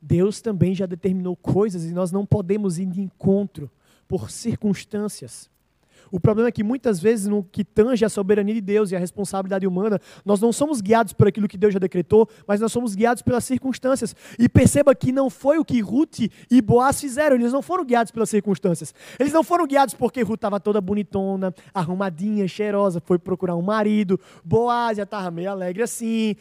Deus 0.00 0.40
também 0.40 0.74
já 0.74 0.86
determinou 0.86 1.36
coisas 1.36 1.84
e 1.84 1.92
nós 1.92 2.10
não 2.10 2.24
podemos 2.24 2.78
ir 2.78 2.86
de 2.86 3.02
encontro 3.02 3.70
por 4.08 4.30
circunstâncias. 4.30 5.50
O 6.10 6.18
problema 6.18 6.48
é 6.48 6.52
que 6.52 6.64
muitas 6.64 7.00
vezes, 7.00 7.26
no 7.26 7.42
que 7.44 7.64
tange 7.64 8.04
a 8.04 8.08
soberania 8.08 8.54
de 8.54 8.60
Deus 8.60 8.90
e 8.90 8.96
a 8.96 8.98
responsabilidade 8.98 9.66
humana, 9.66 10.00
nós 10.24 10.40
não 10.40 10.52
somos 10.52 10.80
guiados 10.80 11.12
por 11.12 11.28
aquilo 11.28 11.46
que 11.46 11.56
Deus 11.56 11.72
já 11.72 11.78
decretou, 11.78 12.28
mas 12.46 12.60
nós 12.60 12.72
somos 12.72 12.94
guiados 12.94 13.22
pelas 13.22 13.44
circunstâncias. 13.44 14.14
E 14.38 14.48
perceba 14.48 14.94
que 14.94 15.12
não 15.12 15.30
foi 15.30 15.58
o 15.58 15.64
que 15.64 15.80
Ruth 15.80 16.20
e 16.50 16.60
Boaz 16.60 17.00
fizeram, 17.00 17.36
eles 17.36 17.52
não 17.52 17.62
foram 17.62 17.84
guiados 17.84 18.10
pelas 18.10 18.30
circunstâncias. 18.30 18.94
Eles 19.18 19.32
não 19.32 19.44
foram 19.44 19.66
guiados 19.66 19.94
porque 19.94 20.22
Ruth 20.22 20.38
estava 20.38 20.58
toda 20.58 20.80
bonitona, 20.80 21.54
arrumadinha, 21.72 22.46
cheirosa, 22.48 23.00
foi 23.00 23.18
procurar 23.18 23.56
um 23.56 23.62
marido. 23.62 24.18
Boaz 24.44 24.96
já 24.96 25.04
estava 25.04 25.30
meio 25.30 25.50
alegre 25.50 25.82
assim. 25.82 26.34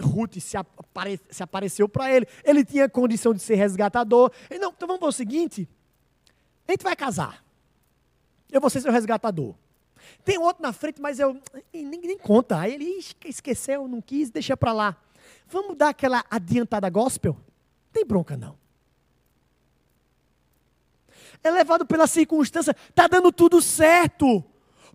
Ruth 0.00 0.38
se, 0.38 0.56
apare 0.56 1.20
se 1.30 1.42
apareceu 1.42 1.88
para 1.88 2.14
ele. 2.14 2.26
Ele 2.44 2.64
tinha 2.64 2.88
condição 2.88 3.34
de 3.34 3.40
ser 3.40 3.56
resgatador. 3.56 4.30
Ele, 4.50 4.60
não, 4.60 4.70
então 4.70 4.86
vamos 4.86 5.00
para 5.00 5.08
o 5.08 5.12
seguinte: 5.12 5.68
a 6.66 6.72
gente 6.72 6.82
vai 6.82 6.96
casar. 6.96 7.49
Eu 8.52 8.60
vou 8.60 8.70
ser 8.70 8.80
seu 8.80 8.92
resgatador. 8.92 9.54
Tem 10.24 10.38
outro 10.38 10.62
na 10.62 10.72
frente, 10.72 11.00
mas 11.00 11.18
eu 11.18 11.40
nem, 11.72 11.84
nem 11.84 12.18
conta. 12.18 12.58
Aí 12.58 12.74
ele 12.74 13.00
esqueceu, 13.24 13.86
não 13.86 14.00
quis, 14.00 14.30
deixa 14.30 14.56
para 14.56 14.72
lá. 14.72 14.96
Vamos 15.46 15.76
dar 15.76 15.90
aquela 15.90 16.24
adiantada 16.30 16.88
gospel? 16.88 17.36
Tem 17.92 18.04
bronca 18.04 18.36
não. 18.36 18.58
É 21.42 21.50
levado 21.50 21.86
pela 21.86 22.06
circunstância, 22.06 22.74
tá 22.94 23.06
dando 23.06 23.32
tudo 23.32 23.62
certo. 23.62 24.44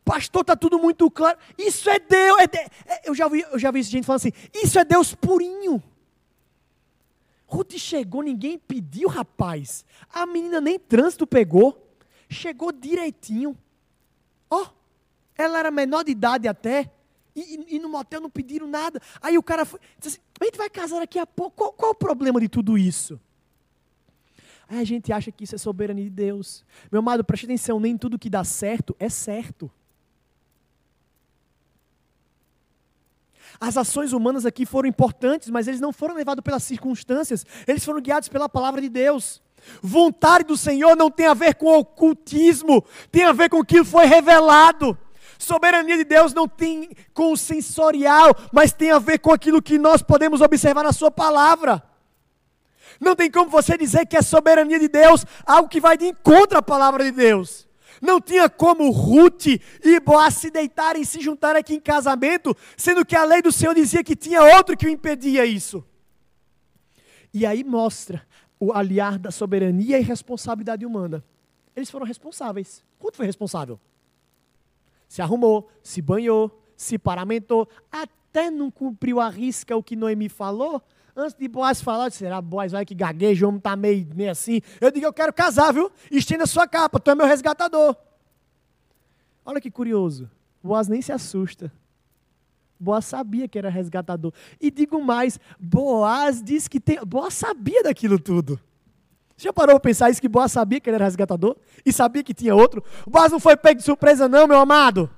Pastor, 0.04 0.46
tá 0.46 0.56
tudo 0.56 0.78
muito 0.78 1.10
claro. 1.10 1.38
Isso 1.58 1.90
é 1.90 2.00
Deus. 2.00 2.40
É 2.40 2.48
de... 2.48 2.58
é, 2.58 3.02
eu, 3.06 3.16
já 3.16 3.28
vi, 3.28 3.42
eu 3.52 3.58
já 3.58 3.72
vi 3.72 3.82
gente 3.82 4.06
falando 4.06 4.18
assim: 4.18 4.32
isso 4.54 4.78
é 4.78 4.86
Deus 4.86 5.16
purinho. 5.16 5.82
Ruth 7.48 7.74
chegou, 7.78 8.22
ninguém 8.22 8.58
pediu, 8.60 9.10
rapaz. 9.10 9.84
A 10.12 10.26
menina 10.26 10.62
nem 10.62 10.78
trânsito 10.78 11.26
pegou. 11.26 11.85
Chegou 12.30 12.72
direitinho. 12.72 13.58
Ó, 14.50 14.64
oh, 14.64 14.68
ela 15.36 15.60
era 15.60 15.72
menor 15.72 16.04
de 16.04 16.12
idade 16.12 16.48
até. 16.48 16.92
E, 17.36 17.76
e, 17.76 17.80
no 17.80 17.90
motel 17.90 18.22
não 18.22 18.30
pediram 18.30 18.66
nada. 18.66 19.02
Aí 19.22 19.38
o 19.38 19.44
cara 19.44 19.66
foi, 19.66 19.80
disse 20.00 20.18
assim: 20.18 20.28
a 20.40 20.46
gente 20.46 20.58
vai 20.58 20.70
casar 20.70 21.00
daqui 21.00 21.20
a 21.20 21.28
pouco. 21.28 21.56
Qual, 21.56 21.74
qual 21.74 21.92
o 21.92 21.96
problema 21.96 22.40
de 22.40 22.48
tudo 22.48 22.78
isso? 22.78 23.20
Aí 24.68 24.80
a 24.80 24.84
gente 24.86 25.12
acha 25.12 25.32
que 25.32 25.44
isso 25.44 25.54
é 25.54 25.58
soberania 25.58 26.06
de 26.06 26.10
Deus. 26.10 26.64
Meu 26.92 27.00
amado, 27.00 27.24
preste 27.24 27.46
atenção: 27.46 27.80
nem 27.80 27.98
tudo 27.98 28.18
que 28.18 28.30
dá 28.30 28.44
certo 28.44 28.96
é 28.98 29.10
certo. 29.10 29.70
As 33.60 33.78
ações 33.78 34.14
humanas 34.14 34.46
aqui 34.46 34.66
foram 34.66 34.88
importantes, 34.88 35.50
mas 35.50 35.68
eles 35.68 35.80
não 35.80 35.94
foram 35.94 36.16
levados 36.16 36.44
pelas 36.44 36.64
circunstâncias, 36.64 37.46
eles 37.68 37.86
foram 37.86 38.02
guiados 38.02 38.28
pela 38.28 38.50
palavra 38.50 38.82
de 38.82 38.90
Deus. 38.90 39.42
Vontade 39.82 40.46
do 40.46 40.58
Senhor 40.58 40.96
não 40.96 41.10
tem 41.10 41.28
a 41.28 41.34
ver 41.34 41.56
com 41.56 41.78
ocultismo, 41.78 42.84
tem 43.12 43.24
a 43.24 43.34
ver 43.34 43.50
com 43.50 43.60
o 43.60 43.66
que 43.66 43.84
foi 43.84 44.06
revelado. 44.06 44.98
Soberania 45.38 45.98
de 45.98 46.04
Deus 46.04 46.34
não 46.34 46.48
tem 46.48 46.90
com 47.14 47.32
o 47.32 47.38
sensorial, 47.38 48.36
mas 48.52 48.72
tem 48.72 48.92
a 48.92 49.00
ver 49.00 49.20
com 49.20 49.32
aquilo 49.32 49.62
que 49.62 49.78
nós 49.78 50.02
podemos 50.02 50.42
observar 50.42 50.84
na 50.84 50.94
Sua 50.94 51.12
palavra. 51.12 51.84
Não 53.00 53.16
tem 53.16 53.30
como 53.30 53.50
você 53.50 53.78
dizer 53.78 54.06
que 54.06 54.16
é 54.16 54.22
soberania 54.22 54.80
de 54.80 54.88
Deus 54.88 55.26
algo 55.46 55.68
que 55.68 55.82
vai 55.82 55.98
de 55.98 56.06
encontro 56.06 56.58
à 56.58 56.62
palavra 56.62 57.04
de 57.04 57.12
Deus. 57.12 57.68
Não 58.02 58.22
tinha 58.22 58.50
como 58.50 58.90
Ruth 58.90 59.48
e 59.48 60.00
Boaz 60.00 60.36
se 60.36 60.50
deitarem 60.50 61.02
e 61.02 61.06
se 61.06 61.20
juntarem 61.22 61.60
aqui 61.60 61.76
em 61.76 61.80
casamento, 61.80 62.56
sendo 62.78 63.06
que 63.06 63.16
a 63.16 63.24
lei 63.24 63.42
do 63.42 63.52
Senhor 63.52 63.74
dizia 63.74 64.04
que 64.04 64.16
tinha 64.16 64.44
outro 64.44 64.78
que 64.78 64.86
o 64.86 64.90
impedia 64.90 65.46
isso. 65.46 65.84
E 67.34 67.46
aí 67.46 67.64
mostra 67.64 68.26
o 68.60 68.72
aliar 68.72 69.20
da 69.20 69.32
soberania 69.32 70.00
e 70.00 70.04
responsabilidade 70.04 70.86
humana. 70.86 71.24
Eles 71.76 71.90
foram 71.90 72.06
responsáveis. 72.06 72.84
Quanto 72.98 73.18
foi 73.18 73.26
responsável? 73.26 73.80
Se 75.08 75.22
arrumou, 75.22 75.70
se 75.84 76.02
banhou, 76.02 76.64
se 76.76 76.98
paramentou, 76.98 77.68
até 77.92 78.50
não 78.50 78.72
cumpriu 78.72 79.20
a 79.20 79.30
risca 79.30 79.76
o 79.76 79.84
que 79.84 79.96
Noemi 79.96 80.30
falou. 80.30 80.82
Antes 81.16 81.36
de 81.36 81.48
Boaz 81.48 81.82
falar, 81.82 82.12
será 82.12 82.42
Boaz 82.42 82.74
vai 82.74 82.86
que 82.86 82.94
gagueja, 82.94 83.46
o 83.46 83.50
homem 83.50 83.60
está 83.60 83.76
meio, 83.76 84.08
meio 84.14 84.32
assim. 84.32 84.62
Eu 84.82 84.92
digo, 84.92 85.06
eu 85.06 85.14
quero 85.14 85.32
casar, 85.32 85.74
viu? 85.74 85.92
Estenda 86.12 86.46
sua 86.46 86.68
capa, 86.68 87.00
tu 87.00 87.12
é 87.12 87.16
meu 87.16 87.26
resgatador. 87.26 87.96
Olha 89.46 89.62
que 89.62 89.72
curioso. 89.72 90.30
Boaz 90.62 90.88
nem 90.88 91.02
se 91.02 91.12
assusta. 91.12 91.72
Boaz 92.80 93.06
sabia 93.06 93.48
que 93.48 93.58
era 93.58 93.70
resgatador. 93.70 94.34
E 94.60 94.70
digo 94.70 95.02
mais, 95.02 95.40
Boaz 95.60 96.42
disse 96.44 96.70
que 96.70 96.80
tem. 96.80 97.00
Boaz 97.06 97.34
sabia 97.34 97.84
daquilo 97.84 98.20
tudo. 98.20 98.60
Você 99.36 99.48
já 99.48 99.54
parou 99.54 99.76
para 99.76 99.90
pensar 99.90 100.10
isso 100.10 100.22
que 100.22 100.30
Boaz 100.30 100.52
sabia 100.52 100.80
que 100.80 100.90
ele 100.90 100.96
era 100.96 101.06
resgatador? 101.06 101.58
E 101.86 101.92
sabia 101.92 102.24
que 102.24 102.34
tinha 102.34 102.56
outro? 102.56 102.84
Boaz 103.06 103.32
não 103.32 103.40
foi 103.40 103.58
pego 103.58 103.80
de 103.80 103.86
surpresa, 103.86 104.30
não, 104.30 104.48
meu 104.48 104.60
amado. 104.60 105.10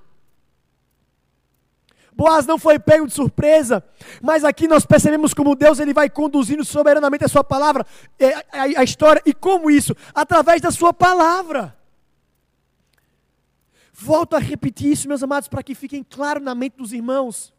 Boaz 2.18 2.47
não 2.47 2.58
foi 2.58 2.80
pego 2.80 3.05
de 3.05 3.14
surpresa, 3.14 3.84
mas 4.24 4.43
aqui 4.43 4.68
nós 4.68 4.88
percebemos 4.88 5.36
como 5.36 5.55
Deus 5.55 5.80
ele 5.80 5.93
vai 5.93 6.10
conduzindo 6.10 6.66
soberanamente 6.66 7.24
a 7.24 7.28
sua 7.28 7.43
palavra, 7.43 7.86
é, 8.18 8.34
a, 8.34 8.80
a 8.80 8.84
história, 8.84 9.22
e 9.24 9.36
como 9.36 9.70
isso? 9.70 9.95
Através 10.16 10.60
da 10.60 10.72
sua 10.72 10.91
palavra. 10.91 11.76
Volto 13.99 14.35
a 14.35 14.39
repetir 14.39 14.91
isso, 14.91 15.07
meus 15.07 15.23
amados, 15.23 15.49
para 15.49 15.63
que 15.63 15.73
fiquem 15.73 16.03
claro 16.03 16.39
na 16.39 16.53
mente 16.53 16.77
dos 16.77 16.93
irmãos. 16.93 17.51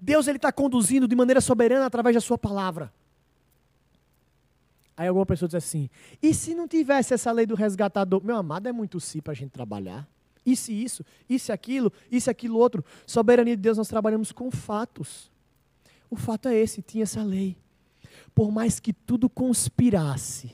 Deus 0.00 0.26
ele 0.26 0.38
está 0.38 0.50
conduzindo 0.50 1.06
de 1.06 1.14
maneira 1.14 1.38
soberana 1.38 1.84
através 1.84 2.14
da 2.14 2.20
sua 2.20 2.38
palavra. 2.38 2.90
Aí 4.96 5.06
alguma 5.06 5.26
pessoa 5.26 5.46
diz 5.46 5.56
assim: 5.56 5.90
e 6.22 6.32
se 6.32 6.54
não 6.54 6.66
tivesse 6.66 7.12
essa 7.12 7.30
lei 7.30 7.44
do 7.44 7.54
resgatador? 7.54 8.24
Meu 8.24 8.36
amado, 8.36 8.68
é 8.68 8.72
muito 8.72 8.98
si 8.98 9.20
para 9.20 9.32
a 9.32 9.36
gente 9.36 9.50
trabalhar. 9.50 10.08
Isso 10.46 10.72
e 10.72 10.82
isso, 10.82 11.04
isso 11.28 11.50
e 11.50 11.52
aquilo, 11.52 11.92
isso 12.10 12.30
aquilo 12.30 12.58
outro. 12.58 12.82
Soberania 13.06 13.54
de 13.54 13.60
Deus, 13.60 13.76
nós 13.76 13.88
trabalhamos 13.88 14.32
com 14.32 14.50
fatos. 14.50 15.30
O 16.08 16.16
fato 16.16 16.48
é 16.48 16.56
esse: 16.56 16.80
tinha 16.80 17.02
essa 17.02 17.22
lei. 17.22 17.54
Por 18.34 18.50
mais 18.50 18.80
que 18.80 18.94
tudo 18.94 19.28
conspirasse, 19.28 20.52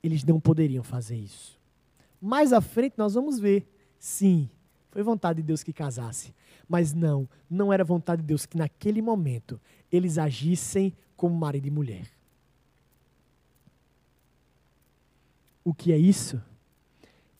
eles 0.00 0.22
não 0.22 0.38
poderiam 0.38 0.84
fazer 0.84 1.16
isso. 1.16 1.58
Mais 2.22 2.52
à 2.52 2.60
frente 2.60 2.94
nós 2.96 3.14
vamos 3.14 3.40
ver 3.40 3.66
Sim, 4.00 4.48
Foi 4.90 5.04
vontade 5.04 5.40
de 5.40 5.46
Deus 5.46 5.62
que 5.62 5.72
casasse. 5.72 6.34
Mas 6.68 6.92
não, 6.92 7.28
não 7.48 7.72
era 7.72 7.84
vontade 7.84 8.22
de 8.22 8.26
Deus 8.26 8.44
que 8.44 8.56
naquele 8.56 9.00
momento 9.00 9.60
eles 9.92 10.18
agissem 10.18 10.92
como 11.16 11.36
marido 11.36 11.68
e 11.68 11.70
mulher. 11.70 12.10
O 15.62 15.72
que 15.72 15.92
é 15.92 15.98
isso? 15.98 16.42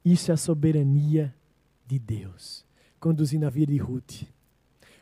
Isso 0.05 0.31
é 0.31 0.35
a 0.35 0.37
soberania 0.37 1.35
de 1.87 1.99
Deus, 1.99 2.65
conduzindo 3.01 3.47
a 3.47 3.51
vida 3.51 3.73
de 3.73 3.79
Ruth, 3.79 4.23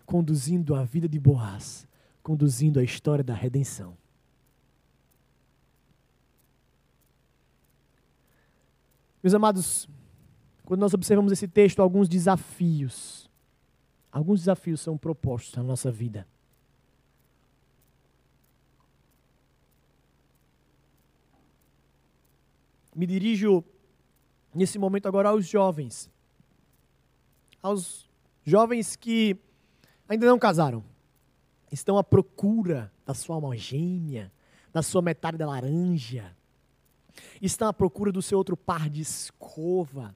conduzindo 0.07 0.75
a 0.75 0.85
vida 0.85 1.07
de 1.07 1.19
Boaz, 1.19 1.87
conduzindo 2.23 2.81
a 2.81 2.85
história 2.85 3.23
da 3.23 3.35
redenção. 3.35 3.95
Meus 9.23 9.35
amados, 9.35 9.89
quando 10.69 10.83
nós 10.83 10.93
observamos 10.93 11.33
esse 11.33 11.49
texto, 11.49 11.81
alguns 11.81 12.11
desafios, 12.11 13.31
alguns 14.13 14.41
desafios 14.41 14.83
são 14.83 14.99
propostos 14.99 15.55
na 15.55 15.63
nossa 15.63 15.91
vida. 15.91 16.29
Me 22.95 23.07
dirijo 23.07 23.65
nesse 24.55 24.79
momento 24.79 25.09
agora 25.09 25.31
aos 25.31 25.49
jovens. 25.49 26.11
Aos 27.63 28.07
jovens 28.45 28.95
que 28.95 29.39
ainda 30.07 30.27
não 30.27 30.39
casaram. 30.39 30.85
Estão 31.73 31.97
à 31.97 32.05
procura 32.05 32.93
da 33.07 33.15
sua 33.15 33.37
alma 33.37 33.57
gêmea, 33.57 34.31
da 34.71 34.83
sua 34.83 35.01
metade 35.01 35.39
da 35.39 35.47
laranja. 35.47 36.37
Estão 37.41 37.69
à 37.69 37.73
procura 37.73 38.13
do 38.13 38.21
seu 38.21 38.37
outro 38.37 38.55
par 38.55 38.91
de 38.91 39.01
escova. 39.01 40.15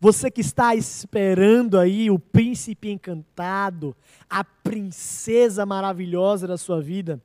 Você 0.00 0.30
que 0.30 0.40
está 0.40 0.74
esperando 0.74 1.78
aí 1.78 2.10
o 2.10 2.18
príncipe 2.18 2.90
encantado, 2.90 3.96
a 4.28 4.44
princesa 4.44 5.66
maravilhosa 5.66 6.46
da 6.46 6.56
sua 6.56 6.80
vida, 6.80 7.20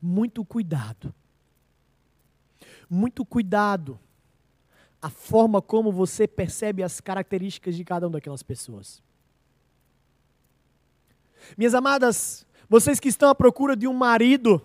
muito 0.00 0.44
cuidado 0.44 1.14
muito 2.88 3.24
cuidado 3.24 3.98
a 5.02 5.10
forma 5.10 5.60
como 5.60 5.92
você 5.92 6.26
percebe 6.26 6.82
as 6.82 7.00
características 7.00 7.76
de 7.76 7.84
cada 7.84 8.06
uma 8.06 8.14
daquelas 8.14 8.42
pessoas. 8.42 9.02
Minhas 11.58 11.74
amadas, 11.74 12.46
vocês 12.68 12.98
que 12.98 13.08
estão 13.08 13.28
à 13.28 13.34
procura 13.34 13.76
de 13.76 13.86
um 13.86 13.92
marido, 13.92 14.62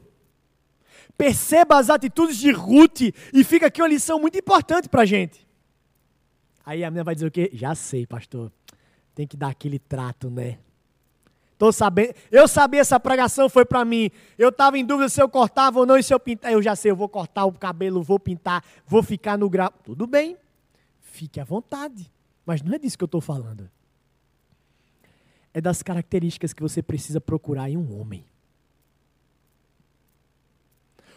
perceba 1.17 1.77
as 1.77 1.89
atitudes 1.89 2.37
de 2.37 2.51
Ruth 2.51 3.01
e 3.33 3.43
fica 3.43 3.67
aqui 3.67 3.81
uma 3.81 3.89
lição 3.89 4.17
muito 4.17 4.37
importante 4.37 4.87
para 4.87 5.01
a 5.01 5.05
gente. 5.05 5.45
Aí 6.69 6.83
a 6.83 6.91
menina 6.91 7.03
vai 7.03 7.15
dizer 7.15 7.25
o 7.25 7.31
quê? 7.31 7.49
Já 7.51 7.73
sei, 7.73 8.05
pastor. 8.05 8.51
Tem 9.15 9.25
que 9.25 9.35
dar 9.35 9.47
aquele 9.47 9.79
trato, 9.79 10.29
né? 10.29 10.59
Tô 11.57 11.71
sabendo, 11.71 12.13
eu 12.31 12.47
sabia 12.47 12.81
essa 12.81 12.99
pregação 12.99 13.49
foi 13.49 13.65
para 13.65 13.83
mim. 13.83 14.11
Eu 14.37 14.49
estava 14.49 14.77
em 14.77 14.85
dúvida 14.85 15.09
se 15.09 15.19
eu 15.19 15.27
cortava 15.27 15.79
ou 15.79 15.85
não 15.87 15.97
e 15.97 16.03
se 16.03 16.13
eu 16.13 16.19
pintar. 16.19 16.53
Eu 16.53 16.61
já 16.61 16.75
sei, 16.75 16.91
eu 16.91 16.95
vou 16.95 17.09
cortar 17.09 17.45
o 17.45 17.51
cabelo, 17.51 18.03
vou 18.03 18.19
pintar, 18.19 18.63
vou 18.85 19.01
ficar 19.01 19.35
no 19.35 19.49
grau. 19.49 19.73
Tudo 19.83 20.05
bem, 20.05 20.37
fique 21.01 21.39
à 21.39 21.43
vontade. 21.43 22.07
Mas 22.45 22.61
não 22.61 22.75
é 22.75 22.77
disso 22.77 22.99
que 22.99 23.03
eu 23.03 23.07
estou 23.07 23.19
falando. 23.19 23.67
É 25.51 25.59
das 25.59 25.81
características 25.81 26.53
que 26.53 26.61
você 26.61 26.83
precisa 26.83 27.19
procurar 27.19 27.67
em 27.67 27.77
um 27.77 27.99
homem. 27.99 28.23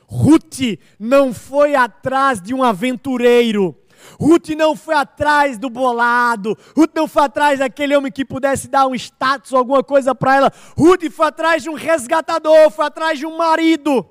Ruth 0.06 0.78
não 0.98 1.32
foi 1.34 1.74
atrás 1.74 2.40
de 2.40 2.54
um 2.54 2.62
aventureiro. 2.62 3.81
Ruth 4.20 4.50
não 4.50 4.76
foi 4.76 4.94
atrás 4.94 5.58
do 5.58 5.68
bolado. 5.68 6.56
Ruth 6.76 6.92
não 6.94 7.08
foi 7.08 7.24
atrás 7.24 7.58
daquele 7.58 7.96
homem 7.96 8.12
que 8.12 8.24
pudesse 8.24 8.68
dar 8.68 8.86
um 8.86 8.94
status 8.94 9.52
ou 9.52 9.58
alguma 9.58 9.82
coisa 9.82 10.14
para 10.14 10.36
ela. 10.36 10.52
Ruth 10.76 11.10
foi 11.10 11.26
atrás 11.26 11.62
de 11.62 11.70
um 11.70 11.74
resgatador, 11.74 12.70
foi 12.70 12.86
atrás 12.86 13.18
de 13.18 13.26
um 13.26 13.36
marido. 13.36 14.06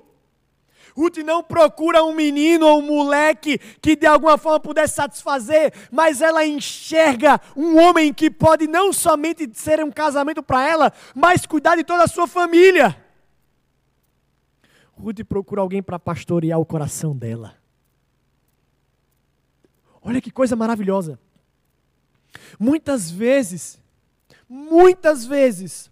Ruth 0.96 1.18
não 1.18 1.42
procura 1.42 2.04
um 2.04 2.14
menino 2.14 2.66
ou 2.66 2.78
um 2.78 2.86
moleque 2.86 3.58
que 3.80 3.96
de 3.96 4.06
alguma 4.06 4.36
forma 4.36 4.60
pudesse 4.60 4.94
satisfazer, 4.94 5.72
mas 5.90 6.20
ela 6.20 6.44
enxerga 6.44 7.40
um 7.56 7.78
homem 7.78 8.12
que 8.12 8.30
pode 8.30 8.66
não 8.66 8.92
somente 8.92 9.48
ser 9.54 9.82
um 9.82 9.90
casamento 9.90 10.42
para 10.42 10.68
ela, 10.68 10.92
mas 11.14 11.46
cuidar 11.46 11.76
de 11.76 11.84
toda 11.84 12.04
a 12.04 12.08
sua 12.08 12.26
família. 12.26 12.96
Ruth 14.92 15.24
procura 15.24 15.62
alguém 15.62 15.82
para 15.82 15.98
pastorear 15.98 16.60
o 16.60 16.66
coração 16.66 17.16
dela. 17.16 17.61
Olha 20.02 20.20
que 20.20 20.30
coisa 20.30 20.56
maravilhosa. 20.56 21.18
Muitas 22.58 23.10
vezes, 23.10 23.80
muitas 24.48 25.24
vezes, 25.24 25.90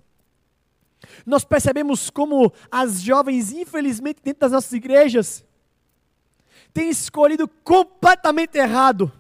nós 1.25 1.45
percebemos 1.45 2.11
como 2.11 2.53
as 2.71 3.01
jovens, 3.01 3.53
infelizmente, 3.53 4.21
dentro 4.23 4.41
das 4.41 4.53
nossas 4.53 4.73
igrejas, 4.73 5.45
têm 6.73 6.91
escolhido 6.91 7.47
completamente 7.47 8.59
errado. 8.59 9.13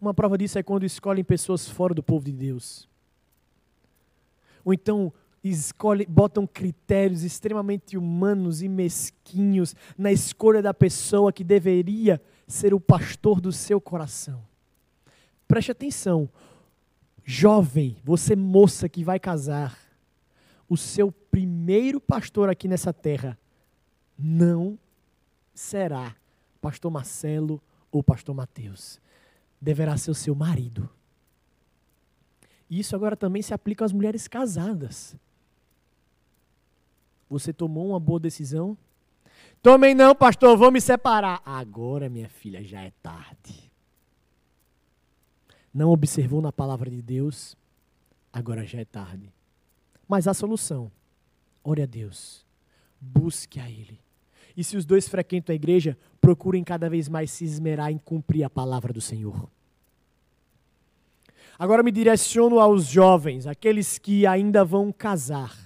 Uma 0.00 0.14
prova 0.14 0.38
disso 0.38 0.58
é 0.58 0.62
quando 0.62 0.84
escolhem 0.84 1.24
pessoas 1.24 1.68
fora 1.68 1.94
do 1.94 2.02
povo 2.02 2.24
de 2.24 2.32
Deus. 2.32 2.88
Ou 4.64 4.72
então 4.72 5.12
escolhem, 5.48 6.06
botam 6.08 6.46
critérios 6.46 7.22
extremamente 7.22 7.96
humanos 7.96 8.62
e 8.62 8.68
mesquinhos 8.68 9.74
na 9.96 10.10
escolha 10.10 10.62
da 10.62 10.72
pessoa 10.72 11.32
que 11.32 11.44
deveria 11.44 12.20
ser 12.46 12.72
o 12.72 12.80
pastor 12.80 13.40
do 13.40 13.52
seu 13.52 13.80
coração. 13.80 14.42
Preste 15.46 15.70
atenção, 15.70 16.28
jovem, 17.24 17.96
você 18.04 18.34
moça 18.34 18.88
que 18.88 19.04
vai 19.04 19.18
casar, 19.18 19.78
o 20.68 20.76
seu 20.76 21.12
primeiro 21.12 22.00
pastor 22.00 22.48
aqui 22.48 22.66
nessa 22.66 22.92
terra 22.92 23.38
não 24.18 24.78
será 25.54 26.16
pastor 26.60 26.90
Marcelo 26.90 27.62
ou 27.90 28.02
pastor 28.02 28.34
Mateus. 28.34 29.00
Deverá 29.60 29.96
ser 29.96 30.10
o 30.10 30.14
seu 30.14 30.34
marido. 30.34 30.88
E 32.68 32.80
isso 32.80 32.96
agora 32.96 33.16
também 33.16 33.42
se 33.42 33.54
aplica 33.54 33.84
às 33.84 33.92
mulheres 33.92 34.26
casadas. 34.26 35.16
Você 37.28 37.52
tomou 37.52 37.88
uma 37.88 38.00
boa 38.00 38.20
decisão? 38.20 38.76
Tomei 39.62 39.94
não, 39.94 40.14
pastor, 40.14 40.56
vou 40.56 40.70
me 40.70 40.80
separar. 40.80 41.42
Agora, 41.44 42.08
minha 42.08 42.28
filha, 42.28 42.62
já 42.62 42.82
é 42.82 42.92
tarde. 43.02 43.70
Não 45.74 45.90
observou 45.90 46.40
na 46.40 46.52
palavra 46.52 46.88
de 46.88 47.02
Deus? 47.02 47.56
Agora 48.32 48.64
já 48.64 48.80
é 48.80 48.84
tarde. 48.84 49.32
Mas 50.08 50.28
a 50.28 50.34
solução. 50.34 50.90
Ore 51.64 51.82
a 51.82 51.86
Deus. 51.86 52.46
Busque 53.00 53.58
a 53.58 53.68
Ele. 53.68 54.00
E 54.56 54.64
se 54.64 54.76
os 54.76 54.86
dois 54.86 55.08
frequentam 55.08 55.52
a 55.52 55.56
igreja, 55.56 55.98
procurem 56.20 56.64
cada 56.64 56.88
vez 56.88 57.08
mais 57.08 57.30
se 57.30 57.44
esmerar 57.44 57.90
em 57.90 57.98
cumprir 57.98 58.44
a 58.44 58.50
palavra 58.50 58.92
do 58.92 59.00
Senhor. 59.00 59.50
Agora 61.58 61.82
me 61.82 61.90
direciono 61.90 62.58
aos 62.60 62.86
jovens, 62.86 63.46
aqueles 63.46 63.98
que 63.98 64.26
ainda 64.26 64.64
vão 64.64 64.92
casar. 64.92 65.65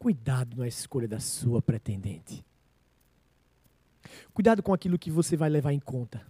Cuidado 0.00 0.56
na 0.56 0.66
escolha 0.66 1.06
da 1.06 1.20
sua 1.20 1.60
pretendente. 1.60 2.42
Cuidado 4.32 4.62
com 4.62 4.72
aquilo 4.72 4.98
que 4.98 5.10
você 5.10 5.36
vai 5.36 5.50
levar 5.50 5.74
em 5.74 5.78
conta. 5.78 6.26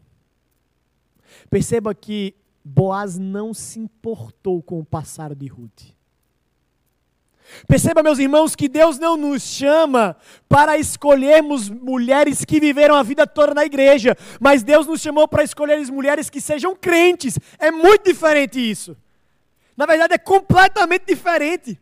Perceba 1.49 1.95
que 1.95 2.35
Boaz 2.65 3.17
não 3.17 3.55
se 3.55 3.79
importou 3.79 4.61
com 4.61 4.81
o 4.81 4.85
passado 4.85 5.37
de 5.37 5.47
Ruth. 5.47 5.95
Perceba, 7.69 8.03
meus 8.03 8.19
irmãos, 8.19 8.57
que 8.57 8.69
Deus 8.69 8.99
não 8.99 9.17
nos 9.17 9.41
chama 9.45 10.17
para 10.49 10.77
escolhermos 10.77 11.71
mulheres 11.71 12.45
que 12.45 12.59
viveram 12.59 12.97
a 12.97 13.05
vida 13.05 13.25
toda 13.25 13.55
na 13.55 13.65
igreja, 13.65 14.17
mas 14.41 14.65
Deus 14.65 14.85
nos 14.85 15.01
chamou 15.01 15.29
para 15.29 15.45
escolher 15.45 15.81
mulheres 15.93 16.29
que 16.29 16.41
sejam 16.41 16.75
crentes. 16.75 17.39
É 17.57 17.71
muito 17.71 18.07
diferente 18.07 18.59
isso. 18.59 18.97
Na 19.77 19.87
verdade, 19.87 20.15
é 20.15 20.19
completamente 20.19 21.07
diferente. 21.07 21.79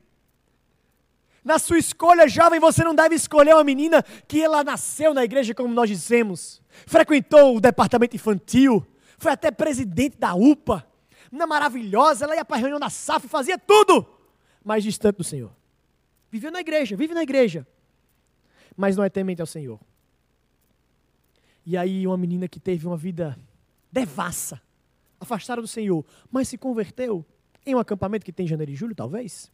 Na 1.48 1.58
sua 1.58 1.78
escolha 1.78 2.28
jovem, 2.28 2.60
você 2.60 2.84
não 2.84 2.94
deve 2.94 3.14
escolher 3.14 3.54
uma 3.54 3.64
menina 3.64 4.02
que 4.02 4.42
ela 4.42 4.62
nasceu 4.62 5.14
na 5.14 5.24
igreja, 5.24 5.54
como 5.54 5.72
nós 5.72 5.88
dizemos, 5.88 6.60
frequentou 6.86 7.56
o 7.56 7.60
departamento 7.60 8.14
infantil, 8.14 8.86
foi 9.16 9.32
até 9.32 9.50
presidente 9.50 10.18
da 10.18 10.34
UPA, 10.34 10.86
menina 11.32 11.46
maravilhosa, 11.46 12.26
ela 12.26 12.36
ia 12.36 12.44
para 12.44 12.58
a 12.58 12.60
reunião 12.60 12.78
da 12.78 12.90
SAF, 12.90 13.28
fazia 13.28 13.58
tudo, 13.58 14.06
mas 14.62 14.84
distante 14.84 15.16
do 15.16 15.24
Senhor. 15.24 15.50
Viveu 16.30 16.52
na 16.52 16.60
igreja, 16.60 16.94
vive 16.94 17.14
na 17.14 17.22
igreja, 17.22 17.66
mas 18.76 18.94
não 18.94 19.02
é 19.02 19.08
temente 19.08 19.40
ao 19.40 19.46
Senhor. 19.46 19.80
E 21.64 21.78
aí, 21.78 22.06
uma 22.06 22.18
menina 22.18 22.46
que 22.46 22.60
teve 22.60 22.86
uma 22.86 22.98
vida 22.98 23.38
devassa, 23.90 24.60
afastada 25.18 25.62
do 25.62 25.68
Senhor, 25.68 26.04
mas 26.30 26.46
se 26.46 26.58
converteu 26.58 27.24
em 27.64 27.74
um 27.74 27.78
acampamento 27.78 28.22
que 28.22 28.32
tem 28.34 28.44
em 28.44 28.48
janeiro 28.50 28.70
e 28.70 28.76
julho, 28.76 28.94
talvez 28.94 29.50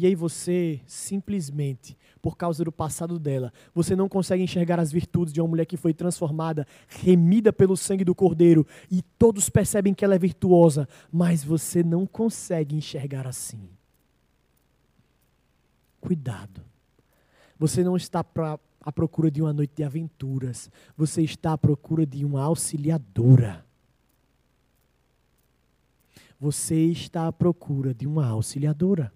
E 0.00 0.06
aí 0.06 0.14
você 0.14 0.80
simplesmente, 0.86 1.98
por 2.22 2.36
causa 2.36 2.62
do 2.62 2.70
passado 2.70 3.18
dela, 3.18 3.52
você 3.74 3.96
não 3.96 4.08
consegue 4.08 4.44
enxergar 4.44 4.78
as 4.78 4.92
virtudes 4.92 5.34
de 5.34 5.40
uma 5.40 5.48
mulher 5.48 5.66
que 5.66 5.76
foi 5.76 5.92
transformada, 5.92 6.64
remida 6.86 7.52
pelo 7.52 7.76
sangue 7.76 8.04
do 8.04 8.14
Cordeiro, 8.14 8.64
e 8.88 9.02
todos 9.02 9.50
percebem 9.50 9.92
que 9.92 10.04
ela 10.04 10.14
é 10.14 10.18
virtuosa, 10.18 10.88
mas 11.10 11.42
você 11.42 11.82
não 11.82 12.06
consegue 12.06 12.76
enxergar 12.76 13.26
assim. 13.26 13.68
Cuidado. 16.00 16.62
Você 17.58 17.82
não 17.82 17.96
está 17.96 18.22
pra, 18.22 18.56
à 18.80 18.92
procura 18.92 19.32
de 19.32 19.42
uma 19.42 19.52
noite 19.52 19.72
de 19.74 19.82
aventuras, 19.82 20.70
você 20.96 21.22
está 21.22 21.54
à 21.54 21.58
procura 21.58 22.06
de 22.06 22.24
uma 22.24 22.44
auxiliadora. 22.44 23.66
Você 26.38 26.84
está 26.84 27.26
à 27.26 27.32
procura 27.32 27.92
de 27.92 28.06
uma 28.06 28.28
auxiliadora. 28.28 29.12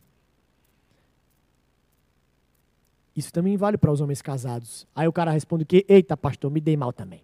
Isso 3.15 3.33
também 3.33 3.57
vale 3.57 3.77
para 3.77 3.93
os 3.93 4.01
homens 4.01 4.23
casados. 4.23 4.87
Aí 4.95 5.07
o 5.07 5.13
cara 5.13 5.31
responde 5.31 5.65
que, 5.65 5.85
eita, 5.89 6.17
pastor, 6.17 6.51
me 6.51 6.61
dei 6.61 6.77
mal 6.77 6.93
também. 6.93 7.23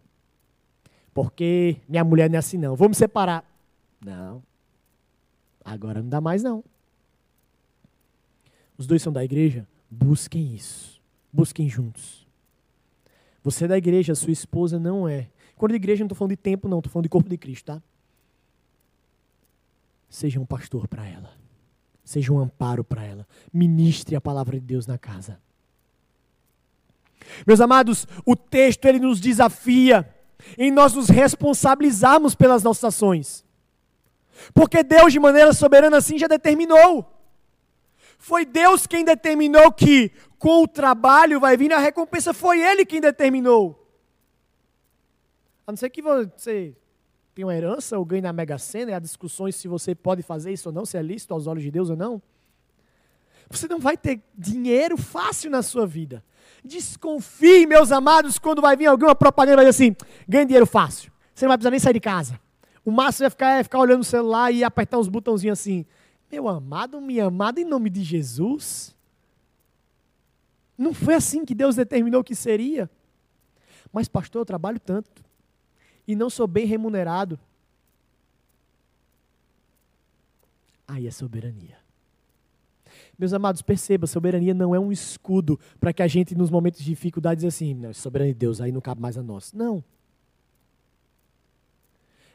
Porque 1.14 1.78
minha 1.88 2.04
mulher 2.04 2.28
não 2.28 2.36
é 2.36 2.38
assim, 2.38 2.58
não. 2.58 2.76
Vou 2.76 2.88
me 2.88 2.94
separar. 2.94 3.44
Não. 4.04 4.42
Agora 5.64 6.02
não 6.02 6.08
dá 6.08 6.20
mais, 6.20 6.42
não. 6.42 6.62
Os 8.76 8.86
dois 8.86 9.02
são 9.02 9.12
da 9.12 9.24
igreja? 9.24 9.66
Busquem 9.90 10.54
isso. 10.54 11.00
Busquem 11.32 11.68
juntos. 11.68 12.26
Você 13.42 13.64
é 13.64 13.68
da 13.68 13.78
igreja, 13.78 14.14
sua 14.14 14.32
esposa 14.32 14.78
não 14.78 15.08
é. 15.08 15.28
Quando 15.56 15.72
de 15.72 15.76
igreja, 15.76 16.00
não 16.00 16.06
estou 16.06 16.16
falando 16.16 16.30
de 16.30 16.36
tempo, 16.36 16.68
não. 16.68 16.78
Estou 16.78 16.92
falando 16.92 17.04
de 17.04 17.08
corpo 17.08 17.28
de 17.28 17.36
Cristo, 17.36 17.66
tá? 17.66 17.82
Seja 20.08 20.38
um 20.38 20.46
pastor 20.46 20.86
para 20.86 21.06
ela. 21.06 21.32
Seja 22.04 22.32
um 22.32 22.38
amparo 22.38 22.84
para 22.84 23.04
ela. 23.04 23.26
Ministre 23.52 24.14
a 24.14 24.20
palavra 24.20 24.58
de 24.58 24.64
Deus 24.64 24.86
na 24.86 24.96
casa. 24.96 25.40
Meus 27.46 27.60
amados, 27.60 28.06
o 28.24 28.34
texto 28.34 28.84
ele 28.86 28.98
nos 28.98 29.20
desafia 29.20 30.08
em 30.56 30.70
nós 30.70 30.94
nos 30.94 31.08
responsabilizarmos 31.08 32.34
pelas 32.34 32.62
nossas 32.62 32.84
ações. 32.84 33.44
Porque 34.54 34.82
Deus, 34.82 35.12
de 35.12 35.18
maneira 35.18 35.52
soberana 35.52 35.96
assim, 35.96 36.18
já 36.18 36.26
determinou. 36.26 37.14
Foi 38.18 38.44
Deus 38.44 38.86
quem 38.86 39.04
determinou 39.04 39.72
que 39.72 40.10
com 40.38 40.62
o 40.62 40.68
trabalho 40.68 41.40
vai 41.40 41.56
vir 41.56 41.72
a 41.72 41.78
recompensa, 41.78 42.32
foi 42.32 42.60
Ele 42.60 42.84
quem 42.84 43.00
determinou. 43.00 43.86
A 45.66 45.72
não 45.72 45.76
ser 45.76 45.90
que 45.90 46.00
você 46.00 46.74
tenha 47.34 47.46
uma 47.46 47.54
herança 47.54 47.98
ou 47.98 48.04
ganhe 48.04 48.22
na 48.22 48.32
Mega 48.32 48.58
Sena, 48.58 48.90
e 48.90 48.94
há 48.94 48.98
discussões 48.98 49.54
se 49.54 49.68
você 49.68 49.94
pode 49.94 50.22
fazer 50.22 50.52
isso 50.52 50.68
ou 50.68 50.72
não, 50.72 50.84
se 50.84 50.96
é 50.96 51.02
lícito 51.02 51.34
aos 51.34 51.46
olhos 51.46 51.62
de 51.62 51.70
Deus 51.70 51.90
ou 51.90 51.96
não. 51.96 52.22
Você 53.50 53.66
não 53.68 53.78
vai 53.78 53.96
ter 53.96 54.20
dinheiro 54.36 54.96
fácil 54.96 55.50
na 55.50 55.62
sua 55.62 55.86
vida. 55.86 56.24
Desconfie, 56.68 57.66
meus 57.66 57.90
amados, 57.90 58.38
quando 58.38 58.62
vai 58.62 58.76
vir 58.76 58.86
alguma 58.86 59.14
propaganda 59.14 59.56
vai 59.56 59.64
dizer 59.64 59.84
assim: 59.84 59.96
ganhe 60.28 60.44
dinheiro 60.44 60.66
fácil. 60.66 61.10
Você 61.34 61.44
não 61.44 61.50
vai 61.50 61.58
precisar 61.58 61.70
nem 61.70 61.80
sair 61.80 61.94
de 61.94 62.00
casa. 62.00 62.40
O 62.84 62.90
máximo 62.90 63.26
é 63.26 63.30
ficar, 63.30 63.50
é 63.58 63.62
ficar 63.62 63.78
olhando 63.78 64.02
o 64.02 64.04
celular 64.04 64.52
e 64.52 64.62
apertar 64.62 64.98
uns 64.98 65.08
botãozinhos 65.08 65.58
assim. 65.58 65.84
Meu 66.30 66.46
amado, 66.46 67.00
minha 67.00 67.26
amada, 67.26 67.60
em 67.60 67.64
nome 67.64 67.88
de 67.88 68.02
Jesus. 68.02 68.94
Não 70.76 70.92
foi 70.94 71.14
assim 71.14 71.44
que 71.44 71.54
Deus 71.54 71.74
determinou 71.74 72.22
que 72.22 72.34
seria. 72.34 72.88
Mas, 73.92 74.06
pastor, 74.06 74.42
eu 74.42 74.46
trabalho 74.46 74.78
tanto 74.78 75.24
e 76.06 76.14
não 76.14 76.28
sou 76.30 76.46
bem 76.46 76.66
remunerado. 76.66 77.38
Aí 80.86 81.06
é 81.06 81.10
soberania. 81.10 81.77
Meus 83.18 83.32
amados, 83.32 83.62
perceba, 83.62 84.06
soberania 84.06 84.54
não 84.54 84.72
é 84.72 84.78
um 84.78 84.92
escudo 84.92 85.58
para 85.80 85.92
que 85.92 86.02
a 86.02 86.06
gente, 86.06 86.36
nos 86.36 86.50
momentos 86.50 86.80
de 86.80 86.86
dificuldade, 86.86 87.40
diz 87.40 87.52
assim, 87.52 87.74
não, 87.74 87.92
soberania 87.92 88.32
de 88.32 88.38
Deus, 88.38 88.60
aí 88.60 88.70
não 88.70 88.80
cabe 88.80 89.00
mais 89.00 89.18
a 89.18 89.22
nós. 89.22 89.52
Não. 89.52 89.82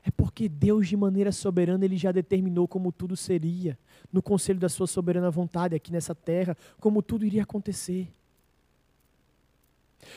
É 0.06 0.12
porque 0.12 0.50
Deus, 0.50 0.90
de 0.90 0.98
maneira 0.98 1.32
soberana, 1.32 1.86
Ele 1.86 1.96
já 1.96 2.12
determinou 2.12 2.68
como 2.68 2.92
tudo 2.92 3.16
seria, 3.16 3.80
no 4.12 4.22
conselho 4.22 4.60
da 4.60 4.68
Sua 4.68 4.86
soberana 4.86 5.32
vontade 5.32 5.74
aqui 5.74 5.90
nessa 5.90 6.14
terra, 6.14 6.58
como 6.82 7.02
tudo 7.02 7.26
iria 7.26 7.44
acontecer. 7.44 8.12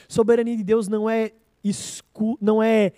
Soberania 0.09 0.57
de 0.57 0.65
Deus 0.65 0.89
não 0.89 1.09
é, 1.09 1.31
escu 1.63 2.37
não 2.41 2.61
é 2.61 2.93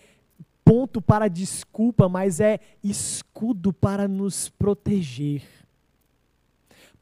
ponto 0.65 1.03
para 1.03 1.29
desculpa, 1.29 2.09
mas 2.09 2.41
é 2.41 2.61
escudo 2.83 3.75
para 3.75 4.09
nos 4.09 4.49
proteger 4.49 5.58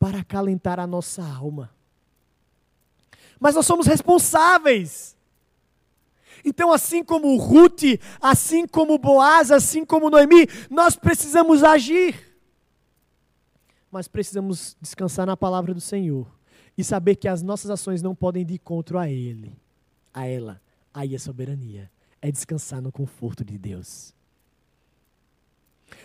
para 0.07 0.21
acalentar 0.21 0.79
a 0.79 0.87
nossa 0.87 1.21
alma. 1.21 1.69
Mas 3.41 3.57
nós 3.57 3.67
somos 3.67 3.89
responsáveis. 3.89 5.17
Então, 6.45 6.71
assim 6.71 7.03
como 7.03 7.37
Ruth, 7.37 7.99
assim 8.21 8.69
como 8.69 8.99
Boaz, 8.99 9.51
assim 9.51 9.85
como 9.85 10.09
Noemi, 10.09 10.47
nós 10.71 10.95
precisamos 10.95 11.65
agir. 11.65 12.39
Mas 13.91 14.07
precisamos 14.07 14.77
descansar 14.81 15.27
na 15.27 15.37
palavra 15.37 15.75
do 15.75 15.81
Senhor 15.81 16.33
e 16.79 16.85
saber 16.85 17.17
que 17.17 17.27
as 17.27 17.43
nossas 17.43 17.69
ações 17.69 18.01
não 18.01 18.15
podem 18.15 18.43
ir 18.43 18.45
de 18.45 18.55
encontro 18.55 19.01
a 19.01 19.11
Ele, 19.11 19.59
a 20.15 20.25
ela. 20.25 20.63
Aí 20.95 21.17
é 21.17 21.19
soberania, 21.19 21.91
é 22.23 22.31
descansar 22.31 22.81
no 22.81 22.93
conforto 22.93 23.45
de 23.45 23.59
Deus. 23.59 24.15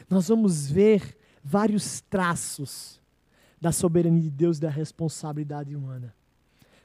Nós 0.09 0.27
vamos 0.27 0.71
ver 0.71 1.15
vários 1.43 2.01
traços 2.01 2.99
da 3.61 3.71
soberania 3.71 4.23
de 4.23 4.31
Deus 4.31 4.57
e 4.57 4.61
da 4.61 4.69
responsabilidade 4.69 5.75
humana. 5.75 6.13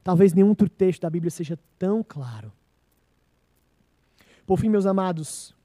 Talvez 0.05 0.35
nenhum 0.35 0.51
outro 0.51 0.69
texto 0.69 1.03
da 1.03 1.11
Bíblia 1.11 1.31
seja 1.31 1.59
tão 1.79 2.05
claro. 2.05 2.53
Por 4.47 4.59
fim, 4.61 4.69
meus 4.69 4.85
amados, 4.85 5.57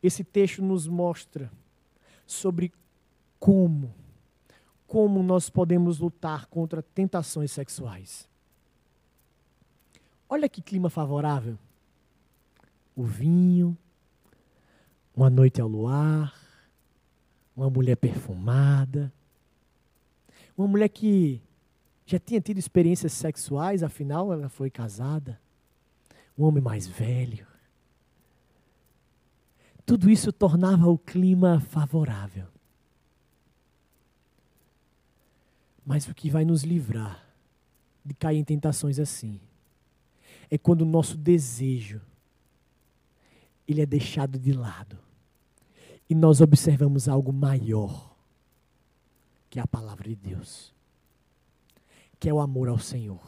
esse 0.00 0.22
texto 0.22 0.62
nos 0.62 0.86
mostra 0.86 1.50
sobre 2.26 2.72
como, 3.38 3.92
como 4.86 5.22
nós 5.22 5.50
podemos 5.50 5.98
lutar 5.98 6.46
contra 6.46 6.80
tentações 6.80 7.50
sexuais. 7.50 8.28
Olha 10.28 10.48
que 10.48 10.62
clima 10.62 10.88
favorável. 10.88 11.58
O 12.94 13.02
vinho, 13.02 13.76
uma 15.14 15.28
noite 15.28 15.60
ao 15.60 15.68
luar, 15.68 16.34
uma 17.54 17.68
mulher 17.68 17.96
perfumada, 17.96 19.12
uma 20.60 20.68
mulher 20.68 20.88
que 20.88 21.40
já 22.04 22.18
tinha 22.18 22.40
tido 22.40 22.58
experiências 22.58 23.12
sexuais, 23.12 23.82
afinal 23.82 24.32
ela 24.32 24.48
foi 24.48 24.70
casada. 24.70 25.40
Um 26.36 26.44
homem 26.44 26.62
mais 26.62 26.86
velho. 26.86 27.46
Tudo 29.86 30.10
isso 30.10 30.32
tornava 30.32 30.88
o 30.88 30.98
clima 30.98 31.60
favorável. 31.60 32.46
Mas 35.84 36.06
o 36.06 36.14
que 36.14 36.28
vai 36.30 36.44
nos 36.44 36.62
livrar 36.62 37.24
de 38.04 38.14
cair 38.14 38.38
em 38.38 38.44
tentações 38.44 38.98
assim 38.98 39.40
é 40.50 40.58
quando 40.58 40.82
o 40.82 40.86
nosso 40.86 41.16
desejo 41.16 42.00
ele 43.66 43.80
é 43.80 43.86
deixado 43.86 44.38
de 44.38 44.52
lado 44.52 44.98
e 46.08 46.14
nós 46.14 46.40
observamos 46.40 47.08
algo 47.08 47.32
maior 47.32 48.09
que 49.50 49.58
é 49.58 49.62
a 49.62 49.66
palavra 49.66 50.08
de 50.08 50.14
Deus, 50.14 50.72
que 52.18 52.28
é 52.28 52.32
o 52.32 52.40
amor 52.40 52.68
ao 52.68 52.78
Senhor. 52.78 53.20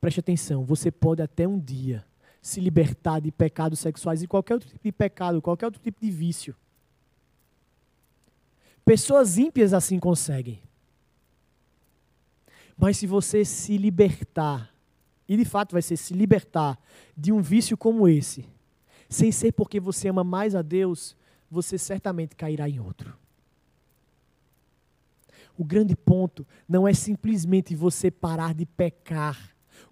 Preste 0.00 0.20
atenção, 0.20 0.64
você 0.64 0.90
pode 0.90 1.20
até 1.20 1.46
um 1.46 1.58
dia 1.58 2.04
se 2.40 2.60
libertar 2.60 3.20
de 3.20 3.30
pecados 3.30 3.80
sexuais 3.80 4.22
e 4.22 4.26
qualquer 4.26 4.54
outro 4.54 4.68
tipo 4.70 4.82
de 4.82 4.92
pecado, 4.92 5.42
qualquer 5.42 5.66
outro 5.66 5.82
tipo 5.82 6.00
de 6.00 6.10
vício. 6.10 6.56
Pessoas 8.84 9.36
ímpias 9.36 9.74
assim 9.74 9.98
conseguem. 9.98 10.62
Mas 12.76 12.98
se 12.98 13.06
você 13.06 13.44
se 13.44 13.76
libertar, 13.76 14.72
e 15.28 15.36
de 15.36 15.44
fato 15.44 15.72
vai 15.72 15.82
ser 15.82 15.96
se 15.96 16.14
libertar 16.14 16.78
de 17.16 17.32
um 17.32 17.42
vício 17.42 17.76
como 17.76 18.06
esse, 18.06 18.46
sem 19.08 19.32
ser 19.32 19.52
porque 19.52 19.80
você 19.80 20.08
ama 20.08 20.22
mais 20.22 20.54
a 20.54 20.62
Deus, 20.62 21.16
você 21.50 21.76
certamente 21.76 22.36
cairá 22.36 22.68
em 22.68 22.78
outro. 22.78 23.16
O 25.58 25.64
grande 25.64 25.96
ponto 25.96 26.46
não 26.68 26.86
é 26.86 26.92
simplesmente 26.92 27.74
você 27.74 28.10
parar 28.10 28.54
de 28.54 28.66
pecar, 28.66 29.38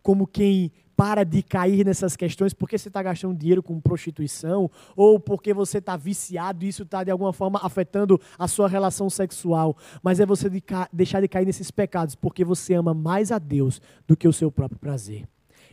como 0.02 0.26
quem 0.26 0.72
para 0.96 1.24
de 1.24 1.42
cair 1.42 1.84
nessas 1.84 2.16
questões 2.16 2.52
porque 2.52 2.78
você 2.78 2.88
está 2.88 3.02
gastando 3.02 3.36
dinheiro 3.36 3.62
com 3.62 3.80
prostituição 3.80 4.70
ou 4.96 5.18
porque 5.18 5.52
você 5.52 5.78
está 5.78 5.96
viciado 5.96 6.64
e 6.64 6.68
isso 6.68 6.84
está 6.84 7.02
de 7.02 7.10
alguma 7.10 7.32
forma 7.32 7.60
afetando 7.62 8.20
a 8.38 8.46
sua 8.46 8.68
relação 8.68 9.10
sexual. 9.10 9.76
Mas 10.02 10.20
é 10.20 10.26
você 10.26 10.48
de 10.48 10.62
deixar 10.92 11.20
de 11.20 11.28
cair 11.28 11.46
nesses 11.46 11.70
pecados 11.70 12.14
porque 12.14 12.44
você 12.44 12.74
ama 12.74 12.94
mais 12.94 13.32
a 13.32 13.38
Deus 13.38 13.80
do 14.06 14.16
que 14.16 14.28
o 14.28 14.32
seu 14.32 14.50
próprio 14.50 14.78
prazer. 14.78 15.26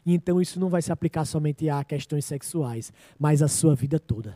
E 0.05 0.13
então 0.13 0.41
isso 0.41 0.59
não 0.59 0.69
vai 0.69 0.81
se 0.81 0.91
aplicar 0.91 1.25
somente 1.25 1.69
a 1.69 1.83
questões 1.83 2.25
sexuais, 2.25 2.91
mas 3.19 3.41
a 3.43 3.47
sua 3.47 3.75
vida 3.75 3.99
toda. 3.99 4.35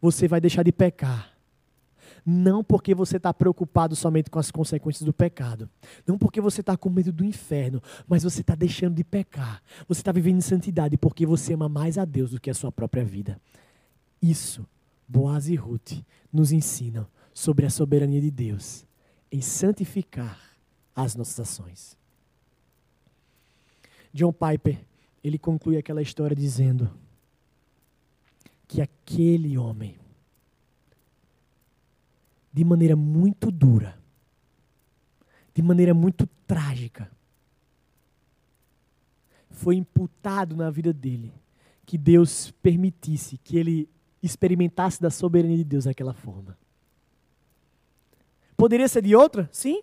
Você 0.00 0.26
vai 0.26 0.40
deixar 0.40 0.62
de 0.62 0.72
pecar 0.72 1.35
Não 2.28 2.64
porque 2.64 2.92
você 2.92 3.18
está 3.18 3.32
preocupado 3.32 3.94
somente 3.94 4.28
com 4.28 4.40
as 4.40 4.50
consequências 4.50 5.04
do 5.04 5.12
pecado. 5.12 5.70
Não 6.04 6.18
porque 6.18 6.40
você 6.40 6.60
está 6.60 6.76
com 6.76 6.90
medo 6.90 7.12
do 7.12 7.24
inferno. 7.24 7.80
Mas 8.08 8.24
você 8.24 8.40
está 8.40 8.56
deixando 8.56 8.96
de 8.96 9.04
pecar. 9.04 9.62
Você 9.86 10.00
está 10.00 10.10
vivendo 10.10 10.38
em 10.38 10.40
santidade 10.40 10.96
porque 10.96 11.24
você 11.24 11.54
ama 11.54 11.68
mais 11.68 11.96
a 11.96 12.04
Deus 12.04 12.32
do 12.32 12.40
que 12.40 12.50
a 12.50 12.54
sua 12.54 12.72
própria 12.72 13.04
vida. 13.04 13.40
Isso, 14.20 14.66
Boaz 15.06 15.48
e 15.48 15.54
Ruth 15.54 16.02
nos 16.32 16.50
ensinam 16.50 17.06
sobre 17.32 17.64
a 17.64 17.70
soberania 17.70 18.20
de 18.20 18.30
Deus 18.30 18.84
em 19.30 19.40
santificar 19.40 20.40
as 20.94 21.14
nossas 21.14 21.38
ações. 21.38 21.96
John 24.12 24.32
Piper, 24.32 24.80
ele 25.22 25.38
conclui 25.38 25.76
aquela 25.76 26.00
história 26.02 26.34
dizendo 26.34 26.90
que 28.66 28.80
aquele 28.80 29.58
homem, 29.58 29.96
de 32.56 32.64
maneira 32.64 32.96
muito 32.96 33.50
dura, 33.50 33.98
de 35.52 35.60
maneira 35.60 35.92
muito 35.92 36.26
trágica, 36.46 37.10
foi 39.50 39.76
imputado 39.76 40.56
na 40.56 40.70
vida 40.70 40.90
dele 40.90 41.34
que 41.84 41.98
Deus 41.98 42.50
permitisse 42.62 43.36
que 43.36 43.58
ele 43.58 43.86
experimentasse 44.22 45.02
da 45.02 45.10
soberania 45.10 45.58
de 45.58 45.64
Deus 45.64 45.84
daquela 45.84 46.14
forma. 46.14 46.56
Poderia 48.56 48.88
ser 48.88 49.02
de 49.02 49.14
outra? 49.14 49.50
Sim. 49.52 49.82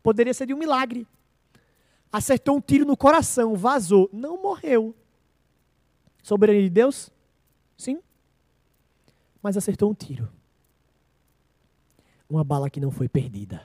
Poderia 0.00 0.32
ser 0.32 0.46
de 0.46 0.54
um 0.54 0.58
milagre. 0.58 1.04
Acertou 2.12 2.56
um 2.56 2.60
tiro 2.60 2.84
no 2.84 2.96
coração, 2.96 3.56
vazou, 3.56 4.08
não 4.12 4.40
morreu. 4.40 4.94
Soberania 6.22 6.62
de 6.62 6.70
Deus? 6.70 7.10
Sim. 7.76 8.00
Mas 9.42 9.56
acertou 9.56 9.90
um 9.90 9.94
tiro. 9.94 10.30
Uma 12.34 12.42
bala 12.42 12.68
que 12.68 12.80
não 12.80 12.90
foi 12.90 13.08
perdida. 13.08 13.64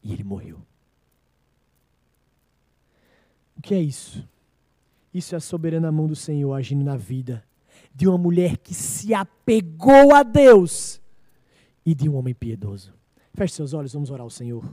E 0.00 0.12
ele 0.12 0.22
morreu. 0.22 0.62
O 3.56 3.60
que 3.60 3.74
é 3.74 3.80
isso? 3.80 4.24
Isso 5.12 5.34
é 5.34 5.38
a 5.38 5.40
soberana 5.40 5.90
mão 5.90 6.06
do 6.06 6.14
Senhor 6.14 6.54
agindo 6.54 6.84
na 6.84 6.96
vida 6.96 7.42
de 7.92 8.06
uma 8.06 8.16
mulher 8.16 8.58
que 8.58 8.72
se 8.72 9.12
apegou 9.12 10.14
a 10.14 10.22
Deus 10.22 11.00
e 11.84 11.96
de 11.96 12.08
um 12.08 12.14
homem 12.14 12.32
piedoso. 12.32 12.94
Feche 13.34 13.54
seus 13.54 13.72
olhos, 13.72 13.92
vamos 13.92 14.10
orar 14.10 14.22
ao 14.22 14.30
Senhor. 14.30 14.64